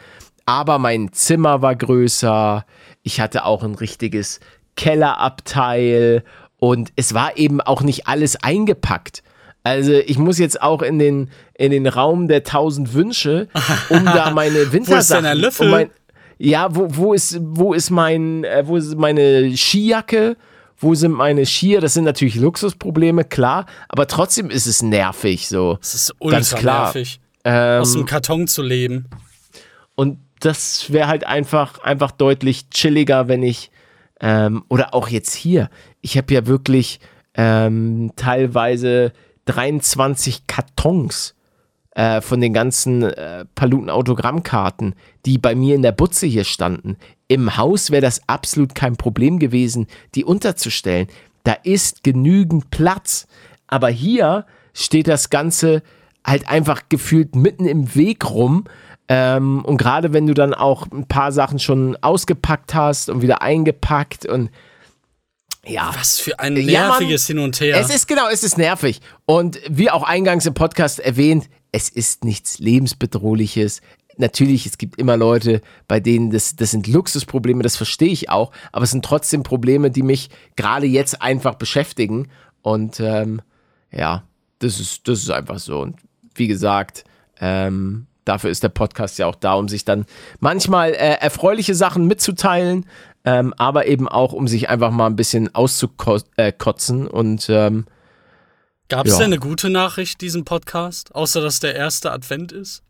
aber 0.45 0.79
mein 0.79 1.13
Zimmer 1.13 1.61
war 1.61 1.77
größer. 1.77 2.65
Ich 3.03 3.21
hatte 3.21 3.45
auch 3.45 3.63
ein 3.63 3.75
richtiges 3.75 4.41
Kellerabteil 4.75 6.23
und 6.57 6.91
es 6.95 7.13
war 7.13 7.37
eben 7.37 7.61
auch 7.61 7.81
nicht 7.81 8.07
alles 8.07 8.35
eingepackt. 8.43 9.23
Also 9.63 9.93
ich 9.93 10.17
muss 10.17 10.39
jetzt 10.39 10.61
auch 10.61 10.81
in 10.81 10.99
den, 10.99 11.29
in 11.55 11.71
den 11.71 11.87
Raum 11.87 12.27
der 12.27 12.43
tausend 12.43 12.93
Wünsche, 12.93 13.47
um 13.89 14.05
da 14.05 14.31
meine 14.33 14.73
Wintersachen... 14.73 15.23
der 15.23 15.35
Löffel? 15.35 15.67
Um 15.67 15.71
mein, 15.71 15.89
ja, 16.37 16.75
wo, 16.75 16.87
wo, 16.89 17.13
ist, 17.13 17.39
wo 17.41 17.73
ist 17.73 17.89
mein, 17.89 18.43
äh, 18.43 18.63
wo 18.67 18.75
ist 18.75 18.95
meine 18.95 19.55
Skijacke? 19.55 20.35
Wo 20.77 20.95
sind 20.95 21.13
meine 21.13 21.45
Skier? 21.45 21.79
Das 21.79 21.93
sind 21.93 22.03
natürlich 22.03 22.35
Luxusprobleme, 22.35 23.23
klar, 23.23 23.67
aber 23.87 24.05
trotzdem 24.05 24.49
ist 24.49 24.65
es 24.65 24.81
nervig 24.81 25.47
so. 25.47 25.77
Das 25.79 25.93
ist 25.93 26.13
ultra 26.19 26.39
Ganz 26.39 26.55
klar. 26.55 26.83
nervig. 26.85 27.21
Ähm, 27.45 27.81
Aus 27.81 27.93
dem 27.93 28.05
Karton 28.05 28.47
zu 28.47 28.61
leben. 28.61 29.05
und 29.95 30.17
das 30.41 30.91
wäre 30.91 31.07
halt 31.07 31.25
einfach, 31.25 31.79
einfach 31.79 32.11
deutlich 32.11 32.69
chilliger, 32.69 33.29
wenn 33.29 33.43
ich, 33.43 33.71
ähm, 34.19 34.65
oder 34.67 34.93
auch 34.93 35.07
jetzt 35.07 35.33
hier, 35.33 35.69
ich 36.01 36.17
habe 36.17 36.33
ja 36.33 36.47
wirklich 36.47 36.99
ähm, 37.35 38.11
teilweise 38.17 39.13
23 39.45 40.47
Kartons 40.47 41.35
äh, 41.95 42.21
von 42.21 42.41
den 42.41 42.53
ganzen 42.53 43.03
äh, 43.03 43.45
Paluten-Autogrammkarten, 43.55 44.95
die 45.25 45.37
bei 45.37 45.55
mir 45.55 45.75
in 45.75 45.81
der 45.81 45.91
Butze 45.91 46.25
hier 46.25 46.43
standen. 46.43 46.97
Im 47.27 47.57
Haus 47.57 47.91
wäre 47.91 48.01
das 48.01 48.21
absolut 48.27 48.75
kein 48.75 48.95
Problem 48.95 49.39
gewesen, 49.39 49.87
die 50.15 50.25
unterzustellen. 50.25 51.07
Da 51.43 51.53
ist 51.63 52.03
genügend 52.03 52.71
Platz. 52.71 53.27
Aber 53.67 53.89
hier 53.89 54.45
steht 54.73 55.07
das 55.07 55.29
Ganze 55.29 55.83
halt 56.25 56.47
einfach 56.47 56.83
gefühlt 56.89 57.35
mitten 57.35 57.65
im 57.65 57.95
Weg 57.95 58.29
rum. 58.29 58.65
Ähm, 59.09 59.63
und 59.65 59.77
gerade 59.77 60.13
wenn 60.13 60.27
du 60.27 60.33
dann 60.33 60.53
auch 60.53 60.87
ein 60.91 61.07
paar 61.07 61.31
Sachen 61.31 61.59
schon 61.59 61.97
ausgepackt 62.01 62.73
hast 62.73 63.09
und 63.09 63.21
wieder 63.21 63.41
eingepackt 63.41 64.25
und 64.25 64.49
Ja. 65.65 65.93
Was 65.97 66.19
für 66.19 66.39
ein 66.39 66.57
Ja, 66.57 66.87
nerviges 66.87 67.27
Hin 67.27 67.39
und 67.39 67.59
Her. 67.59 67.77
Es 67.77 67.93
ist 67.93 68.07
genau, 68.07 68.27
es 68.29 68.43
ist 68.43 68.57
nervig. 68.57 68.99
Und 69.25 69.59
wie 69.69 69.89
auch 69.89 70.03
eingangs 70.03 70.45
im 70.45 70.53
Podcast 70.53 70.99
erwähnt, 70.99 71.49
es 71.71 71.89
ist 71.89 72.25
nichts 72.25 72.59
lebensbedrohliches. 72.59 73.81
Natürlich, 74.17 74.65
es 74.65 74.77
gibt 74.77 74.99
immer 74.99 75.17
Leute, 75.17 75.61
bei 75.87 75.99
denen 75.99 76.31
das, 76.31 76.55
das 76.55 76.71
sind 76.71 76.87
Luxusprobleme, 76.87 77.63
das 77.63 77.77
verstehe 77.77 78.11
ich 78.11 78.29
auch, 78.29 78.51
aber 78.71 78.83
es 78.83 78.91
sind 78.91 79.03
trotzdem 79.03 79.41
Probleme, 79.41 79.89
die 79.89 80.03
mich 80.03 80.29
gerade 80.55 80.85
jetzt 80.85 81.21
einfach 81.21 81.55
beschäftigen. 81.55 82.27
Und 82.61 82.99
ähm, 82.99 83.41
ja, 83.91 84.23
das 84.59 84.79
ist, 84.79 85.07
das 85.07 85.19
ist 85.19 85.31
einfach 85.31 85.59
so. 85.59 85.79
Und 85.79 85.99
wie 86.35 86.47
gesagt, 86.47 87.05
ähm, 87.39 88.05
dafür 88.25 88.49
ist 88.49 88.63
der 88.63 88.69
Podcast 88.69 89.17
ja 89.17 89.25
auch 89.27 89.35
da, 89.35 89.53
um 89.53 89.67
sich 89.67 89.83
dann 89.85 90.05
manchmal 90.39 90.91
äh, 90.91 91.17
erfreuliche 91.19 91.73
Sachen 91.73 92.05
mitzuteilen, 92.05 92.85
ähm, 93.25 93.53
aber 93.57 93.87
eben 93.87 94.07
auch, 94.07 94.33
um 94.33 94.47
sich 94.47 94.69
einfach 94.69 94.91
mal 94.91 95.07
ein 95.07 95.15
bisschen 95.15 95.53
auszukotzen. 95.53 97.07
Und 97.07 97.47
ähm, 97.49 97.85
Gab 98.89 99.05
es 99.05 99.13
ja. 99.13 99.19
denn 99.19 99.27
eine 99.27 99.39
gute 99.39 99.69
Nachricht 99.69 100.21
diesem 100.21 100.45
Podcast, 100.45 101.15
außer 101.15 101.41
dass 101.41 101.59
der 101.59 101.75
erste 101.75 102.11
Advent 102.11 102.51
ist? 102.51 102.83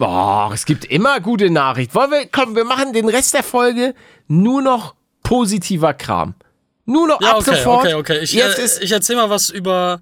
boah, 0.00 0.50
es 0.52 0.64
gibt 0.64 0.84
immer 0.86 1.20
gute 1.20 1.50
Nachrichten. 1.50 1.94
Wollen 1.94 2.10
wir, 2.10 2.26
komm, 2.26 2.56
wir 2.56 2.64
machen 2.64 2.92
den 2.92 3.08
Rest 3.08 3.34
der 3.34 3.44
Folge 3.44 3.94
nur 4.26 4.62
noch 4.62 4.94
positiver 5.22 5.94
Kram. 5.94 6.34
Nur 6.86 7.06
noch 7.06 7.20
Ja, 7.20 7.32
ab 7.32 7.36
okay, 7.38 7.54
sofort. 7.56 7.84
okay, 7.84 7.94
okay. 7.94 8.18
Ich, 8.18 8.32
jetzt 8.32 8.58
äh, 8.58 8.64
ist, 8.64 8.82
ich 8.82 8.90
erzähl 8.90 9.14
mal 9.14 9.30
was 9.30 9.50
über 9.50 10.00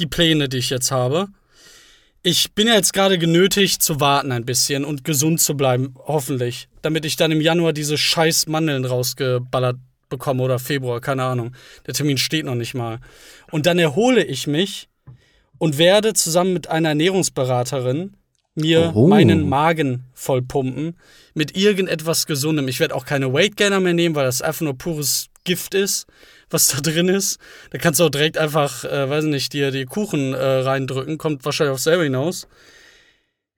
die 0.00 0.06
Pläne, 0.06 0.48
die 0.48 0.58
ich 0.58 0.70
jetzt 0.70 0.90
habe. 0.90 1.28
Ich 2.26 2.52
bin 2.54 2.68
ja 2.68 2.74
jetzt 2.74 2.94
gerade 2.94 3.18
genötigt 3.18 3.82
zu 3.82 4.00
warten 4.00 4.32
ein 4.32 4.46
bisschen 4.46 4.86
und 4.86 5.04
gesund 5.04 5.42
zu 5.42 5.58
bleiben, 5.58 5.94
hoffentlich. 6.06 6.68
Damit 6.80 7.04
ich 7.04 7.16
dann 7.16 7.30
im 7.30 7.42
Januar 7.42 7.74
diese 7.74 7.98
scheiß 7.98 8.46
Mandeln 8.46 8.86
rausgeballert 8.86 9.76
bekomme 10.08 10.42
oder 10.42 10.58
Februar, 10.58 11.02
keine 11.02 11.24
Ahnung. 11.24 11.54
Der 11.86 11.92
Termin 11.92 12.16
steht 12.16 12.46
noch 12.46 12.54
nicht 12.54 12.72
mal. 12.72 12.98
Und 13.50 13.66
dann 13.66 13.78
erhole 13.78 14.24
ich 14.24 14.46
mich 14.46 14.88
und 15.58 15.76
werde 15.76 16.14
zusammen 16.14 16.54
mit 16.54 16.66
einer 16.68 16.88
Ernährungsberaterin 16.88 18.16
mir 18.54 18.92
Oh. 18.94 19.06
meinen 19.06 19.46
Magen 19.46 20.04
vollpumpen 20.14 20.96
mit 21.34 21.54
irgendetwas 21.54 22.24
Gesundem. 22.26 22.68
Ich 22.68 22.80
werde 22.80 22.94
auch 22.94 23.04
keine 23.04 23.34
Weight 23.34 23.58
Gainer 23.58 23.80
mehr 23.80 23.92
nehmen, 23.92 24.14
weil 24.14 24.24
das 24.24 24.40
einfach 24.40 24.62
nur 24.62 24.78
pures 24.78 25.28
Gift 25.44 25.74
ist, 25.74 26.06
was 26.54 26.68
da 26.68 26.80
drin 26.80 27.08
ist. 27.08 27.38
Da 27.70 27.78
kannst 27.78 28.00
du 28.00 28.04
auch 28.04 28.10
direkt 28.10 28.38
einfach, 28.38 28.84
äh, 28.84 29.10
weiß 29.10 29.24
nicht, 29.24 29.52
dir 29.52 29.70
die 29.70 29.84
Kuchen 29.84 30.32
äh, 30.32 30.38
reindrücken, 30.38 31.18
kommt 31.18 31.44
wahrscheinlich 31.44 31.74
aufs 31.74 31.84
selber 31.84 32.04
hinaus. 32.04 32.48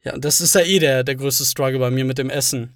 Ja, 0.02 0.16
das 0.18 0.40
ist 0.40 0.54
ja 0.54 0.62
eh 0.62 0.80
der, 0.80 1.04
der 1.04 1.14
größte 1.14 1.44
Struggle 1.44 1.78
bei 1.78 1.90
mir 1.90 2.04
mit 2.04 2.18
dem 2.18 2.30
Essen. 2.30 2.74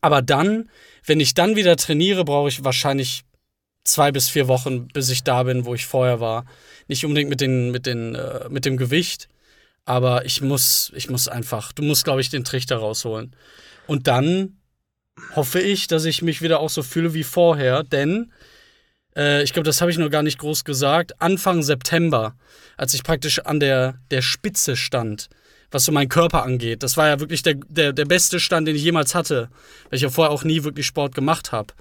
Aber 0.00 0.22
dann, 0.22 0.70
wenn 1.04 1.18
ich 1.18 1.34
dann 1.34 1.56
wieder 1.56 1.76
trainiere, 1.76 2.24
brauche 2.24 2.48
ich 2.48 2.62
wahrscheinlich 2.62 3.24
zwei 3.84 4.12
bis 4.12 4.28
vier 4.28 4.48
Wochen, 4.48 4.88
bis 4.88 5.08
ich 5.08 5.24
da 5.24 5.42
bin, 5.42 5.64
wo 5.64 5.74
ich 5.74 5.86
vorher 5.86 6.20
war. 6.20 6.44
Nicht 6.86 7.04
unbedingt 7.04 7.30
mit, 7.30 7.40
den, 7.40 7.70
mit, 7.70 7.86
den, 7.86 8.14
äh, 8.14 8.48
mit 8.48 8.64
dem 8.64 8.76
Gewicht, 8.76 9.28
aber 9.84 10.26
ich 10.26 10.42
muss, 10.42 10.92
ich 10.94 11.08
muss 11.08 11.26
einfach, 11.26 11.72
du 11.72 11.82
musst, 11.82 12.04
glaube 12.04 12.20
ich, 12.20 12.28
den 12.28 12.44
Trichter 12.44 12.76
rausholen. 12.76 13.34
Und 13.86 14.06
dann 14.06 14.58
hoffe 15.34 15.60
ich, 15.60 15.86
dass 15.86 16.04
ich 16.04 16.22
mich 16.22 16.42
wieder 16.42 16.60
auch 16.60 16.70
so 16.70 16.82
fühle 16.82 17.14
wie 17.14 17.24
vorher, 17.24 17.82
denn 17.82 18.30
äh, 19.18 19.42
ich 19.42 19.52
glaube, 19.52 19.66
das 19.66 19.80
habe 19.80 19.90
ich 19.90 19.98
noch 19.98 20.10
gar 20.10 20.22
nicht 20.22 20.38
groß 20.38 20.64
gesagt. 20.64 21.20
Anfang 21.20 21.62
September, 21.62 22.34
als 22.76 22.94
ich 22.94 23.02
praktisch 23.02 23.40
an 23.40 23.60
der, 23.60 23.96
der 24.10 24.22
Spitze 24.22 24.76
stand, 24.76 25.28
was 25.70 25.84
so 25.84 25.92
meinen 25.92 26.08
Körper 26.08 26.44
angeht, 26.44 26.82
das 26.82 26.96
war 26.96 27.08
ja 27.08 27.20
wirklich 27.20 27.42
der, 27.42 27.56
der, 27.68 27.92
der 27.92 28.06
beste 28.06 28.40
Stand, 28.40 28.68
den 28.68 28.76
ich 28.76 28.82
jemals 28.82 29.14
hatte, 29.14 29.50
weil 29.90 29.96
ich 29.96 30.02
ja 30.02 30.08
vorher 30.08 30.32
auch 30.32 30.44
nie 30.44 30.64
wirklich 30.64 30.86
Sport 30.86 31.14
gemacht 31.14 31.52
habe. 31.52 31.74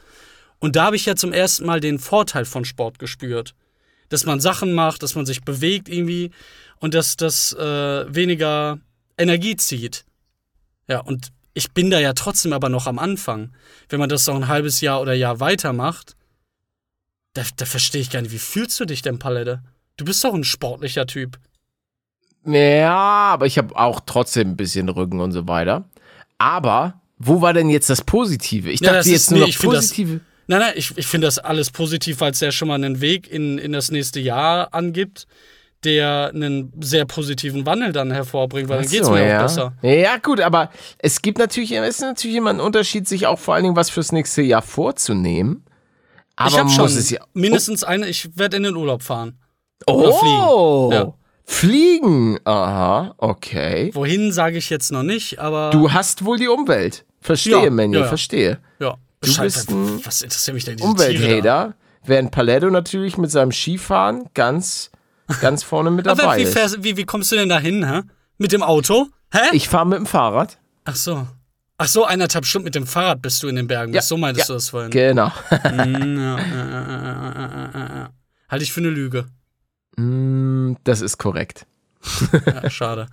Und 0.60 0.76
da 0.76 0.86
habe 0.86 0.96
ich 0.96 1.06
ja 1.06 1.16
zum 1.16 1.32
ersten 1.32 1.66
Mal 1.66 1.80
den 1.80 2.00
Vorteil 2.00 2.44
von 2.44 2.66
Sport 2.66 3.00
gespürt. 3.00 3.54
Dass 4.10 4.26
man 4.26 4.40
Sachen 4.40 4.74
macht, 4.74 5.04
dass 5.04 5.16
man 5.16 5.26
sich 5.26 5.44
bewegt 5.44 5.88
irgendwie 5.88 6.32
und 6.80 6.94
dass 6.94 7.16
das 7.16 7.54
äh, 7.54 8.14
weniger 8.14 8.80
Energie 9.18 9.56
zieht. 9.56 10.06
Ja, 10.88 11.02
und 11.02 11.30
ich 11.54 11.72
bin 11.72 11.90
da 11.90 12.00
ja 12.00 12.14
trotzdem 12.14 12.54
aber 12.54 12.70
noch 12.70 12.88
am 12.88 13.00
Anfang. 13.00 13.54
Wenn 13.90 14.00
man 14.00 14.10
das 14.10 14.26
noch 14.28 14.36
ein 14.36 14.48
halbes 14.48 14.82
Jahr 14.82 15.02
oder 15.02 15.14
Jahr 15.14 15.40
weitermacht, 15.40 16.16
da, 17.34 17.44
da 17.56 17.66
verstehe 17.66 18.02
ich 18.02 18.10
gar 18.10 18.22
nicht, 18.22 18.32
wie 18.32 18.40
fühlst 18.40 18.80
du 18.80 18.86
dich 18.86 19.02
denn, 19.02 19.20
Palette? 19.20 19.62
Du 19.98 20.06
bist 20.06 20.24
doch 20.24 20.34
ein 20.34 20.44
sportlicher 20.44 21.06
Typ. 21.08 21.38
ja, 22.46 22.96
aber 22.98 23.46
ich 23.46 23.58
habe 23.58 23.76
auch 23.78 24.00
trotzdem 24.06 24.50
ein 24.52 24.58
bisschen 24.58 24.90
Rücken 24.90 25.20
und 25.20 25.32
so 25.32 25.48
weiter. 25.48 25.86
Aber 26.38 27.02
wo 27.18 27.42
war 27.42 27.54
denn 27.54 27.70
jetzt 27.70 27.90
das 27.90 28.04
Positive? 28.04 28.70
Ich 28.70 28.80
Ja, 28.80 28.94
dachte 28.94 29.10
jetzt 29.10 29.24
ist- 29.24 29.32
nur 29.32 29.42
nee, 29.42 29.52
noch 29.52 29.60
positive. 29.60 30.20
Nein, 30.50 30.60
nein, 30.60 30.74
ich, 30.76 30.98
ich 30.98 31.08
finde 31.08 31.28
das 31.28 31.40
alles 31.40 31.72
positiv, 31.72 32.22
weil 32.22 32.32
es 32.32 32.40
ja 32.40 32.52
schon 32.52 32.70
mal 32.70 32.76
einen 32.76 33.02
Weg 33.02 33.30
in, 33.30 33.58
in 33.58 33.74
das 33.74 33.92
nächste 33.92 34.20
Jahr 34.22 34.74
angibt, 34.74 35.28
der 35.84 36.32
einen 36.34 36.72
sehr 36.80 37.06
positiven 37.06 37.66
Wandel 37.66 37.92
dann 37.92 38.12
hervorbringt, 38.12 38.70
weil 38.70 38.80
dann 38.82 38.90
geht 38.90 39.02
es 39.02 39.08
So, 39.08 39.14
mir 39.14 39.28
ja. 39.28 39.40
auch 39.40 39.44
besser. 39.44 39.74
Ja, 39.82 40.18
gut, 40.18 40.40
aber 40.40 40.72
es 41.00 41.22
gibt 41.22 41.38
natürlich, 41.38 41.72
es 41.74 41.96
ist 41.96 42.02
natürlich 42.02 42.38
immer 42.38 42.52
ein 42.52 42.62
Unterschied, 42.62 43.08
sich 43.10 43.28
auch 43.28 43.40
vor 43.40 43.56
allen 43.56 43.64
Dingen 43.66 43.76
was 43.76 43.90
fürs 43.90 44.12
nächste 44.14 44.42
Jahr 44.42 44.62
vorzunehmen. 44.62 45.66
Aber 46.38 46.50
ich 46.50 46.58
habe 46.58 46.70
schon 46.70 46.88
ja. 47.10 47.20
mindestens 47.34 47.84
eine, 47.84 48.08
ich 48.08 48.38
werde 48.38 48.56
in 48.58 48.64
den 48.64 48.76
Urlaub 48.76 49.04
fahren. 49.04 49.38
Oh, 49.86 50.12
fliegen. 50.14 50.92
Ja. 50.92 51.14
Fliegen. 51.46 52.40
Aha, 52.46 53.14
okay. 53.18 53.90
Wohin 53.94 54.32
sage 54.32 54.58
ich 54.58 54.70
jetzt 54.70 54.92
noch 54.92 55.04
nicht, 55.04 55.40
aber 55.40 55.70
Du 55.72 55.92
hast 55.92 56.24
wohl 56.26 56.38
die 56.38 56.48
Umwelt. 56.48 57.06
Verstehe, 57.22 57.64
Ja, 57.64 57.70
Menjo, 57.70 58.02
ja, 58.02 58.08
verstehe. 58.08 58.60
ja, 58.80 58.96
Du 59.22 59.30
Scheiße, 59.32 59.44
bist 59.66 59.70
ein 59.72 60.06
was 60.06 60.22
interessiert 60.22 60.54
mich 60.56 60.66
denn 60.66 60.78
diese? 60.78 60.88
Umwelthater, 60.90 61.74
während 62.06 62.32
Paletto 62.32 62.70
natürlich 62.70 63.18
mit 63.18 63.32
seinem 63.32 63.52
Skifahren 63.52 64.26
ganz, 64.34 64.92
ganz 65.42 65.64
vorne 65.64 65.90
mit 65.90 66.08
Aber 66.08 66.22
dabei 66.22 66.38
wie, 66.38 66.44
ist. 66.44 66.54
fährst, 66.54 66.84
wie, 66.84 66.96
wie 66.98 67.06
kommst 67.06 67.32
du 67.32 67.36
denn 67.36 67.50
da 67.50 67.60
hin, 67.60 67.88
hä? 67.90 68.02
Mit 68.38 68.52
dem 68.52 68.62
Auto? 68.62 69.08
Hä? 69.34 69.40
Ich 69.54 69.68
fahre 69.70 69.88
mit 69.88 69.98
dem 69.98 70.06
Fahrrad. 70.06 70.58
Ach 70.86 70.96
so. 70.96 71.28
Ach 71.80 71.88
so, 71.88 72.06
eineinhalb 72.06 72.46
Stunden 72.46 72.66
mit 72.66 72.76
dem 72.76 72.88
Fahrrad 72.88 73.22
bist 73.22 73.44
du 73.44 73.48
in 73.48 73.56
den 73.56 73.68
Bergen. 73.68 73.94
Ja, 73.94 74.02
so 74.02 74.18
meintest 74.18 74.50
ja. 74.50 74.54
du 74.54 74.58
das 74.58 74.70
vorhin. 74.70 74.90
Genau. 74.90 75.32
Halte 78.50 78.64
ich 78.64 78.74
für 78.74 78.80
eine 78.80 78.90
Lüge. 78.90 79.28
Mm, 79.96 80.74
das 80.84 81.02
ist 81.02 81.18
korrekt. 81.18 81.66
Ja, 82.46 82.70
schade. 82.70 83.08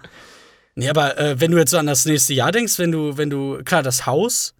Nee, 0.76 0.88
aber 0.88 1.18
äh, 1.18 1.40
wenn 1.40 1.50
du 1.50 1.58
jetzt 1.58 1.70
so 1.70 1.78
an 1.78 1.86
das 1.86 2.04
nächste 2.04 2.34
Jahr 2.34 2.52
denkst, 2.52 2.78
wenn 2.78 2.90
du, 2.90 3.16
wenn 3.16 3.30
du, 3.30 3.62
klar, 3.64 3.82
das 3.82 4.06
Haus, 4.06 4.54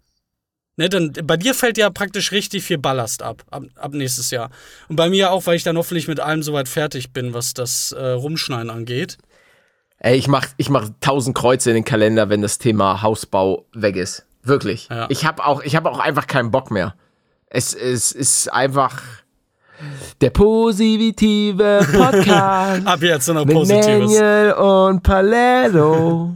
ne, 0.77 0.87
dann 0.87 1.11
bei 1.23 1.37
dir 1.37 1.53
fällt 1.53 1.77
ja 1.77 1.89
praktisch 1.89 2.31
richtig 2.31 2.63
viel 2.63 2.77
Ballast 2.77 3.21
ab, 3.21 3.43
ab, 3.49 3.63
ab 3.75 3.93
nächstes 3.93 4.31
Jahr. 4.31 4.49
Und 4.87 4.95
bei 4.95 5.09
mir 5.09 5.31
auch, 5.31 5.45
weil 5.45 5.55
ich 5.55 5.63
dann 5.63 5.77
hoffentlich 5.77 6.07
mit 6.07 6.19
allem 6.19 6.43
soweit 6.43 6.69
fertig 6.69 7.11
bin, 7.11 7.33
was 7.33 7.53
das 7.53 7.91
äh, 7.91 8.11
Rumschneiden 8.11 8.69
angeht. 8.69 9.17
Ey, 9.99 10.15
ich 10.17 10.27
mach, 10.27 10.45
ich 10.57 10.69
mach 10.69 10.89
tausend 11.01 11.35
Kreuze 11.35 11.69
in 11.71 11.75
den 11.75 11.85
Kalender, 11.85 12.29
wenn 12.29 12.41
das 12.41 12.57
Thema 12.57 13.01
Hausbau 13.01 13.65
weg 13.73 13.95
ist. 13.95 14.25
Wirklich. 14.43 14.87
Ja. 14.89 15.07
Ich 15.09 15.25
habe 15.25 15.45
auch, 15.45 15.61
ich 15.63 15.75
hab 15.75 15.85
auch 15.85 15.99
einfach 15.99 16.27
keinen 16.27 16.51
Bock 16.51 16.69
mehr. 16.69 16.95
Es, 17.47 17.73
es 17.73 18.11
ist 18.11 18.51
einfach 18.53 19.01
der 20.21 20.29
positive 20.29 21.85
Podcast 21.93 22.85
Ab 22.87 23.01
jetzt 23.01 23.27
noch 23.27 23.45
mit 23.45 23.53
Positives. 23.55 24.15
Daniel 24.17 24.53
und 24.53 25.03
Paletto. 25.03 26.35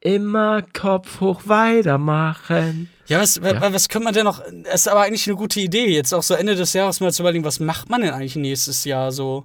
Immer 0.00 0.62
Kopf 0.72 1.20
hoch 1.20 1.42
weitermachen. 1.46 2.90
Ja, 3.06 3.20
was, 3.20 3.42
wa- 3.42 3.72
was 3.72 3.88
können 3.88 4.04
wir 4.04 4.12
denn 4.12 4.24
noch? 4.24 4.42
Das 4.64 4.82
ist 4.82 4.88
aber 4.88 5.02
eigentlich 5.02 5.26
eine 5.26 5.36
gute 5.36 5.60
Idee, 5.60 5.86
jetzt 5.94 6.12
auch 6.14 6.22
so 6.22 6.34
Ende 6.34 6.54
des 6.54 6.72
Jahres 6.72 7.00
mal 7.00 7.12
zu 7.12 7.22
überlegen, 7.22 7.44
was 7.44 7.60
macht 7.60 7.88
man 7.90 8.00
denn 8.02 8.10
eigentlich 8.12 8.36
nächstes 8.36 8.84
Jahr 8.84 9.12
so? 9.12 9.44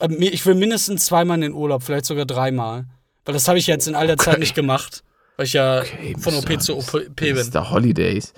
Äh, 0.00 0.12
Ich 0.14 0.44
will 0.46 0.54
mindestens 0.54 1.06
zweimal 1.06 1.36
in 1.36 1.42
den 1.42 1.52
Urlaub, 1.52 1.82
vielleicht 1.82 2.06
sogar 2.06 2.26
dreimal. 2.26 2.86
Weil 3.24 3.34
das 3.34 3.48
habe 3.48 3.58
ich 3.58 3.66
jetzt 3.66 3.88
in 3.88 3.94
all 3.94 4.06
der 4.06 4.18
Zeit 4.18 4.38
nicht 4.38 4.54
gemacht. 4.54 5.02
Weil 5.36 5.46
ich 5.46 5.52
ja 5.52 5.82
von 6.18 6.34
OP 6.34 6.60
zu 6.62 6.78
OP 6.78 7.14
bin. 7.14 7.36
Mr. 7.36 7.70
Holidays. 7.70 8.32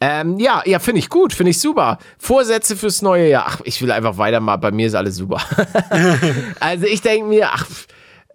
Ähm, 0.00 0.38
ja, 0.38 0.62
ja, 0.64 0.78
finde 0.78 1.00
ich 1.00 1.08
gut, 1.08 1.32
finde 1.32 1.50
ich 1.50 1.58
super. 1.58 1.98
Vorsätze 2.18 2.76
fürs 2.76 3.02
neue 3.02 3.28
Jahr. 3.28 3.46
Ach, 3.48 3.60
ich 3.64 3.82
will 3.82 3.90
einfach 3.90 4.18
weitermachen. 4.18 4.60
Bei 4.60 4.70
mir 4.70 4.86
ist 4.86 4.94
alles 4.94 5.16
super. 5.16 5.40
also 6.60 6.86
ich 6.86 7.00
denke 7.00 7.26
mir, 7.26 7.48
ach, 7.52 7.66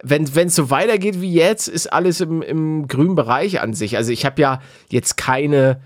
wenn 0.02 0.24
es 0.24 0.54
so 0.54 0.68
weitergeht 0.68 1.22
wie 1.22 1.32
jetzt, 1.32 1.68
ist 1.68 1.90
alles 1.92 2.20
im, 2.20 2.42
im 2.42 2.88
grünen 2.88 3.14
Bereich 3.14 3.62
an 3.62 3.72
sich. 3.72 3.96
Also 3.96 4.12
ich 4.12 4.26
habe 4.26 4.42
ja 4.42 4.60
jetzt 4.90 5.16
keine, 5.16 5.80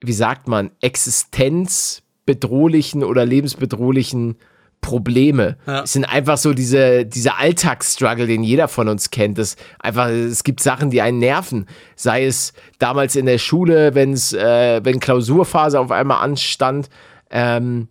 wie 0.00 0.12
sagt 0.12 0.48
man, 0.48 0.70
existenzbedrohlichen 0.80 3.04
oder 3.04 3.26
lebensbedrohlichen 3.26 4.36
Probleme. 4.80 5.56
Ja. 5.66 5.82
Es 5.82 5.92
sind 5.92 6.04
einfach 6.04 6.38
so 6.38 6.54
diese, 6.54 7.04
diese 7.04 7.36
Alltagsstruggle, 7.36 8.26
den 8.26 8.42
jeder 8.42 8.68
von 8.68 8.88
uns 8.88 9.10
kennt. 9.10 9.38
Das 9.38 9.56
einfach, 9.78 10.08
es 10.08 10.44
gibt 10.44 10.60
Sachen, 10.60 10.90
die 10.90 11.02
einen 11.02 11.18
nerven. 11.18 11.66
Sei 11.96 12.24
es 12.24 12.52
damals 12.78 13.16
in 13.16 13.26
der 13.26 13.38
Schule, 13.38 13.94
wenn's, 13.94 14.32
äh, 14.32 14.80
wenn 14.84 15.00
Klausurphase 15.00 15.78
auf 15.78 15.90
einmal 15.90 16.22
anstand. 16.22 16.88
Ähm, 17.30 17.88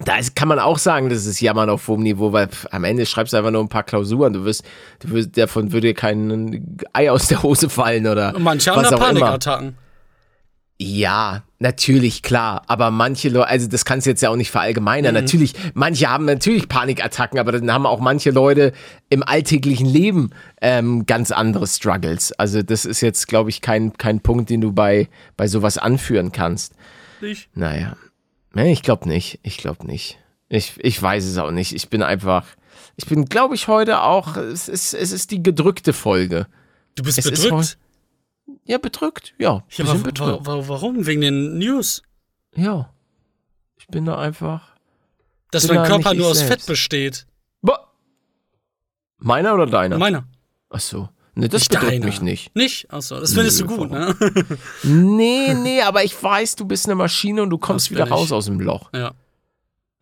da 0.00 0.16
ist, 0.16 0.34
kann 0.34 0.48
man 0.48 0.58
auch 0.58 0.78
sagen, 0.78 1.08
das 1.08 1.24
ist 1.24 1.40
Jammern 1.40 1.70
auf 1.70 1.86
hohem 1.86 2.02
Niveau, 2.02 2.32
weil 2.32 2.48
pff, 2.48 2.66
am 2.72 2.84
Ende 2.84 3.06
schreibst 3.06 3.32
du 3.32 3.36
einfach 3.36 3.52
nur 3.52 3.62
ein 3.62 3.68
paar 3.68 3.84
Klausuren. 3.84 4.32
Du 4.32 4.44
wirst, 4.44 4.64
du 5.00 5.10
wirst 5.10 5.36
davon 5.38 5.72
würde 5.72 5.88
dir 5.88 5.94
kein 5.94 6.76
Ei 6.92 7.10
aus 7.10 7.28
der 7.28 7.42
Hose 7.42 7.68
fallen 7.68 8.06
oder 8.06 8.34
Und 8.34 8.42
manche 8.42 8.74
haben 8.74 8.82
da. 8.82 8.96
Panikattacken. 8.96 9.76
Ja, 10.78 11.44
Natürlich, 11.64 12.22
klar, 12.22 12.60
aber 12.66 12.90
manche 12.90 13.30
Leute, 13.30 13.48
also 13.48 13.68
das 13.68 13.86
kannst 13.86 14.04
du 14.04 14.10
jetzt 14.10 14.20
ja 14.20 14.28
auch 14.28 14.36
nicht 14.36 14.50
verallgemeinern. 14.50 15.14
Natürlich, 15.14 15.54
manche 15.72 16.10
haben 16.10 16.26
natürlich 16.26 16.68
Panikattacken, 16.68 17.38
aber 17.38 17.52
dann 17.52 17.72
haben 17.72 17.86
auch 17.86 18.00
manche 18.00 18.32
Leute 18.32 18.72
im 19.08 19.22
alltäglichen 19.22 19.86
Leben 19.86 20.28
ähm, 20.60 21.06
ganz 21.06 21.30
andere 21.30 21.66
Struggles. 21.66 22.32
Also 22.32 22.62
das 22.62 22.84
ist 22.84 23.00
jetzt, 23.00 23.28
glaube 23.28 23.48
ich, 23.48 23.62
kein, 23.62 23.94
kein 23.94 24.20
Punkt, 24.20 24.50
den 24.50 24.60
du 24.60 24.72
bei, 24.72 25.08
bei 25.38 25.48
sowas 25.48 25.78
anführen 25.78 26.32
kannst. 26.32 26.74
Nicht? 27.22 27.48
Naja, 27.54 27.96
nee, 28.52 28.70
ich 28.70 28.82
glaube 28.82 29.08
nicht. 29.08 29.40
Ich 29.42 29.56
glaube 29.56 29.86
nicht. 29.86 30.18
Ich, 30.50 30.74
ich 30.76 31.00
weiß 31.02 31.24
es 31.24 31.38
auch 31.38 31.50
nicht. 31.50 31.74
Ich 31.74 31.88
bin 31.88 32.02
einfach, 32.02 32.44
ich 32.96 33.06
bin, 33.06 33.24
glaube 33.24 33.54
ich, 33.54 33.68
heute 33.68 34.02
auch, 34.02 34.36
es 34.36 34.68
ist, 34.68 34.92
es 34.92 35.12
ist 35.12 35.30
die 35.30 35.42
gedrückte 35.42 35.94
Folge. 35.94 36.46
Du 36.94 37.04
bist 37.04 37.16
Es 37.16 37.24
ist 37.24 37.42
bedrückt? 37.44 37.78
Ja, 38.64 38.78
bedrückt, 38.78 39.34
ja. 39.38 39.64
Ja, 39.70 39.84
aber 39.84 39.98
bedrückt. 39.98 40.46
wa 40.46 40.58
wa 40.60 40.68
warum? 40.68 41.06
Wegen 41.06 41.20
den 41.22 41.58
News? 41.58 42.02
Ja. 42.54 42.92
Ich 43.78 43.86
bin 43.88 44.04
da 44.04 44.18
einfach. 44.18 44.74
Dass 45.50 45.68
mein 45.68 45.76
da 45.78 45.86
Körper 45.86 46.14
nur 46.14 46.28
aus 46.28 46.38
selbst. 46.38 46.52
Fett 46.52 46.66
besteht. 46.66 47.26
Boah. 47.62 47.92
Meiner 49.18 49.54
oder 49.54 49.66
deiner? 49.66 49.98
Meiner. 49.98 50.24
Ach 50.70 50.80
so. 50.80 51.08
Ne, 51.36 51.48
das 51.48 51.62
Nicht 51.62 51.70
bedrückt 51.70 51.92
deiner. 51.92 52.06
mich 52.06 52.20
nicht. 52.22 52.54
Nicht? 52.54 52.92
Achso, 52.92 53.18
das 53.18 53.34
findest 53.34 53.60
Nö, 53.60 53.66
du 53.66 53.76
gut, 53.76 53.90
warum? 53.90 54.06
ne? 54.06 54.58
Nee, 54.84 55.54
nee, 55.54 55.82
aber 55.82 56.04
ich 56.04 56.20
weiß, 56.20 56.54
du 56.56 56.64
bist 56.64 56.86
eine 56.86 56.94
Maschine 56.94 57.42
und 57.42 57.50
du 57.50 57.58
kommst 57.58 57.90
wieder 57.90 58.04
ich. 58.04 58.10
raus 58.10 58.30
aus 58.32 58.44
dem 58.46 58.60
Loch. 58.60 58.90
ja. 58.94 59.12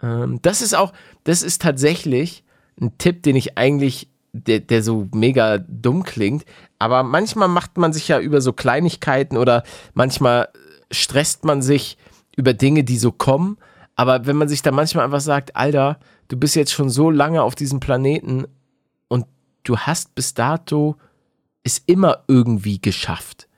Ähm, 0.02 0.40
das 0.42 0.60
ist 0.62 0.74
auch, 0.74 0.92
das 1.24 1.42
ist 1.42 1.62
tatsächlich 1.62 2.44
ein 2.80 2.98
Tipp, 2.98 3.22
den 3.22 3.36
ich 3.36 3.56
eigentlich, 3.56 4.08
der, 4.32 4.60
der 4.60 4.82
so 4.82 5.08
mega 5.14 5.58
dumm 5.58 6.02
klingt, 6.02 6.44
aber 6.78 7.02
manchmal 7.02 7.48
macht 7.48 7.76
man 7.78 7.92
sich 7.92 8.08
ja 8.08 8.18
über 8.18 8.40
so 8.40 8.52
Kleinigkeiten 8.52 9.36
oder 9.36 9.62
manchmal 9.94 10.48
stresst 10.90 11.44
man 11.44 11.62
sich 11.62 11.98
über 12.36 12.54
Dinge, 12.54 12.84
die 12.84 12.98
so 12.98 13.12
kommen. 13.12 13.58
Aber 13.94 14.26
wenn 14.26 14.36
man 14.36 14.48
sich 14.48 14.62
da 14.62 14.70
manchmal 14.70 15.04
einfach 15.04 15.20
sagt, 15.20 15.54
Alter, 15.54 15.98
du 16.28 16.36
bist 16.36 16.56
jetzt 16.56 16.72
schon 16.72 16.90
so 16.90 17.10
lange 17.10 17.42
auf 17.42 17.54
diesem 17.54 17.80
Planeten 17.80 18.46
und 19.08 19.26
du 19.64 19.78
hast 19.78 20.14
bis 20.14 20.34
dato 20.34 20.96
es 21.62 21.78
immer 21.86 22.24
irgendwie 22.26 22.80
geschafft. 22.80 23.48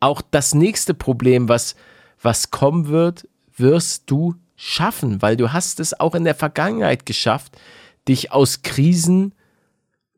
Auch 0.00 0.20
das 0.20 0.54
nächste 0.54 0.94
Problem, 0.94 1.48
was, 1.48 1.74
was 2.20 2.50
kommen 2.50 2.88
wird, 2.88 3.28
wirst 3.56 4.10
du 4.10 4.34
schaffen, 4.56 5.22
weil 5.22 5.36
du 5.36 5.52
hast 5.52 5.80
es 5.80 5.98
auch 5.98 6.14
in 6.14 6.24
der 6.24 6.34
Vergangenheit 6.34 7.06
geschafft, 7.06 7.56
dich 8.06 8.32
aus 8.32 8.62
Krisen 8.62 9.34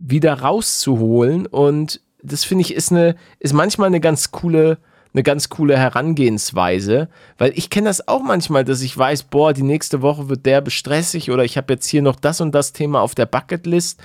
wieder 0.01 0.41
rauszuholen 0.41 1.47
und 1.47 2.01
das 2.23 2.45
finde 2.45 2.63
ich 2.63 2.75
ist 2.75 2.91
eine 2.91 3.15
ist 3.39 3.53
manchmal 3.53 3.87
eine 3.87 4.01
ganz 4.01 4.31
coole 4.31 4.79
eine 5.13 5.23
ganz 5.25 5.49
coole 5.49 5.77
Herangehensweise, 5.77 7.09
weil 7.37 7.53
ich 7.57 7.69
kenne 7.69 7.89
das 7.89 8.07
auch 8.07 8.23
manchmal, 8.23 8.65
dass 8.65 8.81
ich 8.81 8.97
weiß, 8.97 9.25
boah, 9.25 9.53
die 9.53 9.65
nächste 9.65 10.03
Woche 10.03 10.29
wird 10.29 10.47
derbe 10.47 10.71
stressig 10.71 11.31
oder 11.31 11.45
ich 11.45 11.57
habe 11.57 11.73
jetzt 11.73 11.87
hier 11.89 12.01
noch 12.01 12.17
das 12.17 12.41
und 12.41 12.55
das 12.55 12.73
Thema 12.73 13.01
auf 13.01 13.15
der 13.15 13.27
Bucketlist 13.27 14.01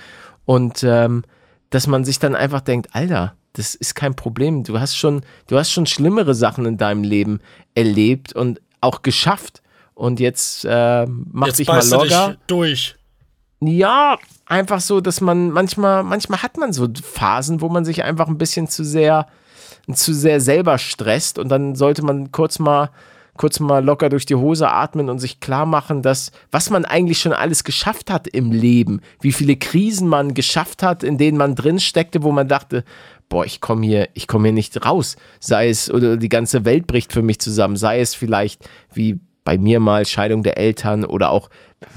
und 0.45 0.83
ähm, 0.83 1.23
dass 1.69 1.87
man 1.87 2.05
sich 2.05 2.19
dann 2.19 2.35
einfach 2.35 2.61
denkt, 2.61 2.89
Alter, 2.93 3.35
das 3.53 3.75
ist 3.75 3.95
kein 3.95 4.15
Problem. 4.15 4.63
Du 4.63 4.79
hast 4.79 4.95
schon, 4.95 5.21
du 5.47 5.57
hast 5.57 5.71
schon 5.71 5.85
schlimmere 5.85 6.33
Sachen 6.33 6.65
in 6.65 6.77
deinem 6.77 7.03
Leben 7.03 7.39
erlebt 7.73 8.33
und 8.33 8.61
auch 8.81 9.01
geschafft. 9.01 9.61
Und 9.93 10.19
jetzt 10.19 10.65
äh, 10.65 11.05
mach 11.07 11.47
Jetzt 11.47 11.59
dich 11.59 11.67
mal 11.67 11.79
du 11.79 11.85
dich 11.85 11.91
locker. 12.11 12.35
durch. 12.47 12.95
Ja, 13.67 14.17
einfach 14.45 14.79
so, 14.79 15.01
dass 15.01 15.21
man 15.21 15.51
manchmal, 15.51 16.03
manchmal 16.03 16.43
hat 16.43 16.57
man 16.57 16.73
so 16.73 16.87
Phasen, 17.03 17.61
wo 17.61 17.69
man 17.69 17.85
sich 17.85 18.03
einfach 18.03 18.27
ein 18.27 18.37
bisschen 18.37 18.67
zu 18.67 18.83
sehr, 18.83 19.27
zu 19.91 20.13
sehr 20.13 20.41
selber 20.41 20.77
stresst 20.77 21.39
und 21.39 21.49
dann 21.49 21.75
sollte 21.75 22.03
man 22.03 22.31
kurz 22.31 22.59
mal, 22.59 22.89
kurz 23.37 23.59
mal 23.59 23.83
locker 23.83 24.09
durch 24.09 24.25
die 24.25 24.35
Hose 24.35 24.69
atmen 24.69 25.09
und 25.09 25.19
sich 25.19 25.39
klar 25.39 25.65
machen, 25.65 26.01
dass, 26.01 26.31
was 26.51 26.69
man 26.69 26.85
eigentlich 26.85 27.19
schon 27.19 27.33
alles 27.33 27.63
geschafft 27.63 28.09
hat 28.09 28.27
im 28.27 28.51
Leben, 28.51 29.01
wie 29.19 29.31
viele 29.31 29.55
Krisen 29.55 30.07
man 30.07 30.33
geschafft 30.33 30.83
hat, 30.83 31.03
in 31.03 31.17
denen 31.17 31.37
man 31.37 31.55
drin 31.55 31.79
steckte, 31.79 32.23
wo 32.23 32.31
man 32.31 32.47
dachte, 32.47 32.83
boah, 33.29 33.45
ich 33.45 33.61
komme 33.61 33.85
hier, 33.85 34.09
ich 34.13 34.27
komme 34.27 34.47
hier 34.47 34.53
nicht 34.53 34.85
raus. 34.85 35.15
Sei 35.39 35.69
es, 35.69 35.91
oder 35.91 36.17
die 36.17 36.29
ganze 36.29 36.65
Welt 36.65 36.87
bricht 36.87 37.11
für 37.11 37.21
mich 37.21 37.39
zusammen, 37.39 37.75
sei 37.75 37.99
es 37.99 38.13
vielleicht 38.13 38.67
wie 38.93 39.19
bei 39.45 39.57
mir 39.57 39.79
mal 39.79 40.05
Scheidung 40.05 40.43
der 40.43 40.57
Eltern 40.57 41.05
oder 41.05 41.29
auch, 41.29 41.49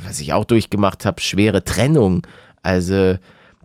was 0.04 0.20
ich 0.20 0.32
auch 0.32 0.44
durchgemacht 0.44 1.04
habe, 1.04 1.20
schwere 1.20 1.64
Trennung. 1.64 2.24
Also, 2.62 3.16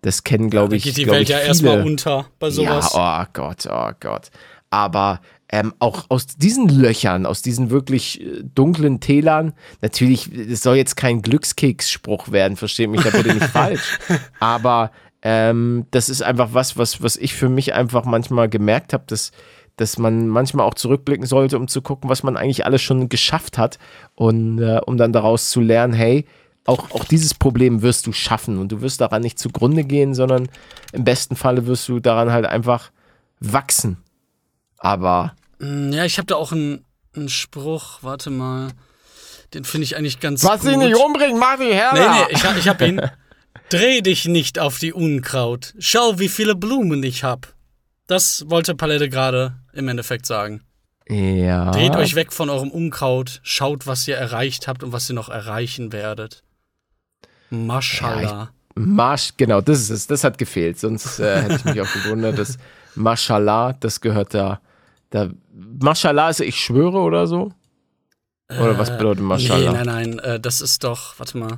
das 0.02 0.24
kennen, 0.24 0.50
glaube 0.50 0.70
Da 0.70 0.76
ich, 0.78 0.84
geht 0.84 0.98
die 0.98 1.08
Welt 1.08 1.24
ich, 1.24 1.30
ja 1.30 1.38
viele. 1.38 1.48
erstmal 1.50 1.84
unter 1.84 2.26
bei 2.40 2.50
sowas. 2.50 2.94
Ja, 2.94 3.24
oh 3.24 3.30
Gott, 3.34 3.68
oh 3.70 3.92
Gott. 4.00 4.32
Aber 4.72 5.22
ähm, 5.50 5.74
auch 5.78 6.06
aus 6.10 6.26
diesen 6.26 6.68
Löchern, 6.68 7.28
aus 7.28 7.44
diesen 7.44 7.70
wirklich 7.70 8.22
äh, 8.22 8.42
dunklen 8.56 9.00
Tälern, 9.02 9.54
natürlich, 9.82 10.32
es 10.34 10.64
soll 10.64 10.78
jetzt 10.78 10.96
kein 10.96 11.22
Glückskeksspruch 11.22 12.32
werden, 12.32 12.58
versteht 12.58 12.90
mich 12.90 13.04
da 13.04 13.12
bitte 13.12 13.36
nicht 13.36 13.44
falsch. 13.52 14.00
Aber 14.40 14.92
ähm, 15.22 15.86
das 15.92 16.10
ist 16.10 16.24
einfach 16.24 16.50
was, 16.54 16.76
was, 16.78 17.04
was 17.04 17.18
ich 17.18 17.34
für 17.34 17.50
mich 17.50 17.74
einfach 17.74 18.04
manchmal 18.04 18.50
gemerkt 18.50 18.94
habe, 18.94 19.04
dass, 19.08 19.32
dass 19.78 19.98
man 19.98 20.28
manchmal 20.28 20.66
auch 20.66 20.76
zurückblicken 20.76 21.26
sollte, 21.26 21.58
um 21.58 21.68
zu 21.68 21.82
gucken, 21.82 22.10
was 22.10 22.24
man 22.24 22.38
eigentlich 22.38 22.66
alles 22.66 22.82
schon 22.82 23.10
geschafft 23.10 23.58
hat 23.58 23.80
und 24.16 24.60
äh, 24.60 24.80
um 24.86 24.98
dann 24.98 25.14
daraus 25.14 25.50
zu 25.50 25.62
lernen, 25.62 25.94
hey, 25.94 26.26
auch, 26.66 26.92
auch 26.92 27.04
dieses 27.06 27.34
Problem 27.34 27.82
wirst 27.82 28.08
du 28.08 28.14
schaffen 28.14 28.58
und 28.60 28.72
du 28.72 28.82
wirst 28.82 29.02
daran 29.02 29.22
nicht 29.22 29.40
zugrunde 29.40 29.84
gehen, 29.84 30.14
sondern 30.14 30.48
im 30.94 31.04
besten 31.04 31.36
Falle 31.36 31.66
wirst 31.66 31.90
du 31.90 32.00
daran 32.00 32.32
halt 32.32 32.46
einfach 32.46 32.92
wachsen. 33.40 33.98
Aber 34.78 35.34
Hm, 35.60 35.92
Ja, 35.92 36.06
ich 36.06 36.18
habe 36.18 36.28
da 36.28 36.36
auch 36.36 36.52
einen, 36.52 36.86
einen 37.16 37.30
Spruch, 37.30 38.00
warte 38.02 38.30
mal. 38.30 38.70
Den 39.54 39.66
finde 39.66 39.84
ich 39.86 39.98
eigentlich 39.98 40.20
ganz 40.20 40.44
was 40.44 40.62
gut. 40.62 40.72
sie 40.72 40.78
nicht 40.78 40.96
umbringen, 40.96 41.38
mach 41.40 41.58
die 41.58 41.74
Herr. 41.74 41.94
Nee, 41.94 42.00
nee, 42.00 42.26
ich, 42.34 42.44
ich 42.60 42.68
hab 42.68 42.82
ihn. 42.82 43.02
Dreh 43.70 44.02
dich 44.02 44.26
nicht 44.26 44.60
auf 44.60 44.80
die 44.80 44.94
Unkraut. 44.94 45.74
Schau, 45.80 46.20
wie 46.20 46.30
viele 46.30 46.56
Blumen 46.56 47.04
ich 47.04 47.24
hab. 47.24 47.54
Das 48.08 48.46
wollte 48.50 48.76
Palette 48.76 49.10
gerade 49.10 49.56
im 49.74 49.88
Endeffekt 49.88 50.26
sagen. 50.26 50.64
Ja. 51.10 51.72
Dreht 51.72 51.96
euch 51.96 52.16
weg 52.16 52.32
von 52.32 52.50
eurem 52.50 52.72
Unkraut, 52.72 53.42
schaut, 53.44 53.88
was 53.88 54.08
ihr 54.08 54.16
erreicht 54.16 54.68
habt 54.68 54.84
und 54.84 54.94
was 54.94 55.10
ihr 55.10 55.16
noch 55.16 55.30
erreichen 55.30 55.92
werdet. 55.92 56.44
Mashallah. 57.50 58.52
Marsch, 58.76 59.34
genau, 59.38 59.62
das 59.62 59.82
ist 59.82 59.90
es. 59.90 60.08
Das 60.08 60.24
hat 60.24 60.38
gefehlt. 60.38 60.80
Sonst 60.80 61.20
äh, 61.20 61.42
hätte 61.42 61.56
ich 61.56 61.66
mich 61.66 61.82
auch 61.82 61.94
gewundert, 61.94 62.38
dass 62.38 62.58
Mashallah, 62.96 63.74
das 63.74 64.02
gehört 64.02 64.34
da. 64.34 64.62
da 65.10 65.30
Mashallah 65.54 66.30
ist 66.30 66.40
ich 66.40 66.58
schwöre 66.58 67.00
oder 67.00 67.28
so? 67.28 67.52
Oder 68.50 68.78
was 68.78 68.90
bedeutet 68.98 69.22
nee, 69.22 69.28
Mashallah? 69.28 69.72
nein, 69.72 69.86
nein, 69.86 70.20
äh, 70.20 70.40
das 70.40 70.62
ist 70.62 70.84
doch, 70.84 71.18
warte 71.18 71.38
mal. 71.38 71.58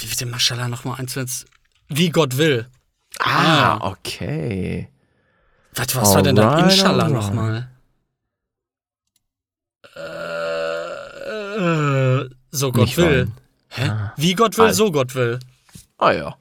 Wie 0.00 0.08
wird 0.08 0.20
denn 0.20 0.30
Mashallah 0.30 0.68
nochmal 0.68 1.00
eins? 1.00 1.46
Wie 1.88 2.10
Gott 2.10 2.36
will. 2.38 2.66
Ah, 3.18 3.78
okay. 3.90 4.88
Was, 5.74 5.94
was 5.96 6.14
war 6.14 6.22
denn 6.22 6.36
dann 6.36 6.64
Inshallah 6.64 7.08
nochmal? 7.08 7.68
Äh, 9.96 11.60
äh, 12.22 12.30
so 12.50 12.72
Gott 12.72 12.84
Nicht 12.86 12.96
will. 12.96 13.04
wollen. 13.04 13.32
Hä? 13.68 13.90
Wie 14.16 14.34
Gott 14.34 14.56
will, 14.58 14.66
Ah. 14.66 14.72
so 14.72 14.90
Gott 14.90 15.14
will. 15.14 15.38
Ah 15.98 16.12
ja. 16.12 16.36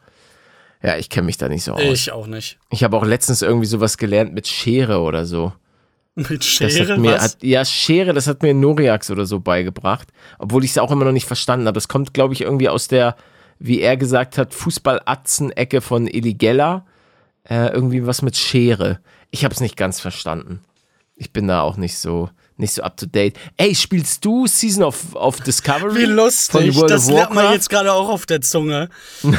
Ja, 0.82 0.98
ich 0.98 1.10
kenne 1.10 1.26
mich 1.26 1.38
da 1.38 1.50
nicht 1.50 1.64
so 1.64 1.74
aus. 1.74 1.82
Ich 1.84 2.12
auch 2.12 2.26
nicht. 2.28 2.58
Ich 2.72 2.84
habe 2.84 2.96
auch 2.98 3.06
letztens 3.06 3.42
irgendwie 3.42 3.66
sowas 3.68 3.98
gelernt 3.98 4.34
mit 4.34 4.48
Schere 4.48 5.00
oder 5.02 5.26
so. 5.26 5.54
Mit 6.16 6.44
Schere, 6.44 6.94
hat 6.94 7.00
mir, 7.00 7.14
was? 7.14 7.22
Hat, 7.24 7.38
ja, 7.44 7.64
Schere, 7.64 8.14
das 8.14 8.28
hat 8.28 8.42
mir 8.42 8.54
Noriax 8.54 9.10
oder 9.12 9.26
so 9.26 9.40
beigebracht. 9.40 10.10
Obwohl 10.38 10.66
ich 10.66 10.72
es 10.72 10.78
auch 10.78 10.92
immer 10.92 11.06
noch 11.06 11.14
nicht 11.14 11.28
verstanden 11.28 11.66
habe. 11.68 11.76
Das 11.76 11.88
kommt, 11.88 12.14
glaube 12.14 12.34
ich, 12.34 12.42
irgendwie 12.42 12.68
aus 12.68 12.90
der, 12.90 13.16
wie 13.60 13.80
er 13.80 13.96
gesagt 13.96 14.38
hat, 14.38 14.54
Fußballatzen-Ecke 14.54 15.80
von 15.80 16.08
Eligella. 16.08 16.86
Äh, 17.44 17.68
irgendwie 17.70 18.06
was 18.06 18.22
mit 18.22 18.36
Schere. 18.36 19.00
Ich 19.32 19.44
habe 19.44 19.54
es 19.54 19.60
nicht 19.62 19.78
ganz 19.78 20.00
verstanden. 20.00 20.62
Ich 21.16 21.32
bin 21.34 21.48
da 21.48 21.62
auch 21.62 21.76
nicht 21.76 21.98
so, 21.98 22.30
nicht 22.56 22.74
so 22.74 22.82
up 22.82 22.96
to 22.96 23.06
date. 23.06 23.38
Ey, 23.58 23.76
spielst 23.76 24.24
du 24.24 24.48
Season 24.48 24.84
of, 24.84 25.14
of 25.16 25.42
Discovery? 25.42 25.96
Wie 25.96 26.06
Von 26.06 26.16
lustig. 26.16 26.76
World 26.76 26.90
Das 26.92 27.08
lernt 27.10 27.34
man 27.34 27.52
jetzt 27.52 27.70
gerade 27.70 27.92
auch 27.92 28.08
auf 28.08 28.26
der 28.26 28.40
Zunge. 28.42 28.90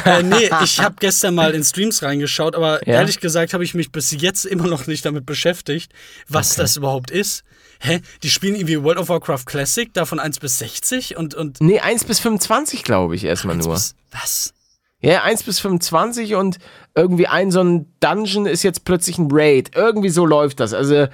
äh, 0.05 0.21
nee, 0.21 0.49
ich 0.63 0.79
habe 0.79 0.95
gestern 0.99 1.33
mal 1.33 1.55
in 1.55 1.63
Streams 1.63 2.03
reingeschaut, 2.03 2.55
aber 2.55 2.87
Ja? 2.87 2.95
ehrlich 2.95 3.19
gesagt 3.19 3.53
habe 3.53 3.63
ich 3.63 3.73
mich 3.73 3.91
bis 3.91 4.11
jetzt 4.11 4.45
immer 4.45 4.67
noch 4.67 4.85
nicht 4.85 5.03
damit 5.05 5.25
beschäftigt, 5.25 5.91
was 6.27 6.55
das 6.55 6.75
überhaupt 6.77 7.09
ist. 7.09 7.43
Hä? 7.79 8.01
Die 8.21 8.29
spielen 8.29 8.53
irgendwie 8.53 8.83
World 8.83 8.99
of 8.99 9.09
Warcraft 9.09 9.45
Classic, 9.47 9.91
davon 9.91 10.19
1 10.19 10.37
bis 10.39 10.59
60 10.59 11.17
und. 11.17 11.33
und 11.33 11.59
Nee, 11.61 11.79
1 11.79 12.03
bis 12.03 12.19
25, 12.19 12.83
glaube 12.83 13.15
ich, 13.15 13.23
erstmal 13.23 13.55
nur. 13.55 13.73
bis, 13.73 13.95
was? 14.11 14.53
Ja, 14.99 15.23
1 15.23 15.41
bis 15.41 15.59
25 15.59 16.35
und 16.35 16.59
irgendwie 16.95 17.27
ein 17.27 17.51
so 17.51 17.63
ein 17.63 17.85
Dungeon 17.99 18.45
ist 18.45 18.63
jetzt 18.63 18.85
plötzlich 18.85 19.17
ein 19.17 19.29
Raid. 19.31 19.71
Irgendwie 19.75 20.09
so 20.09 20.25
läuft 20.25 20.59
das. 20.59 20.73
Also 20.73 21.07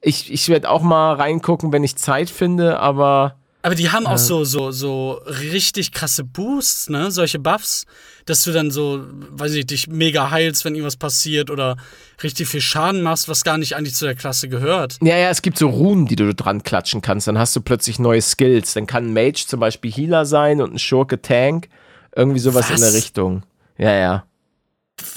ich, 0.00 0.32
ich 0.32 0.48
werde 0.48 0.70
auch 0.70 0.82
mal 0.82 1.14
reingucken, 1.14 1.72
wenn 1.72 1.84
ich 1.84 1.96
Zeit 1.96 2.30
finde, 2.30 2.80
aber 2.80 3.36
Aber 3.62 3.74
die 3.74 3.90
haben 3.90 4.06
auch 4.06 4.18
so, 4.18 4.44
so, 4.44 4.70
so 4.70 5.20
richtig 5.26 5.92
krasse 5.92 6.24
Boosts, 6.24 6.88
ne? 6.88 7.10
Solche 7.10 7.38
Buffs, 7.38 7.84
dass 8.24 8.42
du 8.42 8.52
dann 8.52 8.70
so, 8.70 9.04
weiß 9.30 9.52
ich, 9.52 9.66
dich 9.66 9.88
mega 9.88 10.30
heilst, 10.30 10.64
wenn 10.64 10.74
irgendwas 10.74 10.96
passiert 10.96 11.50
oder 11.50 11.76
richtig 12.22 12.48
viel 12.48 12.62
Schaden 12.62 13.02
machst, 13.02 13.28
was 13.28 13.44
gar 13.44 13.58
nicht 13.58 13.76
eigentlich 13.76 13.94
zu 13.94 14.06
der 14.06 14.14
Klasse 14.14 14.48
gehört. 14.48 14.96
Ja, 15.02 15.16
ja, 15.16 15.28
es 15.28 15.42
gibt 15.42 15.58
so 15.58 15.68
Runen, 15.68 16.06
die 16.06 16.16
du 16.16 16.34
dran 16.34 16.62
klatschen 16.62 17.02
kannst. 17.02 17.28
Dann 17.28 17.38
hast 17.38 17.54
du 17.54 17.60
plötzlich 17.60 17.98
neue 17.98 18.22
Skills. 18.22 18.72
Dann 18.72 18.86
kann 18.86 19.08
ein 19.08 19.12
Mage 19.12 19.44
zum 19.46 19.60
Beispiel 19.60 19.92
Healer 19.92 20.24
sein 20.24 20.60
und 20.62 20.72
ein 20.74 20.78
Schurke 20.78 21.20
Tank. 21.20 21.68
Irgendwie 22.16 22.40
sowas 22.40 22.70
Was? 22.70 22.80
in 22.80 22.84
der 22.86 22.94
Richtung. 22.94 23.42
Ja, 23.76 23.92
ja. 23.92 24.24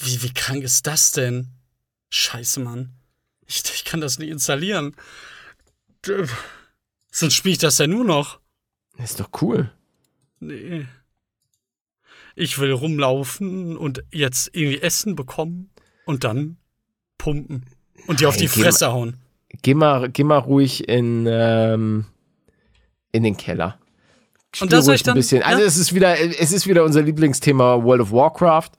Wie, 0.03 0.21
wie 0.23 0.33
krank 0.33 0.63
ist 0.63 0.87
das 0.87 1.11
denn? 1.11 1.47
Scheiße, 2.09 2.59
Mann. 2.59 2.93
Ich, 3.47 3.63
ich 3.73 3.85
kann 3.85 4.01
das 4.01 4.19
nicht 4.19 4.29
installieren. 4.29 4.95
Sonst 7.11 7.33
spiele 7.33 7.53
ich 7.53 7.57
das 7.59 7.77
ja 7.77 7.87
nur 7.87 8.03
noch. 8.03 8.39
Ist 8.97 9.19
doch 9.19 9.29
cool. 9.41 9.71
Nee. 10.39 10.85
Ich 12.35 12.57
will 12.59 12.71
rumlaufen 12.71 13.77
und 13.77 14.03
jetzt 14.11 14.49
irgendwie 14.53 14.81
Essen 14.81 15.15
bekommen 15.15 15.69
und 16.05 16.23
dann 16.23 16.57
pumpen. 17.17 17.65
Und 18.07 18.19
die 18.19 18.25
auf 18.25 18.37
die 18.37 18.47
geh 18.47 18.61
Fresse 18.63 18.91
hauen. 18.91 19.17
Geh 19.61 19.75
mal, 19.75 20.09
geh 20.09 20.23
mal 20.23 20.39
ruhig 20.39 20.87
in, 20.89 21.27
ähm, 21.29 22.05
in 23.11 23.23
den 23.23 23.37
Keller. 23.37 23.79
Spiel 24.53 24.67
da 24.67 24.81
soll 24.81 24.93
ruhig 24.93 25.01
ich 25.01 25.03
dann- 25.03 25.13
ein 25.13 25.19
bisschen. 25.19 25.43
Also 25.43 25.61
ja? 25.61 25.67
es 25.67 25.77
ist 25.77 25.93
wieder, 25.93 26.19
es 26.19 26.51
ist 26.51 26.67
wieder 26.67 26.83
unser 26.83 27.01
Lieblingsthema 27.03 27.83
World 27.83 28.01
of 28.01 28.11
Warcraft. 28.11 28.71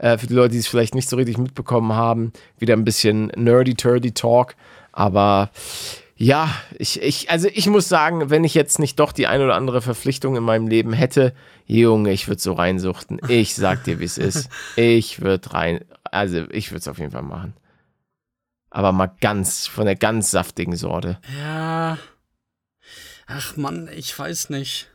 Äh, 0.00 0.16
für 0.16 0.26
die 0.26 0.34
Leute, 0.34 0.52
die 0.52 0.58
es 0.58 0.66
vielleicht 0.66 0.94
nicht 0.94 1.10
so 1.10 1.16
richtig 1.16 1.36
mitbekommen 1.36 1.92
haben, 1.92 2.32
wieder 2.58 2.74
ein 2.74 2.84
bisschen 2.84 3.26
nerdy 3.36 3.74
turdy 3.74 4.12
Talk. 4.12 4.56
Aber 4.92 5.50
ja, 6.16 6.50
ich, 6.78 7.02
ich, 7.02 7.30
also 7.30 7.48
ich 7.52 7.66
muss 7.66 7.88
sagen, 7.88 8.30
wenn 8.30 8.42
ich 8.42 8.54
jetzt 8.54 8.78
nicht 8.78 8.98
doch 8.98 9.12
die 9.12 9.26
ein 9.26 9.42
oder 9.42 9.54
andere 9.54 9.82
Verpflichtung 9.82 10.36
in 10.36 10.42
meinem 10.42 10.68
Leben 10.68 10.94
hätte, 10.94 11.34
Junge, 11.66 12.12
ich 12.12 12.28
würde 12.28 12.40
so 12.40 12.54
reinsuchten. 12.54 13.20
Ich 13.28 13.54
sag 13.54 13.84
dir, 13.84 14.00
wie 14.00 14.04
es 14.04 14.16
ist. 14.16 14.48
Ich 14.76 15.20
würde 15.20 15.52
rein, 15.52 15.84
also 16.04 16.46
ich 16.50 16.70
würde 16.70 16.80
es 16.80 16.88
auf 16.88 16.98
jeden 16.98 17.12
Fall 17.12 17.22
machen. 17.22 17.52
Aber 18.70 18.92
mal 18.92 19.12
ganz, 19.20 19.66
von 19.66 19.84
der 19.84 19.96
ganz 19.96 20.30
saftigen 20.30 20.76
Sorte. 20.76 21.18
Ja. 21.38 21.98
Ach 23.26 23.56
Mann, 23.58 23.90
ich 23.94 24.18
weiß 24.18 24.48
nicht. 24.48 24.88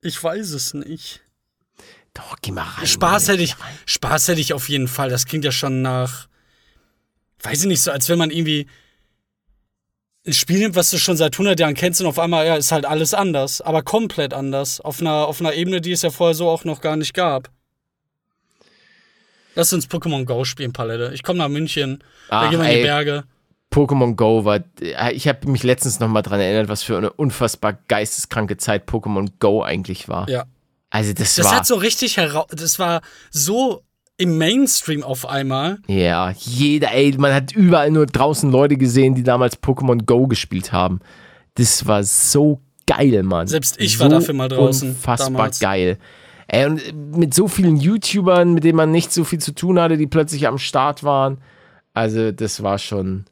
Ich 0.00 0.22
weiß 0.22 0.50
es 0.50 0.72
nicht. 0.72 1.20
Doch, 2.16 2.36
geh 2.40 2.50
mal 2.50 2.62
rein. 2.62 2.86
Spaß 2.86 3.28
hätte 3.28 3.42
ich, 3.42 3.54
Spaß 3.84 4.28
hätte 4.28 4.40
ich 4.40 4.54
auf 4.54 4.70
jeden 4.70 4.88
Fall. 4.88 5.10
Das 5.10 5.26
klingt 5.26 5.44
ja 5.44 5.52
schon 5.52 5.82
nach, 5.82 6.28
weiß 7.42 7.62
ich 7.62 7.66
nicht, 7.66 7.82
so 7.82 7.90
als 7.90 8.08
wenn 8.08 8.18
man 8.18 8.30
irgendwie 8.30 8.66
ein 10.26 10.32
Spiel 10.32 10.58
nimmt, 10.58 10.76
was 10.76 10.90
du 10.90 10.98
schon 10.98 11.18
seit 11.18 11.34
100 11.34 11.60
Jahren 11.60 11.74
kennst 11.74 12.00
und 12.00 12.06
auf 12.06 12.18
einmal, 12.18 12.46
ja, 12.46 12.56
ist 12.56 12.72
halt 12.72 12.86
alles 12.86 13.12
anders, 13.12 13.60
aber 13.60 13.82
komplett 13.82 14.32
anders. 14.32 14.80
Auf 14.80 15.00
einer, 15.00 15.26
auf 15.26 15.40
einer 15.40 15.52
Ebene, 15.52 15.82
die 15.82 15.92
es 15.92 16.02
ja 16.02 16.10
vorher 16.10 16.34
so 16.34 16.48
auch 16.48 16.64
noch 16.64 16.80
gar 16.80 16.96
nicht 16.96 17.12
gab. 17.12 17.50
Lass 19.54 19.72
uns 19.72 19.86
Pokémon 19.86 20.24
Go 20.24 20.44
spielen, 20.44 20.72
Palette. 20.72 21.12
Ich 21.14 21.22
komme 21.22 21.38
nach 21.38 21.48
München, 21.48 22.02
da 22.28 22.40
Ach, 22.42 22.50
gehen 22.50 22.60
wir 22.60 22.66
in 22.66 22.72
die 22.72 22.78
ey. 22.78 22.84
Berge. 22.84 23.24
Pokémon 23.70 24.14
Go 24.14 24.44
war, 24.46 24.60
äh, 24.80 25.12
ich 25.12 25.28
habe 25.28 25.48
mich 25.48 25.62
letztens 25.62 26.00
noch 26.00 26.08
mal 26.08 26.22
dran 26.22 26.40
erinnert, 26.40 26.68
was 26.68 26.82
für 26.82 26.96
eine 26.96 27.12
unfassbar 27.12 27.74
geisteskranke 27.88 28.56
Zeit 28.56 28.88
Pokémon 28.88 29.30
Go 29.38 29.62
eigentlich 29.62 30.08
war. 30.08 30.28
Ja. 30.30 30.46
Also 30.96 31.12
das, 31.12 31.34
Das 31.34 31.44
war, 31.46 31.56
hat 31.56 31.66
so 31.66 31.74
richtig 31.74 32.16
heraus, 32.16 32.46
das 32.50 32.78
war 32.78 33.02
so 33.30 33.82
im 34.16 34.38
Mainstream 34.38 35.02
auf 35.02 35.28
einmal. 35.28 35.78
ja, 35.88 36.30
jeder, 36.38 36.90
ey, 36.92 37.14
man 37.18 37.34
hat 37.34 37.52
überall 37.52 37.90
nur 37.90 38.06
draußen 38.06 38.50
Leute 38.50 38.78
gesehen, 38.78 39.14
die 39.14 39.22
damals 39.22 39.62
Pokémon 39.62 40.06
Go 40.06 40.26
gespielt 40.26 40.72
haben. 40.72 41.00
Das 41.56 41.84
war 41.86 42.02
so 42.02 42.62
geil, 42.86 43.22
Mann. 43.24 43.46
Selbst 43.46 43.78
ich 43.78 43.98
war 44.00 44.08
dafür 44.08 44.32
mal 44.32 44.48
draußen, 44.48 44.90
Unfassbar 44.90 45.30
damals. 45.32 45.60
geil. 45.60 45.98
Ey, 46.48 46.64
und 46.64 47.14
mit 47.14 47.34
so 47.34 47.46
vielen 47.46 47.76
YouTubern, 47.76 48.54
mit 48.54 48.64
denen 48.64 48.76
man 48.76 48.90
nicht 48.90 49.12
so 49.12 49.24
viel 49.24 49.38
zu 49.40 49.52
tun 49.54 49.78
hatte, 49.78 49.98
die 49.98 50.06
plötzlich 50.06 50.46
am 50.46 50.56
Start 50.56 51.02
waren. 51.04 51.36
Also, 51.92 52.32
das 52.32 52.62
war 52.62 52.78
schon, 52.78 53.26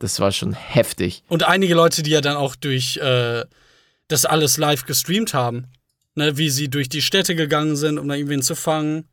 das 0.00 0.20
war 0.20 0.32
schon 0.32 0.52
heftig. 0.52 1.22
Und 1.28 1.44
einige 1.44 1.74
Leute, 1.74 2.02
die 2.02 2.10
ja 2.10 2.20
dann 2.20 2.36
auch 2.36 2.56
durch 2.56 2.98
äh, 2.98 3.44
das 4.08 4.26
alles 4.26 4.58
live 4.58 4.84
gestreamt 4.84 5.32
haben. 5.32 5.68
Ne, 6.16 6.38
wie 6.38 6.48
sie 6.48 6.68
durch 6.68 6.88
die 6.88 7.02
Städte 7.02 7.34
gegangen 7.34 7.76
sind, 7.76 7.98
um 7.98 8.08
da 8.08 8.14
irgendwen 8.14 8.40
zu 8.40 8.54
fangen. 8.54 9.04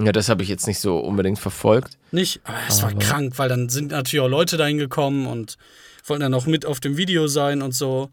Ja, 0.00 0.10
das 0.10 0.28
habe 0.28 0.42
ich 0.42 0.48
jetzt 0.48 0.66
nicht 0.66 0.80
so 0.80 0.98
unbedingt 0.98 1.38
verfolgt. 1.38 1.98
Nicht? 2.10 2.40
Aber 2.44 2.58
es 2.68 2.82
war 2.82 2.92
krank, 2.92 3.38
weil 3.38 3.48
dann 3.48 3.68
sind 3.68 3.92
natürlich 3.92 4.24
auch 4.24 4.28
Leute 4.28 4.56
dahin 4.56 4.78
gekommen 4.78 5.26
und 5.26 5.56
wollten 6.04 6.22
dann 6.22 6.34
auch 6.34 6.46
mit 6.46 6.66
auf 6.66 6.80
dem 6.80 6.96
Video 6.96 7.28
sein 7.28 7.62
und 7.62 7.76
so. 7.76 8.10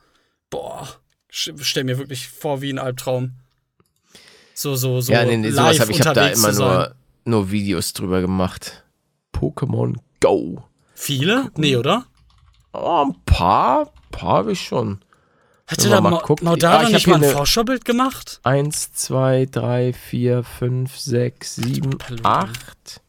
Boah, 0.52 0.88
stell 1.30 1.86
mir 1.86 1.98
wirklich 1.98 2.28
vor 2.28 2.62
wie 2.62 2.72
ein 2.72 2.78
Albtraum. 2.78 3.32
So, 4.54 4.76
so, 4.76 5.02
so. 5.02 5.12
ja, 5.12 5.26
nee, 5.26 5.38
nee, 5.38 5.50
sowas 5.50 5.78
live 5.78 5.80
habe 5.80 5.92
ich 5.92 6.02
habe 6.02 6.14
da 6.14 6.28
immer 6.28 6.52
nur, 6.52 6.96
nur 7.26 7.52
Videos 7.52 7.94
drüber 7.94 8.22
gemacht. 8.22 8.84
Pokémon 9.34 9.96
Go. 10.20 10.64
Viele? 10.94 11.50
Nee, 11.56 11.78
oder? 11.78 12.06
Oh, 12.74 13.06
ein 13.08 13.16
paar, 13.26 13.92
paar 14.12 14.40
habe 14.40 14.52
ich 14.52 14.62
schon. 14.62 15.00
Wir 15.70 15.90
da 15.90 16.02
mal 16.02 16.10
Ma 16.12 16.18
gucken. 16.20 16.46
Maudara 16.46 16.80
Ah, 16.80 16.84
ich 16.84 16.90
nicht 16.94 17.08
mal 17.08 17.20
hier 17.20 17.30
ein 17.30 17.34
Vorschaubild 17.36 17.86
gemacht? 17.86 18.40
Eins, 18.44 18.92
zwei, 18.94 19.48
drei, 19.50 19.94
vier, 19.94 20.44
fünf, 20.44 20.98
sechs, 20.98 21.56
sieben, 21.56 21.98
acht, 22.24 23.02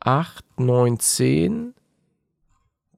acht, 0.00 0.44
neun, 0.58 1.00
zehn. 1.00 1.74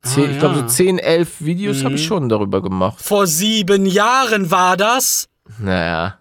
Zehn, 0.02 0.24
Ah, 0.26 0.30
ich 0.32 0.38
glaube, 0.40 0.54
so 0.56 0.66
zehn, 0.66 0.98
elf 0.98 1.40
Videos 1.42 1.84
habe 1.84 1.94
ich 1.94 2.02
Mhm. 2.02 2.06
schon 2.06 2.28
darüber 2.28 2.60
gemacht. 2.60 3.00
Vor 3.00 3.26
sieben 3.28 3.86
Jahren 3.86 4.50
war 4.50 4.76
das? 4.76 5.28
Naja. 5.58 6.18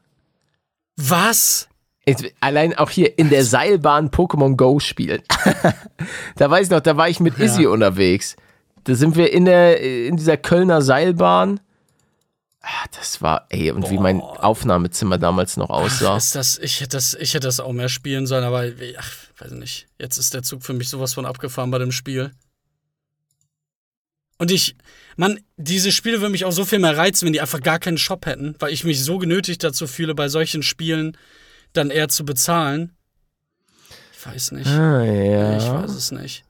Was? 0.97 1.68
Jetzt, 2.05 2.26
allein 2.41 2.78
auch 2.78 2.89
hier 2.91 3.18
in 3.18 3.30
der 3.30 3.43
Seilbahn 3.43 4.09
Pokémon 4.12 4.55
Go 4.55 4.80
spielen. 4.80 5.22
da 6.36 6.49
weiß 6.51 6.66
ich 6.68 6.72
noch, 6.72 6.80
da 6.82 6.95
war 6.97 7.09
ich 7.09 7.20
mit 7.20 7.38
Ja. 7.39 7.45
Izzy 7.45 7.66
unterwegs. 7.66 8.36
Da 8.84 8.93
sind 8.95 9.16
wir 9.16 9.32
in, 9.34 9.45
der, 9.45 9.80
in 9.82 10.16
dieser 10.18 10.38
Kölner 10.38 10.82
Seilbahn. 10.82 11.59
Ah, 12.64 12.86
das 12.95 13.22
war, 13.24 13.47
ey, 13.49 13.72
und 13.72 13.89
wie 13.89 13.97
mein 13.97 14.22
Aufnahmezimmer 14.22 15.18
damals 15.18 15.57
noch 15.57 15.72
aussah. 15.72 16.16
Ist 16.16 16.36
das, 16.36 16.59
ich, 16.59 16.80
hätte 16.80 16.97
das, 16.97 17.16
ich 17.16 17.34
hätte 17.34 17.47
das 17.47 17.59
auch 17.59 17.72
mehr 17.72 17.89
spielen 17.89 18.28
sollen, 18.28 18.43
aber 18.43 18.66
ach, 18.97 19.12
weiß 19.39 19.51
nicht. 19.53 19.88
Jetzt 19.97 20.18
ist 20.18 20.36
der 20.36 20.43
Zug 20.43 20.64
für 20.64 20.74
mich 20.74 20.88
sowas 20.88 21.16
von 21.16 21.26
abgefahren 21.26 21.72
bei 21.72 21.80
dem 21.80 21.91
Spiel. 21.91 22.32
Und 24.38 24.51
ich, 24.51 24.76
Mann, 25.18 25.39
diese 25.57 25.91
Spiele 25.91 26.22
würden 26.22 26.32
mich 26.32 26.45
auch 26.45 26.51
so 26.51 26.66
viel 26.66 26.80
mehr 26.80 26.97
reizen, 26.97 27.26
wenn 27.26 27.34
die 27.34 27.41
einfach 27.41 27.62
gar 27.62 27.80
keinen 27.80 27.97
Shop 27.97 28.26
hätten, 28.26 28.55
weil 28.59 28.74
ich 28.74 28.84
mich 28.84 29.03
so 29.03 29.18
genötigt 29.18 29.64
dazu 29.64 29.88
fühle, 29.88 30.14
bei 30.14 30.30
solchen 30.30 30.62
Spielen 30.62 31.18
dann 31.74 31.89
eher 31.89 32.09
zu 32.09 32.26
bezahlen. 32.26 32.91
Ich 34.14 34.26
weiß 34.26 34.51
nicht. 34.51 34.68
Ah, 34.68 35.03
ja. 35.03 35.57
Ich 35.57 35.64
weiß 35.64 35.91
es 35.91 36.12
nicht. 36.12 36.43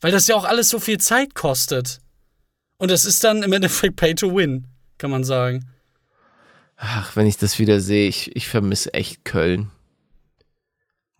Weil 0.00 0.12
das 0.12 0.26
ja 0.26 0.34
auch 0.34 0.44
alles 0.44 0.68
so 0.68 0.80
viel 0.80 0.98
Zeit 0.98 1.34
kostet. 1.34 2.00
Und 2.78 2.90
das 2.90 3.04
ist 3.04 3.22
dann 3.22 3.42
im 3.42 3.52
Endeffekt 3.52 3.96
Pay 3.96 4.14
to 4.14 4.34
Win, 4.34 4.66
kann 5.00 5.10
man 5.10 5.24
sagen. 5.24 5.66
Ach, 6.76 7.16
wenn 7.16 7.26
ich 7.26 7.36
das 7.36 7.58
wieder 7.58 7.80
sehe, 7.80 8.08
ich, 8.08 8.34
ich 8.36 8.48
vermisse 8.48 8.94
echt 8.94 9.24
Köln. 9.24 9.70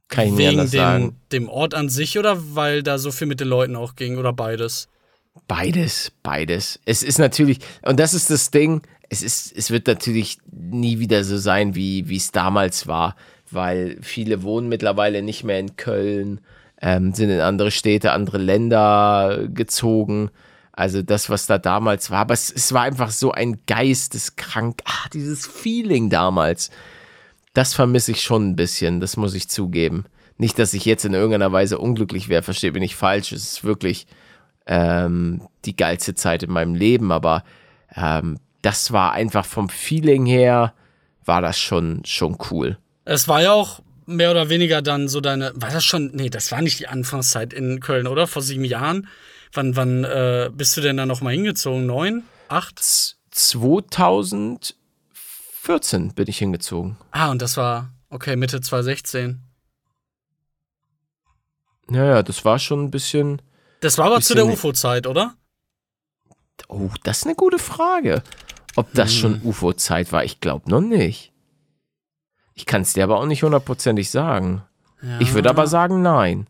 Kann 0.08 0.28
ich 0.28 0.36
Wegen 0.36 0.50
anders 0.50 0.70
sagen. 0.70 1.16
dem, 1.30 1.44
dem 1.44 1.48
Ort 1.48 1.74
an 1.74 1.88
sich 1.88 2.18
oder 2.18 2.54
weil 2.54 2.82
da 2.82 2.98
so 2.98 3.10
viel 3.10 3.26
mit 3.26 3.40
den 3.40 3.48
Leuten 3.48 3.76
auch 3.76 3.96
ging 3.96 4.18
oder 4.18 4.32
beides? 4.32 4.88
Beides, 5.46 6.12
beides. 6.22 6.80
Es 6.84 7.02
ist 7.02 7.18
natürlich, 7.18 7.58
und 7.82 8.00
das 8.00 8.14
ist 8.14 8.30
das 8.30 8.50
Ding, 8.50 8.82
es 9.08 9.22
ist, 9.22 9.56
es 9.56 9.70
wird 9.70 9.86
natürlich 9.86 10.38
nie 10.50 10.98
wieder 10.98 11.24
so 11.24 11.38
sein, 11.38 11.74
wie 11.74 12.08
wie 12.08 12.16
es 12.16 12.32
damals 12.32 12.86
war, 12.86 13.16
weil 13.50 13.98
viele 14.02 14.42
wohnen 14.42 14.68
mittlerweile 14.68 15.22
nicht 15.22 15.44
mehr 15.44 15.58
in 15.58 15.76
Köln, 15.76 16.40
ähm, 16.80 17.12
sind 17.12 17.30
in 17.30 17.40
andere 17.40 17.70
Städte, 17.70 18.12
andere 18.12 18.38
Länder 18.38 19.46
gezogen. 19.48 20.30
Also 20.80 21.02
das, 21.02 21.28
was 21.28 21.46
da 21.46 21.58
damals 21.58 22.10
war, 22.10 22.20
aber 22.20 22.32
es, 22.32 22.50
es 22.50 22.72
war 22.72 22.84
einfach 22.84 23.10
so 23.10 23.32
ein 23.32 23.60
geisteskrank, 23.66 24.80
ah, 24.86 25.10
dieses 25.12 25.46
Feeling 25.46 26.08
damals. 26.08 26.70
Das 27.52 27.74
vermisse 27.74 28.12
ich 28.12 28.22
schon 28.22 28.48
ein 28.48 28.56
bisschen, 28.56 28.98
das 28.98 29.18
muss 29.18 29.34
ich 29.34 29.50
zugeben. 29.50 30.06
Nicht, 30.38 30.58
dass 30.58 30.72
ich 30.72 30.86
jetzt 30.86 31.04
in 31.04 31.12
irgendeiner 31.12 31.52
Weise 31.52 31.78
unglücklich 31.78 32.30
wäre, 32.30 32.42
versteht 32.42 32.72
mich 32.72 32.80
nicht 32.80 32.96
falsch. 32.96 33.30
Es 33.30 33.42
ist 33.42 33.62
wirklich 33.62 34.06
ähm, 34.64 35.42
die 35.66 35.76
geilste 35.76 36.14
Zeit 36.14 36.44
in 36.44 36.50
meinem 36.50 36.74
Leben, 36.74 37.12
aber 37.12 37.44
ähm, 37.94 38.38
das 38.62 38.90
war 38.90 39.12
einfach 39.12 39.44
vom 39.44 39.68
Feeling 39.68 40.24
her, 40.24 40.72
war 41.26 41.42
das 41.42 41.60
schon, 41.60 42.00
schon 42.06 42.38
cool. 42.50 42.78
Es 43.04 43.28
war 43.28 43.42
ja 43.42 43.52
auch 43.52 43.82
mehr 44.06 44.30
oder 44.30 44.48
weniger 44.48 44.80
dann 44.80 45.08
so 45.08 45.20
deine. 45.20 45.52
War 45.56 45.72
das 45.72 45.84
schon. 45.84 46.12
Nee, 46.14 46.30
das 46.30 46.50
war 46.50 46.62
nicht 46.62 46.80
die 46.80 46.88
Anfangszeit 46.88 47.52
in 47.52 47.80
Köln, 47.80 48.06
oder? 48.06 48.26
Vor 48.26 48.40
sieben 48.40 48.64
Jahren? 48.64 49.06
Wann, 49.52 49.76
wann 49.76 50.04
äh, 50.04 50.50
bist 50.52 50.76
du 50.76 50.80
denn 50.80 50.96
da 50.96 51.06
nochmal 51.06 51.34
hingezogen? 51.34 51.86
Neun? 51.86 52.24
Acht? 52.48 52.78
Z 52.78 53.16
2014 53.32 56.14
bin 56.14 56.28
ich 56.28 56.38
hingezogen. 56.38 56.96
Ah, 57.10 57.30
und 57.30 57.42
das 57.42 57.56
war, 57.56 57.90
okay, 58.10 58.36
Mitte 58.36 58.60
2016. 58.60 59.42
Naja, 61.88 62.22
das 62.22 62.44
war 62.44 62.58
schon 62.58 62.84
ein 62.84 62.90
bisschen. 62.90 63.42
Das 63.80 63.98
war 63.98 64.06
aber 64.06 64.20
zu 64.20 64.34
der 64.34 64.46
UFO-Zeit, 64.46 65.06
oder? 65.06 65.34
Oh, 66.68 66.90
das 67.02 67.18
ist 67.18 67.26
eine 67.26 67.34
gute 67.34 67.58
Frage. 67.58 68.22
Ob 68.76 68.92
das 68.94 69.12
schon 69.12 69.42
UFO-Zeit 69.42 70.12
war, 70.12 70.24
ich 70.24 70.40
glaube 70.40 70.70
noch 70.70 70.80
nicht. 70.80 71.32
Ich 72.54 72.66
kann 72.66 72.82
es 72.82 72.92
dir 72.92 73.04
aber 73.04 73.18
auch 73.18 73.26
nicht 73.26 73.42
hundertprozentig 73.42 74.10
sagen. 74.10 74.62
Ich 75.18 75.32
würde 75.32 75.48
aber 75.48 75.66
sagen, 75.66 76.02
nein. 76.02 76.46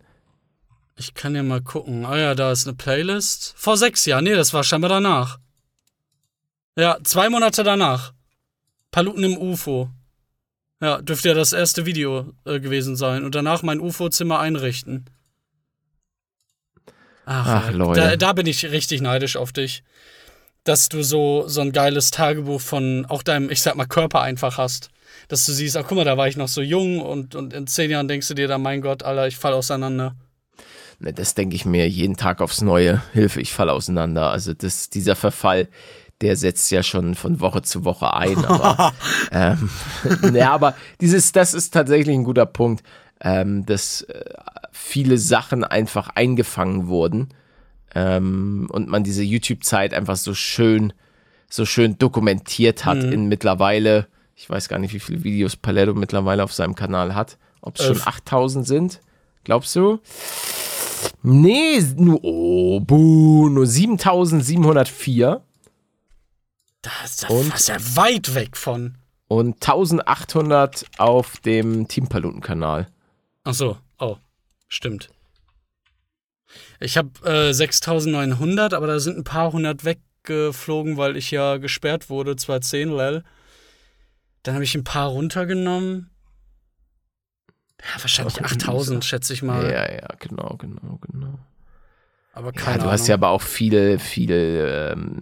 Ich 1.00 1.14
kann 1.14 1.34
ja 1.34 1.42
mal 1.42 1.62
gucken. 1.62 2.04
Ah 2.04 2.18
ja, 2.18 2.34
da 2.34 2.52
ist 2.52 2.66
eine 2.66 2.76
Playlist. 2.76 3.54
Vor 3.56 3.78
sechs 3.78 4.04
Jahren. 4.04 4.24
Nee, 4.24 4.34
das 4.34 4.52
war 4.52 4.62
scheinbar 4.62 4.90
danach. 4.90 5.38
Ja, 6.76 6.98
zwei 7.04 7.30
Monate 7.30 7.62
danach. 7.62 8.12
Paluten 8.90 9.24
im 9.24 9.38
UFO. 9.38 9.88
Ja, 10.82 11.00
dürfte 11.00 11.28
ja 11.28 11.34
das 11.34 11.54
erste 11.54 11.86
Video 11.86 12.34
äh, 12.44 12.60
gewesen 12.60 12.96
sein. 12.96 13.24
Und 13.24 13.34
danach 13.34 13.62
mein 13.62 13.80
UFO-Zimmer 13.80 14.40
einrichten. 14.40 15.06
Ach, 17.24 17.46
Ach, 17.46 17.72
Leute. 17.72 18.00
Da, 18.00 18.16
da 18.16 18.32
bin 18.34 18.46
ich 18.46 18.70
richtig 18.70 19.00
neidisch 19.00 19.36
auf 19.36 19.54
dich. 19.54 19.82
Dass 20.64 20.90
du 20.90 21.02
so, 21.02 21.48
so 21.48 21.62
ein 21.62 21.72
geiles 21.72 22.10
Tagebuch 22.10 22.60
von 22.60 23.06
auch 23.06 23.22
deinem, 23.22 23.48
ich 23.48 23.62
sag 23.62 23.74
mal, 23.74 23.86
Körper 23.86 24.20
einfach 24.20 24.58
hast. 24.58 24.90
Dass 25.28 25.46
du 25.46 25.52
siehst, 25.52 25.78
ach 25.78 25.86
guck 25.88 25.96
mal, 25.96 26.04
da 26.04 26.18
war 26.18 26.28
ich 26.28 26.36
noch 26.36 26.48
so 26.48 26.60
jung 26.60 27.00
und, 27.00 27.34
und 27.34 27.54
in 27.54 27.66
zehn 27.66 27.90
Jahren 27.90 28.06
denkst 28.06 28.28
du 28.28 28.34
dir 28.34 28.48
dann, 28.48 28.60
mein 28.60 28.82
Gott, 28.82 29.02
Alter, 29.02 29.26
ich 29.26 29.38
fall 29.38 29.54
auseinander. 29.54 30.14
Ne, 31.00 31.14
das 31.14 31.34
denke 31.34 31.56
ich 31.56 31.64
mir 31.64 31.88
jeden 31.88 32.16
Tag 32.16 32.40
aufs 32.42 32.60
Neue. 32.60 33.02
Hilfe, 33.12 33.40
ich 33.40 33.52
falle 33.52 33.72
auseinander. 33.72 34.30
Also 34.30 34.52
das, 34.52 34.90
dieser 34.90 35.16
Verfall, 35.16 35.68
der 36.20 36.36
setzt 36.36 36.70
ja 36.70 36.82
schon 36.82 37.14
von 37.14 37.40
Woche 37.40 37.62
zu 37.62 37.84
Woche 37.86 38.12
ein. 38.12 38.44
Aber, 38.44 38.92
ähm, 39.32 39.70
ja, 40.34 40.52
aber 40.52 40.74
dieses, 41.00 41.32
das 41.32 41.54
ist 41.54 41.72
tatsächlich 41.72 42.14
ein 42.14 42.24
guter 42.24 42.46
Punkt, 42.46 42.84
ähm, 43.22 43.64
dass 43.64 44.02
äh, 44.02 44.24
viele 44.72 45.16
Sachen 45.16 45.64
einfach 45.64 46.10
eingefangen 46.10 46.88
wurden 46.88 47.28
ähm, 47.94 48.68
und 48.70 48.88
man 48.88 49.02
diese 49.02 49.22
YouTube-Zeit 49.22 49.94
einfach 49.94 50.16
so 50.16 50.34
schön, 50.34 50.92
so 51.48 51.64
schön 51.64 51.96
dokumentiert 51.96 52.84
hat 52.84 53.02
in 53.02 53.26
mittlerweile, 53.26 54.06
ich 54.36 54.48
weiß 54.48 54.68
gar 54.68 54.78
nicht, 54.78 54.92
wie 54.94 55.00
viele 55.00 55.24
Videos 55.24 55.56
Paletto 55.56 55.94
mittlerweile 55.94 56.44
auf 56.44 56.52
seinem 56.52 56.74
Kanal 56.74 57.14
hat. 57.14 57.38
Ob 57.62 57.78
es 57.78 57.84
schon 57.84 57.96
Elf. 57.96 58.06
8000 58.06 58.66
sind, 58.66 59.00
glaubst 59.44 59.74
du? 59.76 60.00
Nee, 61.22 61.80
nur, 61.96 62.20
oh, 62.24 62.80
buh, 62.80 63.48
nur 63.48 63.66
7704 63.66 65.42
Das, 66.82 67.16
das 67.18 67.30
Und? 67.30 67.54
ist 67.54 67.68
ja 67.68 67.76
weit 67.96 68.34
weg 68.34 68.56
von. 68.56 68.96
und 69.28 69.54
1800 69.56 70.84
auf 70.98 71.36
dem 71.38 71.88
Team 71.88 72.08
Paluten 72.08 72.40
Kanal. 72.40 72.88
Ach 73.44 73.54
so, 73.54 73.76
oh, 73.98 74.16
stimmt. 74.68 75.10
Ich 76.80 76.96
habe 76.96 77.10
äh, 77.28 77.52
6900, 77.52 78.74
aber 78.74 78.86
da 78.86 78.98
sind 78.98 79.18
ein 79.18 79.24
paar 79.24 79.52
hundert 79.52 79.84
weggeflogen, 79.84 80.96
weil 80.96 81.16
ich 81.16 81.30
ja 81.30 81.58
gesperrt 81.58 82.08
wurde, 82.10 82.34
210 82.36 82.90
lel. 82.90 83.24
Dann 84.42 84.54
habe 84.54 84.64
ich 84.64 84.74
ein 84.74 84.84
paar 84.84 85.08
runtergenommen. 85.10 86.10
Ja, 87.82 88.02
wahrscheinlich 88.02 88.36
Auch 88.40 88.42
8000, 88.50 89.04
schätze 89.04 89.32
ich 89.32 89.42
mal. 89.42 89.64
Ja, 89.70 89.90
ja, 89.90 90.08
genau, 90.18 90.56
genau, 90.58 90.98
genau. 91.10 91.38
Aber 92.32 92.46
Ja, 92.48 92.52
keine 92.52 92.76
du 92.78 92.82
Ahnung. 92.82 92.92
hast 92.92 93.08
ja 93.08 93.14
aber 93.14 93.30
auch 93.30 93.42
viele, 93.42 93.98
viele, 93.98 94.92
ähm, 94.92 95.20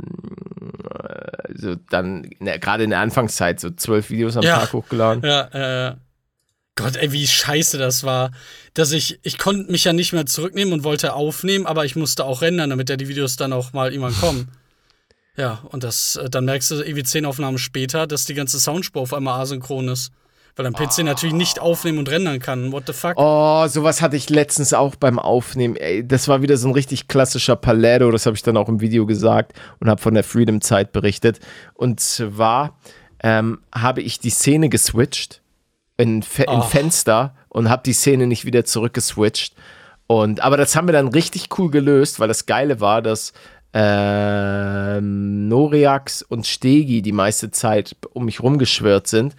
äh, 0.93 1.53
so 1.55 1.77
dann, 1.91 2.29
der- 2.41 2.59
gerade 2.59 2.85
in 2.85 2.91
der 2.91 3.01
Anfangszeit, 3.01 3.61
so 3.61 3.71
zwölf 3.71 4.11
Videos 4.11 4.37
am 4.37 4.43
Ja. 4.45 4.59
Tag 4.59 4.73
hochgeladen. 4.73 5.23
Ja, 5.25 5.49
ja, 5.53 5.69
ja. 5.89 5.97
Gott, 6.77 6.97
ey, 6.97 7.11
wie 7.13 7.27
scheiße 7.27 7.77
das 7.79 8.05
war. 8.05 8.31
Dass 8.75 8.93
ich, 8.93 9.19
ich 9.23 9.39
konnte 9.39 9.71
mich 9.73 9.85
ja 9.85 9.93
nicht 9.93 10.13
mehr 10.13 10.27
zurücknehmen 10.27 10.73
und 10.75 10.85
wollte 10.85 11.15
aufnehmen, 11.15 11.67
aber 11.67 11.85
ich 11.85 11.97
musste 11.97 12.25
auch 12.25 12.41
rendern, 12.43 12.71
damit 12.71 12.89
ja 12.89 12.97
die 12.97 13.09
Videos 13.09 13.37
dann 13.37 13.53
auch 13.53 13.73
mal 13.73 13.93
irgendwann 13.93 14.15
kommen. 14.21 14.49
Ja, 15.37 15.61
und 15.71 15.83
das, 15.85 16.17
äh, 16.17 16.29
dann 16.31 16.45
merkst 16.45 16.71
du 16.71 16.77
irgendwie 16.77 17.03
zehn 17.05 17.25
Aufnahmen 17.25 17.59
später, 17.59 18.07
dass 18.07 18.27
die 18.27 18.35
ganze 18.35 18.61
Soundspur 18.61 19.03
auf 19.03 19.15
einmal 19.15 19.41
asynchron 19.41 19.89
ist. 19.89 20.13
Weil 20.59 20.73
dein 20.73 20.75
PC 20.75 21.05
natürlich 21.05 21.37
nicht 21.37 21.61
aufnehmen 21.61 21.99
und 21.99 22.11
rendern 22.11 22.41
kann. 22.41 22.73
What 22.73 22.83
the 22.89 22.93
fuck? 22.93 23.15
Oh, 23.15 23.65
sowas 23.69 24.03
hatte 24.03 24.17
ich 24.17 24.29
letztens 24.29 24.75
auch 24.75 24.97
beim 24.97 25.21
Aufnehmen. 25.21 25.77
Ey, 25.77 26.05
das 26.05 26.27
war 26.27 26.43
wieder 26.43 26.57
so 26.57 26.67
ein 26.67 26.75
richtig 26.75 27.07
klassischer 27.07 27.55
Paletto, 27.55 28.11
das 28.11 28.27
habe 28.27 28.35
ich 28.35 28.43
dann 28.43 28.57
auch 28.57 28.69
im 28.69 28.81
Video 28.81 29.07
gesagt 29.07 29.53
und 29.79 29.89
habe 29.89 30.03
von 30.03 30.15
der 30.15 30.25
Freedom-Zeit 30.25 30.91
berichtet. 30.91 31.39
Und 31.75 32.01
zwar 32.01 32.77
ähm, 33.23 33.61
habe 33.73 34.03
ich 34.03 34.19
die 34.19 34.31
Szene 34.31 34.69
geswitcht 34.69 35.43
in, 35.97 36.25
Fe 36.25 36.43
in 36.43 36.49
Ach. 36.49 36.69
Fenster 36.69 37.37
und 37.49 37.71
habe 37.71 37.85
die 37.87 37.93
Szene 37.93 38.27
nicht 38.27 38.45
wieder 38.45 38.65
zurückgeswitcht. 38.65 39.55
Und, 40.09 40.41
aber 40.41 40.57
das 40.57 40.75
haben 40.75 40.89
wir 40.89 40.93
dann 40.93 41.07
richtig 41.07 41.57
cool 41.57 41.71
gelöst, 41.71 42.19
weil 42.19 42.27
das 42.27 42.47
Geile 42.47 42.81
war, 42.81 43.01
dass 43.01 43.33
ähm, 43.75 45.47
Noriax 45.47 46.23
und 46.23 46.49
Stegi 46.49 47.01
die 47.01 47.13
meiste 47.13 47.53
Zeit 47.53 47.95
um 48.13 48.25
mich 48.25 48.43
rumgeschwirrt 48.43 49.07
sind. 49.07 49.37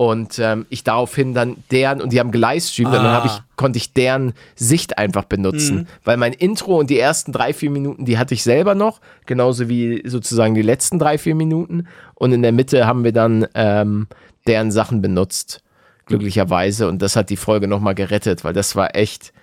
Und 0.00 0.38
ähm, 0.38 0.64
ich 0.70 0.82
daraufhin 0.82 1.34
dann 1.34 1.56
deren, 1.70 2.00
und 2.00 2.10
die 2.10 2.20
haben 2.20 2.30
gelivestreamt, 2.30 2.86
und 2.88 2.94
dann 2.94 3.04
Ah. 3.04 3.12
habe 3.16 3.26
ich, 3.26 3.34
konnte 3.56 3.76
ich 3.76 3.92
deren 3.92 4.32
Sicht 4.56 4.96
einfach 4.96 5.24
benutzen. 5.24 5.88
Weil 6.04 6.16
mein 6.16 6.32
Intro 6.32 6.78
und 6.78 6.88
die 6.88 6.98
ersten 6.98 7.32
drei, 7.32 7.52
vier 7.52 7.68
Minuten, 7.68 8.06
die 8.06 8.16
hatte 8.16 8.32
ich 8.32 8.42
selber 8.42 8.74
noch, 8.74 9.02
genauso 9.26 9.68
wie 9.68 10.02
sozusagen 10.08 10.54
die 10.54 10.62
letzten 10.62 10.98
drei, 10.98 11.18
vier 11.18 11.34
Minuten. 11.34 11.86
Und 12.14 12.32
in 12.32 12.40
der 12.40 12.52
Mitte 12.52 12.86
haben 12.86 13.04
wir 13.04 13.12
dann 13.12 13.46
ähm, 13.54 14.06
deren 14.46 14.72
Sachen 14.72 15.02
benutzt, 15.02 15.60
glücklicherweise. 16.06 16.88
Und 16.88 17.02
das 17.02 17.14
hat 17.14 17.28
die 17.28 17.36
Folge 17.36 17.68
nochmal 17.68 17.94
gerettet, 17.94 18.42
weil 18.42 18.54
das 18.54 18.74
war 18.76 18.96
echt, 18.96 19.34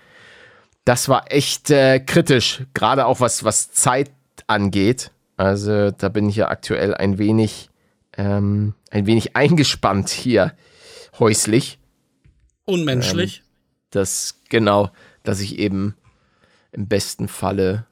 das 0.86 1.08
war 1.08 1.32
echt 1.32 1.70
äh, 1.70 2.00
kritisch, 2.00 2.64
gerade 2.74 3.06
auch 3.06 3.20
was, 3.20 3.44
was 3.44 3.72
Zeit 3.74 4.10
angeht. 4.48 5.12
Also 5.36 5.92
da 5.92 6.10
bin 6.10 6.28
ich 6.28 6.38
ja 6.38 6.48
aktuell 6.48 6.96
ein 6.96 7.20
wenig, 7.20 7.70
ähm, 8.18 8.74
ein 8.92 9.06
wenig 9.06 9.36
eingespannt 9.36 10.10
hier 10.10 10.54
häuslich. 11.20 11.80
Unmenschlich. 12.66 13.44
Das 13.92 14.42
genau, 14.50 14.92
dass 15.24 15.40
ich 15.40 15.58
eben 15.60 15.96
im 16.72 16.88
besten 16.88 17.28
Falle 17.28 17.86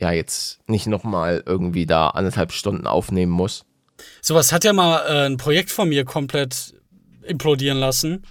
ja 0.00 0.10
jetzt 0.12 0.60
nicht 0.66 0.86
nochmal 0.86 1.42
irgendwie 1.44 1.86
da 1.86 2.08
anderthalb 2.08 2.52
Stunden 2.52 2.86
aufnehmen 2.86 3.32
muss. 3.32 3.64
Sowas 4.20 4.52
hat 4.52 4.64
ja 4.64 4.72
mal 4.72 5.04
äh, 5.06 5.26
ein 5.26 5.36
Projekt 5.36 5.70
von 5.70 5.88
mir 5.88 6.04
komplett 6.04 6.74
implodieren 7.22 7.78
lassen. 7.78 8.24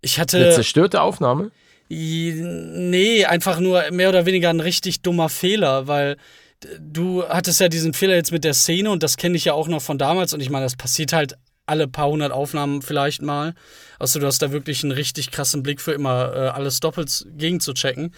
Ich 0.00 0.18
hatte. 0.18 0.38
Eine 0.38 0.50
zerstörte 0.50 1.02
Aufnahme? 1.02 1.50
Nee, 1.88 3.24
einfach 3.26 3.60
nur 3.60 3.90
mehr 3.92 4.08
oder 4.08 4.26
weniger 4.26 4.50
ein 4.50 4.60
richtig 4.60 5.02
dummer 5.02 5.28
Fehler, 5.28 5.86
weil 5.86 6.16
du 6.80 7.22
hattest 7.28 7.60
ja 7.60 7.68
diesen 7.68 7.92
Fehler 7.92 8.14
jetzt 8.14 8.32
mit 8.32 8.44
der 8.44 8.54
Szene 8.54 8.90
und 8.90 9.02
das 9.02 9.16
kenne 9.16 9.36
ich 9.36 9.44
ja 9.44 9.52
auch 9.52 9.68
noch 9.68 9.82
von 9.82 9.98
damals 9.98 10.32
und 10.32 10.40
ich 10.40 10.50
meine, 10.50 10.64
das 10.64 10.76
passiert 10.76 11.12
halt 11.12 11.36
alle 11.66 11.88
paar 11.88 12.08
hundert 12.08 12.32
Aufnahmen 12.32 12.80
vielleicht 12.80 13.22
mal. 13.22 13.54
Also 13.98 14.20
du 14.20 14.26
hast 14.26 14.40
da 14.40 14.52
wirklich 14.52 14.82
einen 14.82 14.92
richtig 14.92 15.30
krassen 15.30 15.62
Blick 15.62 15.80
für 15.80 15.92
immer 15.92 16.32
äh, 16.34 16.38
alles 16.48 16.80
doppelt 16.80 17.26
gegen 17.36 17.60
zu 17.60 17.74
checken. 17.74 18.14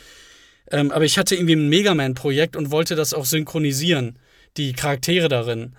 Ähm, 0.70 0.92
aber 0.92 1.04
ich 1.04 1.18
hatte 1.18 1.34
irgendwie 1.34 1.56
ein 1.56 1.68
Megaman-Projekt 1.68 2.56
und 2.56 2.70
wollte 2.70 2.94
das 2.94 3.14
auch 3.14 3.24
synchronisieren, 3.24 4.18
die 4.58 4.74
Charaktere 4.74 5.28
darin. 5.28 5.74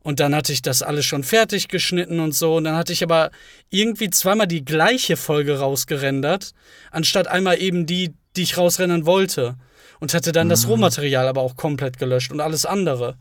Und 0.00 0.20
dann 0.20 0.34
hatte 0.34 0.52
ich 0.52 0.62
das 0.62 0.82
alles 0.82 1.04
schon 1.04 1.24
fertig 1.24 1.68
geschnitten 1.68 2.20
und 2.20 2.34
so. 2.34 2.56
Und 2.56 2.64
dann 2.64 2.76
hatte 2.76 2.92
ich 2.92 3.02
aber 3.02 3.30
irgendwie 3.68 4.10
zweimal 4.10 4.46
die 4.46 4.64
gleiche 4.64 5.16
Folge 5.16 5.58
rausgerendert, 5.58 6.52
anstatt 6.92 7.26
einmal 7.26 7.60
eben 7.60 7.84
die, 7.84 8.14
die 8.36 8.42
ich 8.42 8.56
rausrendern 8.56 9.06
wollte. 9.06 9.56
Und 10.00 10.14
hatte 10.14 10.32
dann 10.32 10.48
das 10.48 10.68
Rohmaterial 10.68 11.26
aber 11.26 11.40
auch 11.40 11.56
komplett 11.56 11.98
gelöscht 11.98 12.30
und 12.30 12.40
alles 12.40 12.66
andere. 12.66 13.16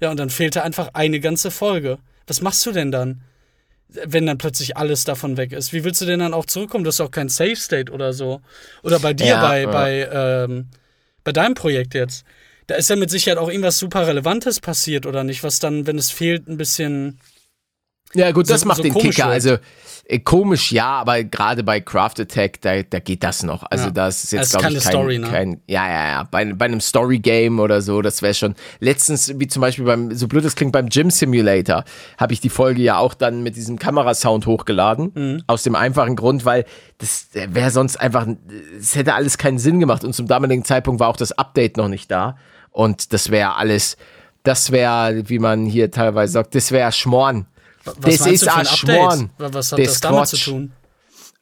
Ja, 0.00 0.10
und 0.10 0.18
dann 0.18 0.30
fehlte 0.30 0.62
einfach 0.62 0.90
eine 0.94 1.20
ganze 1.20 1.50
Folge. 1.50 1.98
Was 2.26 2.40
machst 2.40 2.64
du 2.66 2.72
denn 2.72 2.90
dann? 2.92 3.22
Wenn 3.88 4.26
dann 4.26 4.38
plötzlich 4.38 4.76
alles 4.76 5.02
davon 5.04 5.36
weg 5.36 5.52
ist. 5.52 5.72
Wie 5.72 5.82
willst 5.82 6.00
du 6.00 6.06
denn 6.06 6.20
dann 6.20 6.32
auch 6.32 6.46
zurückkommen? 6.46 6.84
Du 6.84 6.88
hast 6.88 7.00
auch 7.00 7.10
kein 7.10 7.28
Safe 7.28 7.56
State 7.56 7.90
oder 7.90 8.12
so. 8.12 8.40
Oder 8.84 9.00
bei 9.00 9.12
dir, 9.12 9.26
Ja, 9.26 9.40
bei, 9.48 9.62
ja. 9.62 9.70
bei, 9.70 10.08
ähm, 10.12 10.68
bei 11.24 11.32
deinem 11.32 11.54
Projekt 11.54 11.94
jetzt. 11.94 12.24
Da 12.68 12.76
ist 12.76 12.88
ja 12.88 12.94
mit 12.94 13.10
Sicherheit 13.10 13.38
auch 13.38 13.48
irgendwas 13.48 13.78
super 13.78 14.06
Relevantes 14.06 14.60
passiert, 14.60 15.06
oder 15.06 15.24
nicht? 15.24 15.42
Was 15.42 15.58
dann, 15.58 15.88
wenn 15.88 15.98
es 15.98 16.10
fehlt, 16.10 16.48
ein 16.48 16.56
bisschen. 16.56 17.18
Ja, 18.14 18.32
gut, 18.32 18.50
das 18.50 18.62
So- 18.62 18.66
macht 18.68 18.78
so 18.78 18.82
den 18.82 18.94
Kicker. 18.94 19.24
wird. 19.24 19.34
Also 19.34 19.56
äh, 20.06 20.18
komisch, 20.18 20.72
ja, 20.72 20.86
aber 20.88 21.22
gerade 21.22 21.62
bei 21.62 21.80
Craft 21.80 22.14
Attack, 22.18 22.60
da, 22.62 22.82
da 22.82 22.98
geht 22.98 23.22
das 23.22 23.44
noch. 23.44 23.62
Also 23.70 23.84
Ja. 23.86 23.90
das 23.92 24.24
ist 24.24 24.32
jetzt, 24.32 24.46
ist 24.54 24.58
glaube 24.58 24.74
ich, 24.74 24.82
kein, 24.82 24.90
Story, 24.92 25.18
ne? 25.18 25.28
kein 25.28 25.60
ja, 25.68 25.88
ja, 25.88 26.08
ja. 26.08 26.22
Bei, 26.28 26.52
bei 26.52 26.64
einem 26.64 26.80
Story-Game 26.80 27.60
oder 27.60 27.80
so, 27.80 28.02
das 28.02 28.20
wäre 28.20 28.34
schon. 28.34 28.56
Letztens, 28.80 29.32
wie 29.38 29.46
zum 29.46 29.60
Beispiel 29.60 29.84
beim, 29.84 30.12
so 30.12 30.26
blöd 30.26 30.44
es 30.44 30.56
klingt, 30.56 30.72
beim 30.72 30.88
Gym 30.88 31.10
Simulator, 31.10 31.84
habe 32.18 32.32
ich 32.32 32.40
die 32.40 32.48
Folge 32.50 32.82
ja 32.82 32.98
auch 32.98 33.14
dann 33.14 33.44
mit 33.44 33.54
diesem 33.54 33.78
Kamerasound 33.78 34.46
hochgeladen. 34.46 35.12
Mhm. 35.14 35.42
Aus 35.46 35.62
dem 35.62 35.76
einfachen 35.76 36.16
Grund, 36.16 36.44
weil 36.44 36.64
das 36.98 37.28
wäre 37.32 37.70
sonst 37.70 37.96
einfach, 38.00 38.26
es 38.76 38.96
hätte 38.96 39.14
alles 39.14 39.38
keinen 39.38 39.60
Sinn 39.60 39.78
gemacht. 39.78 40.02
Und 40.02 40.12
zum 40.14 40.26
damaligen 40.26 40.64
Zeitpunkt 40.64 40.98
war 40.98 41.06
auch 41.08 41.16
das 41.16 41.30
Update 41.30 41.76
noch 41.76 41.88
nicht 41.88 42.10
da. 42.10 42.36
Und 42.72 43.12
das 43.12 43.30
wäre 43.30 43.54
alles, 43.54 43.96
das 44.42 44.72
wäre, 44.72 45.22
wie 45.28 45.38
man 45.38 45.66
hier 45.66 45.92
teilweise 45.92 46.32
sagt, 46.32 46.56
das 46.56 46.72
wäre 46.72 46.90
Schmorn. 46.90 47.46
Was 47.84 48.18
das 48.18 48.26
ist 48.26 48.48
ein? 48.48 48.66
Schmorn. 48.66 49.30
Was 49.38 49.72
hat 49.72 49.78
Das 49.78 49.86
das 49.88 50.00
damit 50.00 50.28
zu 50.28 50.36
tun? 50.36 50.72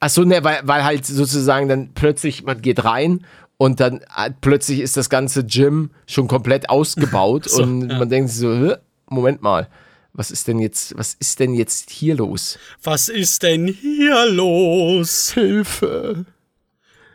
Ach 0.00 0.10
so, 0.10 0.22
ne, 0.22 0.44
weil, 0.44 0.60
weil 0.62 0.84
halt 0.84 1.04
sozusagen 1.04 1.68
dann 1.68 1.90
plötzlich, 1.94 2.44
man 2.44 2.62
geht 2.62 2.84
rein 2.84 3.26
und 3.56 3.80
dann 3.80 4.00
äh, 4.16 4.30
plötzlich 4.40 4.78
ist 4.80 4.96
das 4.96 5.10
ganze 5.10 5.44
Gym 5.44 5.90
schon 6.06 6.28
komplett 6.28 6.70
ausgebaut 6.70 7.44
So, 7.50 7.62
und 7.62 7.90
ja. 7.90 7.98
man 7.98 8.08
denkt 8.08 8.30
sich 8.30 8.38
so, 8.40 8.52
"Hä? 8.54 8.76
Moment 9.08 9.42
mal. 9.42 9.68
Was 10.12 10.30
ist 10.30 10.48
denn 10.48 10.58
jetzt, 10.58 10.96
was 10.96 11.14
ist 11.14 11.38
denn 11.40 11.54
jetzt 11.54 11.90
hier 11.90 12.14
los? 12.16 12.58
Was 12.82 13.08
ist 13.08 13.42
denn 13.42 13.66
hier 13.68 14.26
los? 14.30 15.30
Hilfe! 15.32 16.24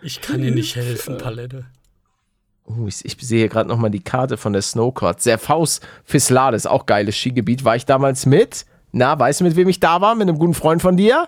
Ich 0.02 0.22
kann 0.22 0.42
dir 0.42 0.52
nicht 0.52 0.76
helfen, 0.76 1.18
Palette. 1.18 1.66
Oh, 2.66 2.88
ich, 2.88 3.04
ich 3.04 3.18
sehe 3.20 3.40
hier 3.40 3.50
gerade 3.50 3.68
nochmal 3.68 3.90
die 3.92 4.04
Karte 4.04 4.38
von 4.38 4.54
der 4.54 4.62
Snowcard. 4.62 5.22
Serfaus 5.22 5.82
Fislade 6.06 6.56
ist 6.56 6.66
auch 6.68 6.86
geiles 6.86 7.16
Skigebiet. 7.18 7.64
War 7.66 7.76
ich 7.76 7.86
damals 7.86 8.26
mit? 8.26 8.66
Na, 8.94 9.18
weißt 9.18 9.40
du, 9.40 9.44
mit 9.44 9.56
wem 9.56 9.68
ich 9.68 9.80
da 9.80 10.00
war? 10.02 10.14
Mit 10.14 10.30
einem 10.30 10.38
guten 10.38 10.54
Freund 10.54 10.82
von 10.82 10.96
dir? 10.96 11.28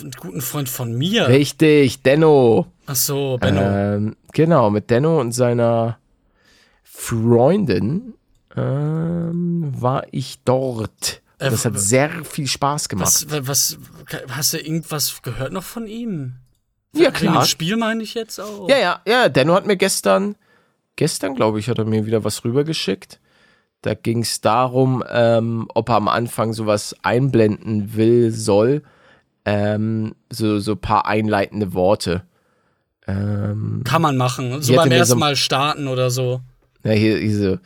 Einen 0.00 0.10
guten 0.12 0.40
Freund 0.40 0.70
von 0.70 0.96
mir. 0.96 1.28
Richtig, 1.28 2.02
Denno. 2.02 2.66
Ach 2.86 2.96
so, 2.96 3.36
Benno. 3.38 3.60
Ähm, 3.60 4.16
genau, 4.32 4.70
mit 4.70 4.88
Denno 4.88 5.20
und 5.20 5.32
seiner 5.32 5.98
Freundin 6.82 8.14
ähm, 8.56 9.72
war 9.76 10.06
ich 10.12 10.38
dort. 10.46 11.20
Äh, 11.38 11.50
das 11.50 11.66
hat 11.66 11.78
sehr 11.78 12.24
viel 12.24 12.46
Spaß 12.46 12.88
gemacht. 12.88 13.26
was, 13.28 13.46
was, 13.46 13.78
hast 14.30 14.54
du 14.54 14.58
irgendwas 14.58 15.20
gehört 15.20 15.52
noch 15.52 15.62
von 15.64 15.86
ihm? 15.86 16.36
ja, 16.94 17.10
klar. 17.10 17.44
Spiel 17.44 17.76
meine 17.76 18.02
ich 18.02 18.14
jetzt 18.14 18.40
auch. 18.40 18.66
Ja, 18.70 18.78
ja, 18.78 19.00
ja. 19.06 19.28
Denno 19.28 19.54
hat 19.54 19.66
mir 19.66 19.76
gestern, 19.76 20.36
gestern 20.96 21.34
glaube 21.34 21.60
ich, 21.60 21.68
hat 21.68 21.76
er 21.76 21.84
mir 21.84 22.06
wieder 22.06 22.24
was 22.24 22.44
rübergeschickt. 22.44 23.20
Da 23.84 23.92
ging 23.92 24.22
es 24.22 24.40
darum, 24.40 25.04
ähm, 25.10 25.68
ob 25.74 25.90
er 25.90 25.96
am 25.96 26.08
Anfang 26.08 26.54
sowas 26.54 26.96
einblenden 27.02 27.94
will, 27.94 28.30
soll. 28.30 28.82
Ähm, 29.44 30.14
so, 30.30 30.58
so 30.58 30.72
ein 30.72 30.78
paar 30.78 31.04
einleitende 31.04 31.74
Worte. 31.74 32.22
Ähm, 33.06 33.82
Kann 33.84 34.00
man 34.00 34.16
machen. 34.16 34.62
So 34.62 34.74
beim 34.74 34.90
ersten 34.90 35.12
so- 35.12 35.18
Mal 35.18 35.36
starten 35.36 35.86
oder 35.86 36.08
so. 36.08 36.40
Ja, 36.82 36.92
hier 36.92 37.20
diese. 37.20 37.60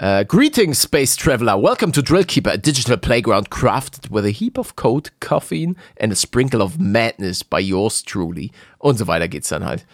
Uh, 0.00 0.24
greetings, 0.24 0.84
Space 0.84 1.16
Traveler. 1.16 1.62
Welcome 1.62 1.92
to 1.92 2.00
Drillkeeper, 2.00 2.52
a 2.52 2.56
digital 2.56 2.96
playground 2.96 3.50
crafted 3.50 4.10
with 4.10 4.24
a 4.24 4.30
heap 4.30 4.56
of 4.56 4.74
code, 4.74 5.10
caffeine 5.20 5.74
and 6.00 6.10
a 6.10 6.16
sprinkle 6.16 6.62
of 6.62 6.78
madness 6.78 7.44
by 7.44 7.58
yours 7.58 8.02
truly. 8.04 8.52
Und 8.78 8.96
so 8.96 9.06
weiter 9.06 9.28
geht's 9.28 9.50
dann 9.50 9.66
halt. 9.66 9.84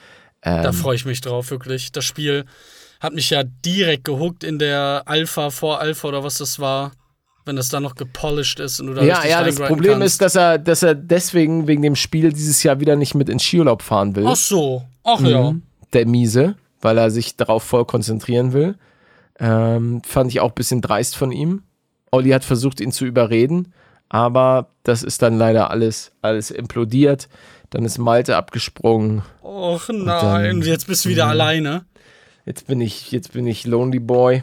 Da 0.42 0.70
freue 0.72 0.94
ich 0.94 1.04
mich 1.04 1.20
drauf, 1.22 1.50
wirklich. 1.50 1.90
Das 1.90 2.04
Spiel 2.04 2.44
hat 3.00 3.12
mich 3.14 3.30
ja 3.30 3.42
direkt 3.44 4.04
gehuckt 4.04 4.44
in 4.44 4.58
der 4.58 5.02
Alpha, 5.06 5.50
vor 5.50 5.80
Alpha 5.80 6.08
oder 6.08 6.24
was 6.24 6.38
das 6.38 6.58
war. 6.58 6.92
Wenn 7.46 7.56
das 7.56 7.68
dann 7.68 7.82
noch 7.82 7.94
gepolished 7.94 8.58
ist 8.58 8.80
und 8.80 8.86
du 8.86 8.94
da 8.94 9.02
Ja, 9.02 9.22
ja, 9.26 9.42
das 9.44 9.56
Problem 9.60 9.98
kannst. 9.98 10.06
ist, 10.14 10.22
dass 10.22 10.34
er, 10.34 10.58
dass 10.58 10.82
er 10.82 10.94
deswegen 10.94 11.66
wegen 11.66 11.82
dem 11.82 11.94
Spiel 11.94 12.32
dieses 12.32 12.62
Jahr 12.62 12.80
wieder 12.80 12.96
nicht 12.96 13.14
mit 13.14 13.28
ins 13.28 13.42
Skiurlaub 13.42 13.82
fahren 13.82 14.16
will. 14.16 14.24
Ach 14.26 14.36
so. 14.36 14.82
Ach 15.02 15.20
ja. 15.20 15.50
Mhm. 15.52 15.62
Der 15.92 16.06
Miese, 16.06 16.54
weil 16.80 16.96
er 16.96 17.10
sich 17.10 17.36
darauf 17.36 17.62
voll 17.62 17.84
konzentrieren 17.84 18.54
will. 18.54 18.76
Ähm, 19.38 20.00
fand 20.06 20.30
ich 20.30 20.40
auch 20.40 20.48
ein 20.52 20.54
bisschen 20.54 20.80
dreist 20.80 21.16
von 21.16 21.32
ihm. 21.32 21.62
Olli 22.10 22.30
hat 22.30 22.44
versucht, 22.44 22.80
ihn 22.80 22.92
zu 22.92 23.04
überreden, 23.04 23.74
aber 24.08 24.68
das 24.84 25.02
ist 25.02 25.20
dann 25.20 25.36
leider 25.36 25.70
alles, 25.70 26.12
alles 26.22 26.50
implodiert. 26.50 27.28
Dann 27.70 27.84
ist 27.84 27.98
Malte 27.98 28.36
abgesprungen. 28.36 29.22
Och 29.42 29.88
nein. 29.88 30.06
dann- 30.06 30.62
jetzt 30.62 30.86
bist 30.86 31.04
du 31.04 31.08
wieder 31.10 31.26
alleine. 31.26 31.84
Jetzt 32.46 32.66
bin 32.66 32.80
ich, 32.80 33.10
jetzt 33.10 33.32
bin 33.32 33.46
ich 33.46 33.66
Lonely 33.66 34.00
Boy. 34.00 34.42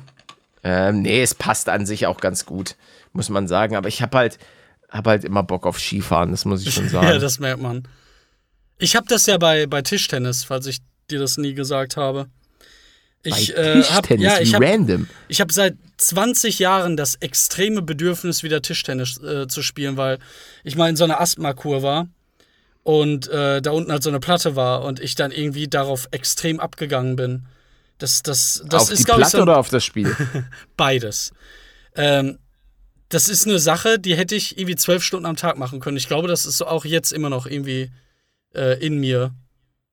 Ähm, 0.63 1.01
nee, 1.01 1.21
es 1.21 1.35
passt 1.35 1.69
an 1.69 1.85
sich 1.85 2.05
auch 2.05 2.19
ganz 2.19 2.45
gut, 2.45 2.75
muss 3.13 3.29
man 3.29 3.47
sagen. 3.47 3.75
Aber 3.75 3.87
ich 3.87 4.01
habe 4.01 4.17
halt, 4.17 4.39
hab 4.89 5.07
halt 5.07 5.23
immer 5.23 5.43
Bock 5.43 5.65
auf 5.65 5.79
Skifahren, 5.79 6.31
das 6.31 6.45
muss 6.45 6.65
ich 6.65 6.73
schon 6.73 6.89
sagen. 6.89 7.07
Ja, 7.07 7.17
das 7.17 7.39
merkt 7.39 7.61
man. 7.61 7.87
Ich 8.77 8.95
habe 8.95 9.07
das 9.07 9.25
ja 9.25 9.37
bei, 9.37 9.67
bei 9.67 9.81
Tischtennis, 9.81 10.43
falls 10.43 10.65
ich 10.65 10.79
dir 11.09 11.19
das 11.19 11.37
nie 11.37 11.53
gesagt 11.53 11.97
habe. 11.97 12.27
Ich, 13.23 13.55
äh, 13.55 13.83
hab, 13.83 14.07
Tischtennis, 14.07 14.25
ja, 14.25 14.39
ich 14.39 14.55
habe 14.55 14.65
random. 14.65 15.07
ich 15.27 15.41
hab 15.41 15.51
seit 15.51 15.75
20 15.97 16.57
Jahren 16.57 16.97
das 16.97 17.15
extreme 17.15 17.83
Bedürfnis, 17.83 18.41
wieder 18.41 18.63
Tischtennis 18.63 19.21
äh, 19.21 19.47
zu 19.47 19.61
spielen, 19.61 19.97
weil 19.97 20.17
ich 20.63 20.75
mal 20.75 20.89
in 20.89 20.95
so 20.95 21.03
einer 21.03 21.21
Asthma-Kur 21.21 21.83
war 21.83 22.07
und 22.81 23.27
äh, 23.29 23.61
da 23.61 23.71
unten 23.71 23.91
halt 23.91 24.01
so 24.01 24.09
eine 24.09 24.19
Platte 24.19 24.55
war 24.55 24.83
und 24.83 24.99
ich 24.99 25.13
dann 25.13 25.31
irgendwie 25.31 25.67
darauf 25.67 26.07
extrem 26.09 26.59
abgegangen 26.59 27.15
bin. 27.15 27.45
Das, 28.01 28.23
das, 28.23 28.63
das 28.65 28.83
auf 28.83 28.91
ist, 28.91 29.07
die 29.07 29.11
ich, 29.11 29.15
Platte 29.15 29.37
so 29.37 29.41
oder 29.43 29.57
auf 29.57 29.69
das 29.69 29.85
Spiel? 29.85 30.15
beides. 30.77 31.31
Ähm, 31.95 32.39
das 33.09 33.29
ist 33.29 33.45
eine 33.45 33.59
Sache, 33.59 33.99
die 33.99 34.15
hätte 34.15 34.33
ich 34.33 34.57
irgendwie 34.57 34.75
zwölf 34.75 35.03
Stunden 35.03 35.27
am 35.27 35.35
Tag 35.35 35.57
machen 35.57 35.79
können. 35.79 35.97
Ich 35.97 36.07
glaube, 36.07 36.27
das 36.27 36.47
ist 36.47 36.57
so 36.57 36.65
auch 36.65 36.83
jetzt 36.83 37.11
immer 37.11 37.29
noch 37.29 37.45
irgendwie 37.45 37.91
äh, 38.55 38.83
in 38.83 38.97
mir. 38.97 39.35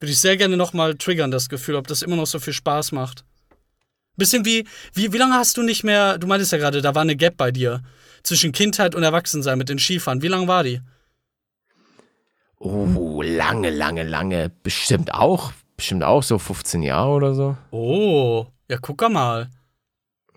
Würde 0.01 0.13
ich 0.13 0.21
sehr 0.21 0.39
gerne 0.39 0.57
nochmal 0.57 0.95
triggern, 0.95 1.31
das 1.31 1.51
Gefühl, 1.51 1.75
ob 1.75 1.87
das 1.87 2.01
immer 2.01 2.17
noch 2.17 2.27
so 2.27 2.39
viel 2.39 2.55
Spaß 2.55 2.93
macht. 2.93 3.25
Bisschen 4.17 4.47
wie, 4.47 4.67
wie, 4.95 5.13
wie 5.13 5.19
lange 5.19 5.35
hast 5.35 5.59
du 5.59 5.63
nicht 5.63 5.85
mehr, 5.85 6.17
du 6.17 6.27
meintest 6.27 6.53
ja 6.53 6.59
gerade, 6.59 6.81
da 6.81 6.95
war 6.95 7.03
eine 7.03 7.17
Gap 7.17 7.37
bei 7.37 7.51
dir 7.51 7.83
zwischen 8.23 8.53
Kindheit 8.53 8.95
und 8.95 9.03
Erwachsensein 9.03 9.59
mit 9.59 9.69
den 9.69 9.79
Skifahren. 9.79 10.23
Wie 10.23 10.29
lange 10.29 10.49
war 10.49 10.65
die? 10.65 10.81
Oh, 12.59 13.21
lange, 13.23 13.71
lange, 13.71 14.03
lange. 14.03 14.51
Bestimmt 14.63 15.13
auch. 15.13 15.53
Bestimmt 15.79 16.03
auch 16.03 16.23
so 16.23 16.39
15 16.39 16.83
Jahre 16.83 17.11
oder 17.11 17.35
so. 17.35 17.57
Oh, 17.71 18.47
ja, 18.69 18.77
guck 18.83 19.09
mal. 19.09 19.49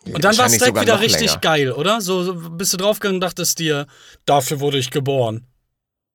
Und 0.06 0.24
dann 0.24 0.38
war 0.38 0.46
es 0.46 0.58
direkt 0.58 0.80
wieder 0.80 1.02
richtig 1.02 1.28
länger. 1.32 1.42
geil, 1.42 1.72
oder? 1.74 2.00
So 2.00 2.24
so 2.24 2.50
bist 2.52 2.72
du 2.74 2.78
draufgegangen 2.78 3.16
und 3.18 3.22
dachtest 3.22 3.60
dir, 3.60 3.88
dafür 4.26 4.60
wurde 4.60 4.78
ich 4.78 4.92
geboren. 4.92 5.46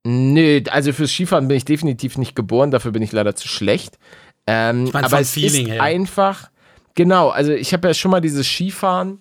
Nö, 0.04 0.60
also 0.70 0.92
fürs 0.92 1.10
Skifahren 1.10 1.48
bin 1.48 1.56
ich 1.56 1.64
definitiv 1.64 2.16
nicht 2.18 2.34
geboren, 2.36 2.70
dafür 2.70 2.92
bin 2.92 3.02
ich 3.02 3.10
leider 3.12 3.34
zu 3.34 3.48
schlecht. 3.48 3.98
Ähm, 4.46 4.86
Ich 4.86 4.92
mein, 4.92 5.04
aber 5.04 5.20
es 5.20 5.32
Feeling 5.32 5.66
ist 5.66 5.72
her. 5.72 5.82
einfach, 5.82 6.50
genau, 6.94 7.30
also 7.30 7.52
ich 7.52 7.72
habe 7.72 7.88
ja 7.88 7.94
schon 7.94 8.12
mal 8.12 8.20
dieses 8.20 8.46
Skifahren, 8.46 9.20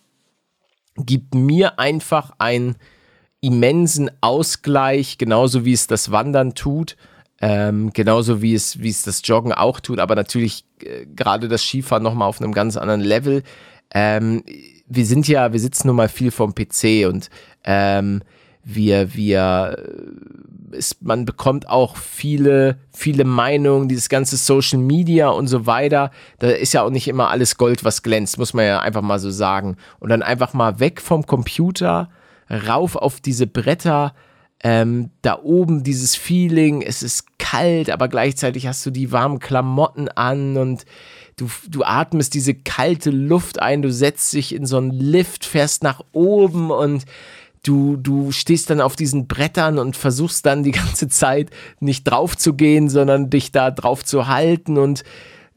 gibt 0.98 1.34
mir 1.34 1.80
einfach 1.80 2.32
einen 2.38 2.76
immensen 3.42 4.12
Ausgleich, 4.22 5.18
genauso 5.18 5.66
wie 5.66 5.74
es 5.74 5.88
das 5.88 6.12
Wandern 6.12 6.54
tut, 6.54 6.96
ähm, 7.42 7.92
genauso 7.94 8.42
wie 8.42 8.54
es, 8.54 8.82
wie 8.82 8.90
es 8.90 9.04
das 9.04 9.22
Joggen 9.26 9.52
auch 9.52 9.80
tut, 9.80 10.00
aber 10.00 10.16
natürlich 10.16 10.66
äh, 10.82 11.06
gerade 11.06 11.48
das 11.48 11.64
Skifahren 11.64 12.04
nochmal 12.04 12.28
auf 12.28 12.42
einem 12.42 12.54
ganz 12.54 12.78
anderen 12.78 13.02
Level. 13.02 13.44
Ähm, 13.94 14.44
wir 14.88 15.06
sind 15.06 15.28
ja, 15.28 15.52
wir 15.52 15.60
sitzen 15.60 15.88
nun 15.88 15.96
mal 15.96 16.10
viel 16.10 16.32
vom 16.32 16.54
PC 16.54 17.08
und 17.08 17.30
ähm, 17.64 18.22
wir, 18.64 19.14
wir 19.14 19.78
ist, 20.72 21.02
man 21.02 21.26
bekommt 21.26 21.70
auch 21.70 21.98
viele, 21.98 22.78
viele 22.92 23.24
Meinungen, 23.24 23.88
dieses 23.88 24.10
ganze 24.10 24.38
Social 24.38 24.80
Media 24.80 25.30
und 25.30 25.48
so 25.48 25.66
weiter. 25.66 26.12
Da 26.40 26.50
ist 26.50 26.74
ja 26.74 26.84
auch 26.84 26.90
nicht 26.90 27.08
immer 27.08 27.30
alles 27.30 27.58
Gold, 27.58 27.84
was 27.84 28.04
glänzt, 28.04 28.38
muss 28.38 28.54
man 28.54 28.66
ja 28.66 28.80
einfach 28.80 29.02
mal 29.02 29.20
so 29.20 29.32
sagen. 29.32 29.78
Und 30.00 30.10
dann 30.10 30.22
einfach 30.22 30.54
mal 30.54 30.80
weg 30.80 31.02
vom 31.02 31.26
Computer, 31.26 32.10
rauf 32.50 32.96
auf 32.96 33.22
diese 33.22 33.48
Bretter, 33.48 34.14
ähm, 34.64 35.12
da 35.22 35.40
oben 35.42 35.84
dieses 35.84 36.16
Feeling, 36.16 36.82
es 36.82 37.04
ist 37.04 37.38
kalt, 37.38 37.90
aber 37.90 38.08
gleichzeitig 38.08 38.68
hast 38.68 38.86
du 38.86 38.92
die 38.92 39.12
warmen 39.12 39.40
Klamotten 39.40 40.08
an 40.10 40.58
und 40.58 40.86
du, 41.36 41.50
du 41.70 41.84
atmest 41.84 42.34
diese 42.34 42.54
kalte 42.54 43.12
Luft 43.12 43.62
ein, 43.62 43.82
du 43.82 43.92
setzt 43.92 44.34
dich 44.34 44.56
in 44.56 44.66
so 44.66 44.78
einen 44.78 44.92
Lift, 44.92 45.46
fährst 45.46 45.84
nach 45.84 46.02
oben 46.14 46.72
und 46.72 47.06
du, 47.64 47.98
du 47.98 48.32
stehst 48.32 48.70
dann 48.70 48.82
auf 48.82 48.96
diesen 48.96 49.28
Brettern 49.28 49.78
und 49.78 49.96
versuchst 49.96 50.46
dann 50.46 50.64
die 50.64 50.72
ganze 50.72 51.10
Zeit 51.10 51.50
nicht 51.80 52.06
drauf 52.06 52.38
zu 52.38 52.54
gehen, 52.54 52.90
sondern 52.90 53.30
dich 53.30 53.52
da 53.52 53.72
drauf 53.72 54.04
zu 54.04 54.28
halten 54.28 54.78
und 54.78 55.04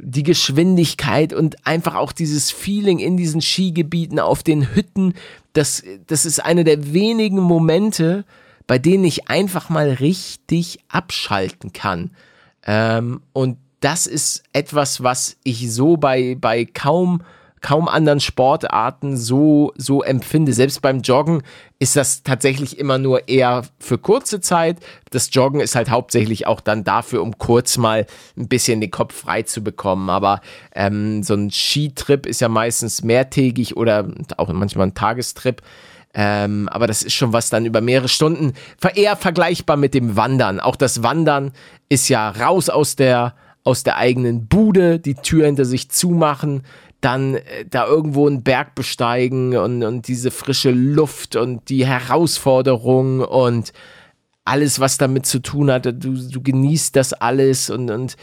die 0.00 0.22
Geschwindigkeit 0.22 1.32
und 1.32 1.66
einfach 1.66 1.96
auch 1.96 2.12
dieses 2.12 2.52
Feeling 2.52 3.00
in 3.00 3.16
diesen 3.16 3.40
Skigebieten 3.40 4.20
auf 4.20 4.44
den 4.44 4.74
Hütten, 4.74 5.14
das, 5.54 5.82
das 6.06 6.24
ist 6.24 6.44
eine 6.44 6.62
der 6.62 6.92
wenigen 6.92 7.40
Momente, 7.40 8.24
bei 8.68 8.78
denen 8.78 9.04
ich 9.04 9.28
einfach 9.28 9.70
mal 9.70 9.90
richtig 9.90 10.78
abschalten 10.88 11.72
kann. 11.72 12.10
Ähm, 12.64 13.22
und 13.32 13.56
das 13.80 14.06
ist 14.06 14.44
etwas, 14.52 15.02
was 15.02 15.36
ich 15.42 15.72
so 15.72 15.96
bei, 15.96 16.36
bei 16.38 16.66
kaum, 16.66 17.22
kaum 17.62 17.88
anderen 17.88 18.20
Sportarten 18.20 19.16
so, 19.16 19.72
so 19.76 20.02
empfinde. 20.02 20.52
Selbst 20.52 20.82
beim 20.82 21.00
Joggen 21.00 21.42
ist 21.78 21.96
das 21.96 22.22
tatsächlich 22.22 22.78
immer 22.78 22.98
nur 22.98 23.26
eher 23.28 23.62
für 23.78 23.96
kurze 23.96 24.40
Zeit. 24.40 24.78
Das 25.10 25.30
Joggen 25.32 25.60
ist 25.60 25.74
halt 25.74 25.88
hauptsächlich 25.88 26.46
auch 26.46 26.60
dann 26.60 26.84
dafür, 26.84 27.22
um 27.22 27.38
kurz 27.38 27.78
mal 27.78 28.06
ein 28.36 28.48
bisschen 28.48 28.82
den 28.82 28.90
Kopf 28.90 29.14
frei 29.14 29.42
zu 29.42 29.64
bekommen. 29.64 30.10
Aber 30.10 30.42
ähm, 30.74 31.22
so 31.22 31.32
ein 31.32 31.50
Skitrip 31.50 32.26
ist 32.26 32.42
ja 32.42 32.48
meistens 32.48 33.02
mehrtägig 33.02 33.78
oder 33.78 34.08
auch 34.36 34.52
manchmal 34.52 34.88
ein 34.88 34.94
Tagestrip. 34.94 35.62
Ähm, 36.20 36.68
aber 36.68 36.88
das 36.88 37.04
ist 37.04 37.12
schon 37.12 37.32
was 37.32 37.48
dann 37.48 37.64
über 37.64 37.80
mehrere 37.80 38.08
Stunden 38.08 38.54
eher 38.96 39.14
vergleichbar 39.14 39.76
mit 39.76 39.94
dem 39.94 40.16
Wandern. 40.16 40.58
Auch 40.58 40.74
das 40.74 41.04
Wandern 41.04 41.52
ist 41.88 42.08
ja 42.08 42.30
raus 42.30 42.68
aus 42.68 42.96
der, 42.96 43.36
aus 43.62 43.84
der 43.84 43.98
eigenen 43.98 44.48
Bude, 44.48 44.98
die 44.98 45.14
Tür 45.14 45.46
hinter 45.46 45.64
sich 45.64 45.92
zumachen, 45.92 46.64
dann 47.00 47.36
äh, 47.36 47.66
da 47.70 47.86
irgendwo 47.86 48.26
einen 48.26 48.42
Berg 48.42 48.74
besteigen 48.74 49.56
und, 49.56 49.84
und 49.84 50.08
diese 50.08 50.32
frische 50.32 50.72
Luft 50.72 51.36
und 51.36 51.68
die 51.68 51.86
Herausforderung 51.86 53.20
und 53.20 53.72
alles, 54.44 54.80
was 54.80 54.98
damit 54.98 55.24
zu 55.24 55.38
tun 55.38 55.70
hat. 55.70 55.86
Du, 55.86 56.14
du 56.14 56.42
genießt 56.42 56.96
das 56.96 57.12
alles 57.12 57.70
und, 57.70 57.92
und 57.92 58.16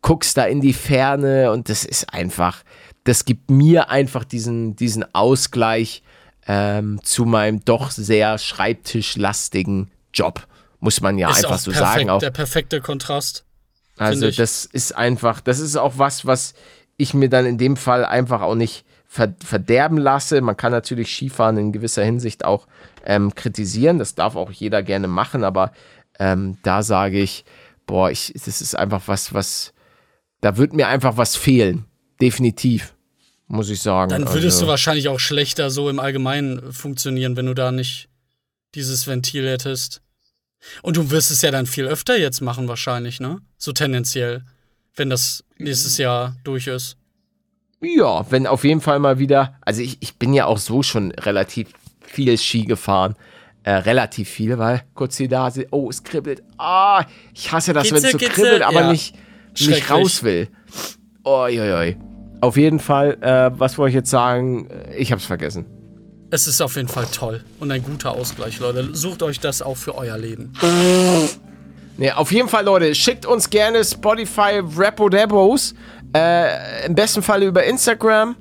guckst 0.00 0.38
da 0.38 0.44
in 0.44 0.62
die 0.62 0.72
Ferne 0.72 1.52
und 1.52 1.68
das 1.68 1.84
ist 1.84 2.14
einfach, 2.14 2.62
das 3.04 3.26
gibt 3.26 3.50
mir 3.50 3.90
einfach 3.90 4.24
diesen, 4.24 4.74
diesen 4.74 5.14
Ausgleich, 5.14 6.02
ähm, 6.46 7.00
zu 7.02 7.24
meinem 7.24 7.64
doch 7.64 7.90
sehr 7.90 8.38
schreibtischlastigen 8.38 9.90
Job. 10.12 10.46
Muss 10.80 11.00
man 11.00 11.18
ja 11.18 11.30
Ist 11.30 11.44
einfach 11.44 11.58
so 11.58 11.70
perfekt, 11.70 11.92
sagen. 11.92 12.10
Auch, 12.10 12.18
der 12.18 12.30
perfekte 12.30 12.80
Kontrast. 12.80 13.44
also 13.96 14.30
das 14.30 14.64
ist 14.64 14.96
einfach, 14.96 15.40
das 15.40 15.60
ist 15.60 15.76
auch 15.76 15.94
was, 15.96 16.26
was 16.26 16.54
ich 16.96 17.14
mir 17.14 17.28
dann 17.28 17.46
in 17.46 17.58
dem 17.58 17.76
Fall 17.76 18.04
einfach 18.04 18.40
auch 18.40 18.56
nicht 18.56 18.84
ver 19.06 19.34
verderben 19.44 19.98
lasse. 19.98 20.40
Man 20.40 20.56
kann 20.56 20.72
natürlich 20.72 21.14
Skifahren 21.14 21.56
in 21.58 21.72
gewisser 21.72 22.02
Hinsicht 22.02 22.44
auch 22.44 22.66
ähm, 23.04 23.34
kritisieren. 23.34 23.98
Das 23.98 24.14
darf 24.14 24.36
auch 24.36 24.50
jeder 24.50 24.82
gerne 24.82 25.06
machen, 25.06 25.44
aber 25.44 25.72
ähm, 26.18 26.58
da 26.62 26.82
sage 26.82 27.20
ich, 27.20 27.44
boah, 27.86 28.10
ich, 28.10 28.32
das 28.32 28.60
ist 28.60 28.74
einfach 28.76 29.02
was, 29.06 29.34
was, 29.34 29.72
da 30.40 30.56
wird 30.56 30.72
mir 30.72 30.88
einfach 30.88 31.16
was 31.16 31.36
fehlen. 31.36 31.84
Definitiv, 32.20 32.94
muss 33.52 33.68
ich 33.68 33.82
sagen. 33.82 34.10
Dann 34.10 34.26
würdest 34.28 34.56
also, 34.56 34.62
du 34.62 34.70
wahrscheinlich 34.70 35.08
auch 35.08 35.20
schlechter 35.20 35.70
so 35.70 35.90
im 35.90 36.00
Allgemeinen 36.00 36.72
funktionieren, 36.72 37.36
wenn 37.36 37.46
du 37.46 37.54
da 37.54 37.70
nicht 37.70 38.08
dieses 38.74 39.06
Ventil 39.06 39.46
hättest. 39.48 40.00
Und 40.80 40.96
du 40.96 41.10
wirst 41.10 41.30
es 41.30 41.42
ja 41.42 41.50
dann 41.50 41.66
viel 41.66 41.86
öfter 41.86 42.16
jetzt 42.16 42.40
machen, 42.40 42.68
wahrscheinlich, 42.68 43.20
ne? 43.20 43.40
So 43.58 43.72
tendenziell, 43.72 44.44
wenn 44.96 45.10
das 45.10 45.44
nächstes 45.58 45.98
Jahr 45.98 46.36
durch 46.44 46.66
ist. 46.66 46.96
Ja, 47.80 48.24
wenn 48.30 48.46
auf 48.46 48.64
jeden 48.64 48.80
Fall 48.80 49.00
mal 49.00 49.18
wieder, 49.18 49.58
also 49.60 49.82
ich, 49.82 49.98
ich 50.00 50.16
bin 50.16 50.32
ja 50.32 50.46
auch 50.46 50.58
so 50.58 50.82
schon 50.82 51.10
relativ 51.12 51.68
viel 52.00 52.38
Ski 52.38 52.64
gefahren. 52.64 53.16
Äh, 53.64 53.72
relativ 53.74 54.28
viel, 54.28 54.58
weil 54.58 54.82
kurz 54.94 55.18
die 55.18 55.28
Nase, 55.28 55.66
oh, 55.70 55.88
es 55.90 56.02
kribbelt. 56.02 56.42
Ah, 56.58 57.04
ich 57.34 57.52
hasse 57.52 57.72
das, 57.72 57.90
wenn 57.90 58.02
es 58.02 58.12
so 58.12 58.18
kribbelt, 58.18 58.62
aber 58.62 58.80
ja. 58.80 58.92
nicht, 58.92 59.14
nicht 59.60 59.90
raus 59.90 60.22
will. 60.22 60.48
Oi, 61.24 61.60
oi, 61.60 61.72
oi. 61.72 62.11
Auf 62.42 62.56
jeden 62.56 62.80
Fall, 62.80 63.18
äh, 63.20 63.56
was 63.56 63.78
wollte 63.78 63.90
ich 63.90 63.94
jetzt 63.94 64.10
sagen? 64.10 64.66
Ich 64.98 65.12
hab's 65.12 65.24
vergessen. 65.24 65.64
Es 66.30 66.48
ist 66.48 66.60
auf 66.60 66.74
jeden 66.74 66.88
Fall 66.88 67.06
toll 67.12 67.44
und 67.60 67.70
ein 67.70 67.84
guter 67.84 68.10
Ausgleich, 68.10 68.58
Leute. 68.58 68.88
Sucht 68.94 69.22
euch 69.22 69.38
das 69.38 69.62
auch 69.62 69.76
für 69.76 69.94
euer 69.94 70.18
Leben. 70.18 70.52
Nee, 71.98 72.10
auf 72.10 72.32
jeden 72.32 72.48
Fall, 72.48 72.64
Leute, 72.64 72.96
schickt 72.96 73.26
uns 73.26 73.48
gerne 73.48 73.84
Spotify 73.84 74.60
Rapodebos. 74.76 75.74
Äh, 76.16 76.86
Im 76.86 76.96
besten 76.96 77.22
Fall 77.22 77.44
über 77.44 77.62
Instagram 77.62 78.34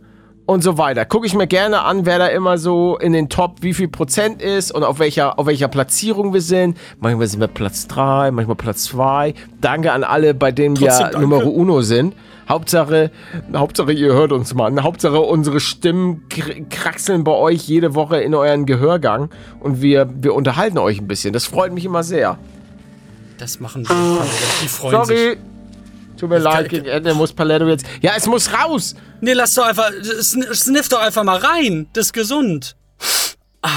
und 0.48 0.64
so 0.64 0.80
weiter. 0.80 1.06
Gucke 1.06 1.28
ich 1.28 1.36
mir 1.36 1.46
gerne 1.46 1.84
an, 1.84 2.08
wer 2.08 2.18
da 2.18 2.28
immer 2.28 2.58
so 2.58 2.98
in 2.98 3.14
den 3.14 3.30
Top, 3.30 3.58
wie 3.62 3.76
viel 3.76 3.88
Prozent 3.88 4.42
ist 4.42 4.72
und 4.72 4.84
auf 4.84 4.98
welcher, 4.98 5.38
auf 5.38 5.46
welcher 5.46 5.68
Platzierung 5.68 6.34
wir 6.34 6.42
sind. 6.42 6.76
Manchmal 7.00 7.28
sind 7.28 7.40
wir 7.40 7.48
Platz 7.50 7.86
3, 7.86 8.32
manchmal 8.32 8.56
Platz 8.56 8.86
2. 8.86 9.36
Danke 9.60 9.92
an 9.92 10.04
alle, 10.04 10.34
bei 10.34 10.52
denen 10.52 10.74
Trotzdem 10.74 11.06
wir 11.06 11.12
danke. 11.12 11.20
Nummer 11.20 11.46
Uno 11.46 11.82
sind. 11.82 12.16
Hauptsache, 12.52 13.12
Hauptsache, 13.56 13.94
ihr 13.94 14.14
hört 14.14 14.32
uns 14.32 14.54
mal. 14.54 14.72
Hauptsache, 14.84 15.20
unsere 15.20 15.60
Stimmen 15.60 16.26
kr- 16.30 16.68
kraxeln 16.70 17.24
bei 17.24 17.32
euch 17.32 17.62
jede 17.68 17.96
Woche 17.96 18.18
in 18.22 18.36
euren 18.36 18.66
Gehörgang 18.66 19.30
und 19.62 19.82
wir, 19.82 20.10
wir 20.14 20.34
unterhalten 20.36 20.78
euch 20.78 21.00
ein 21.00 21.08
bisschen. 21.08 21.32
Das 21.34 21.46
freut 21.46 21.72
mich 21.74 21.86
immer 21.86 22.04
sehr. 22.04 22.38
Das 23.38 23.60
machen 23.60 23.88
wir. 23.88 24.22
Die 24.64 24.68
freuen 24.68 25.06
sich. 25.06 25.18
Sorry. 25.18 25.38
Tut 26.18 26.30
mir 26.30 26.38
leid, 26.38 26.70
gegen 26.70 26.86
Ende 26.86 27.14
muss 27.16 27.34
Paletto 27.34 27.68
jetzt. 27.68 27.86
Ja, 28.02 28.12
es 28.16 28.28
muss 28.28 28.52
raus! 28.54 28.94
Nee, 29.22 29.34
lass 29.34 29.56
doch 29.56 29.66
einfach. 29.66 29.90
sn- 29.90 30.54
Sniff 30.54 30.88
doch 30.90 31.00
einfach 31.02 31.24
mal 31.24 31.38
rein. 31.38 31.88
Das 31.94 32.08
ist 32.08 32.14
gesund. 32.14 32.76
Ah, 33.64 33.70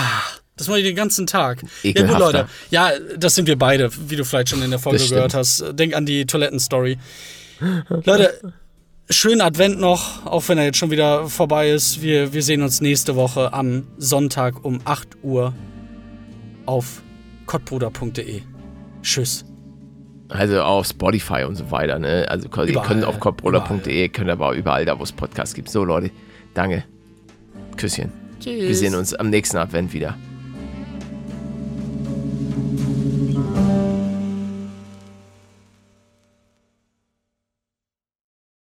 das 0.57 0.69
mache 0.69 0.81
ich 0.81 0.85
den 0.85 0.97
ganzen 0.97 1.27
Tag. 1.27 1.63
Ja, 1.83 2.07
gut. 2.07 2.19
Leute. 2.19 2.49
Ja, 2.71 2.91
das 3.17 3.35
sind 3.35 3.47
wir 3.47 3.57
beide, 3.59 3.89
wie 4.11 4.17
du 4.17 4.25
vielleicht 4.25 4.51
schon 4.51 4.63
in 4.63 4.71
der 4.71 4.79
Folge 4.79 5.07
gehört 5.09 5.33
hast. 5.33 5.65
Denk 5.73 5.95
an 5.95 6.05
die 6.05 6.27
Toilettenstory. 6.27 6.99
Leute, 8.05 8.35
schönen 9.11 9.41
Advent 9.41 9.81
noch, 9.81 10.27
auch 10.27 10.49
wenn 10.49 10.59
er 10.59 10.65
jetzt 10.65 10.79
schon 10.79 10.91
wieder 10.91 11.29
vorbei 11.29 11.71
ist. 11.71 12.03
Wir, 12.03 12.33
wir 12.33 12.43
sehen 12.43 12.63
uns 12.63 12.81
nächste 12.81 13.17
Woche 13.17 13.53
am 13.53 13.87
Sonntag 13.99 14.65
um 14.65 14.81
8 14.85 15.19
Uhr 15.23 15.55
auf 16.67 17.03
kottbruder.de. 17.47 18.43
Tschüss. 19.03 19.45
Also 20.29 20.63
auf 20.63 20.87
Spotify 20.87 21.45
und 21.45 21.57
so 21.57 21.71
weiter, 21.71 21.99
ne? 21.99 22.27
Also 22.29 22.49
ihr 22.49 22.69
Überall, 22.69 22.87
könnt 22.87 23.05
auf 23.05 23.21
kopproller.de, 23.21 24.09
könnt 24.09 24.31
aber 24.31 24.53
überall 24.55 24.85
da, 24.85 24.99
wo 24.99 25.03
es 25.03 25.13
Podcasts 25.13 25.55
gibt. 25.55 25.69
So, 25.69 25.85
Leute, 25.85 26.11
danke. 26.55 26.85
Küsschen. 27.77 28.11
Wir 28.43 28.75
sehen 28.75 28.95
uns 28.95 29.15
am 29.15 29.31
nächsten 29.31 29.57
Advent 29.59 29.93
wieder. 29.93 30.17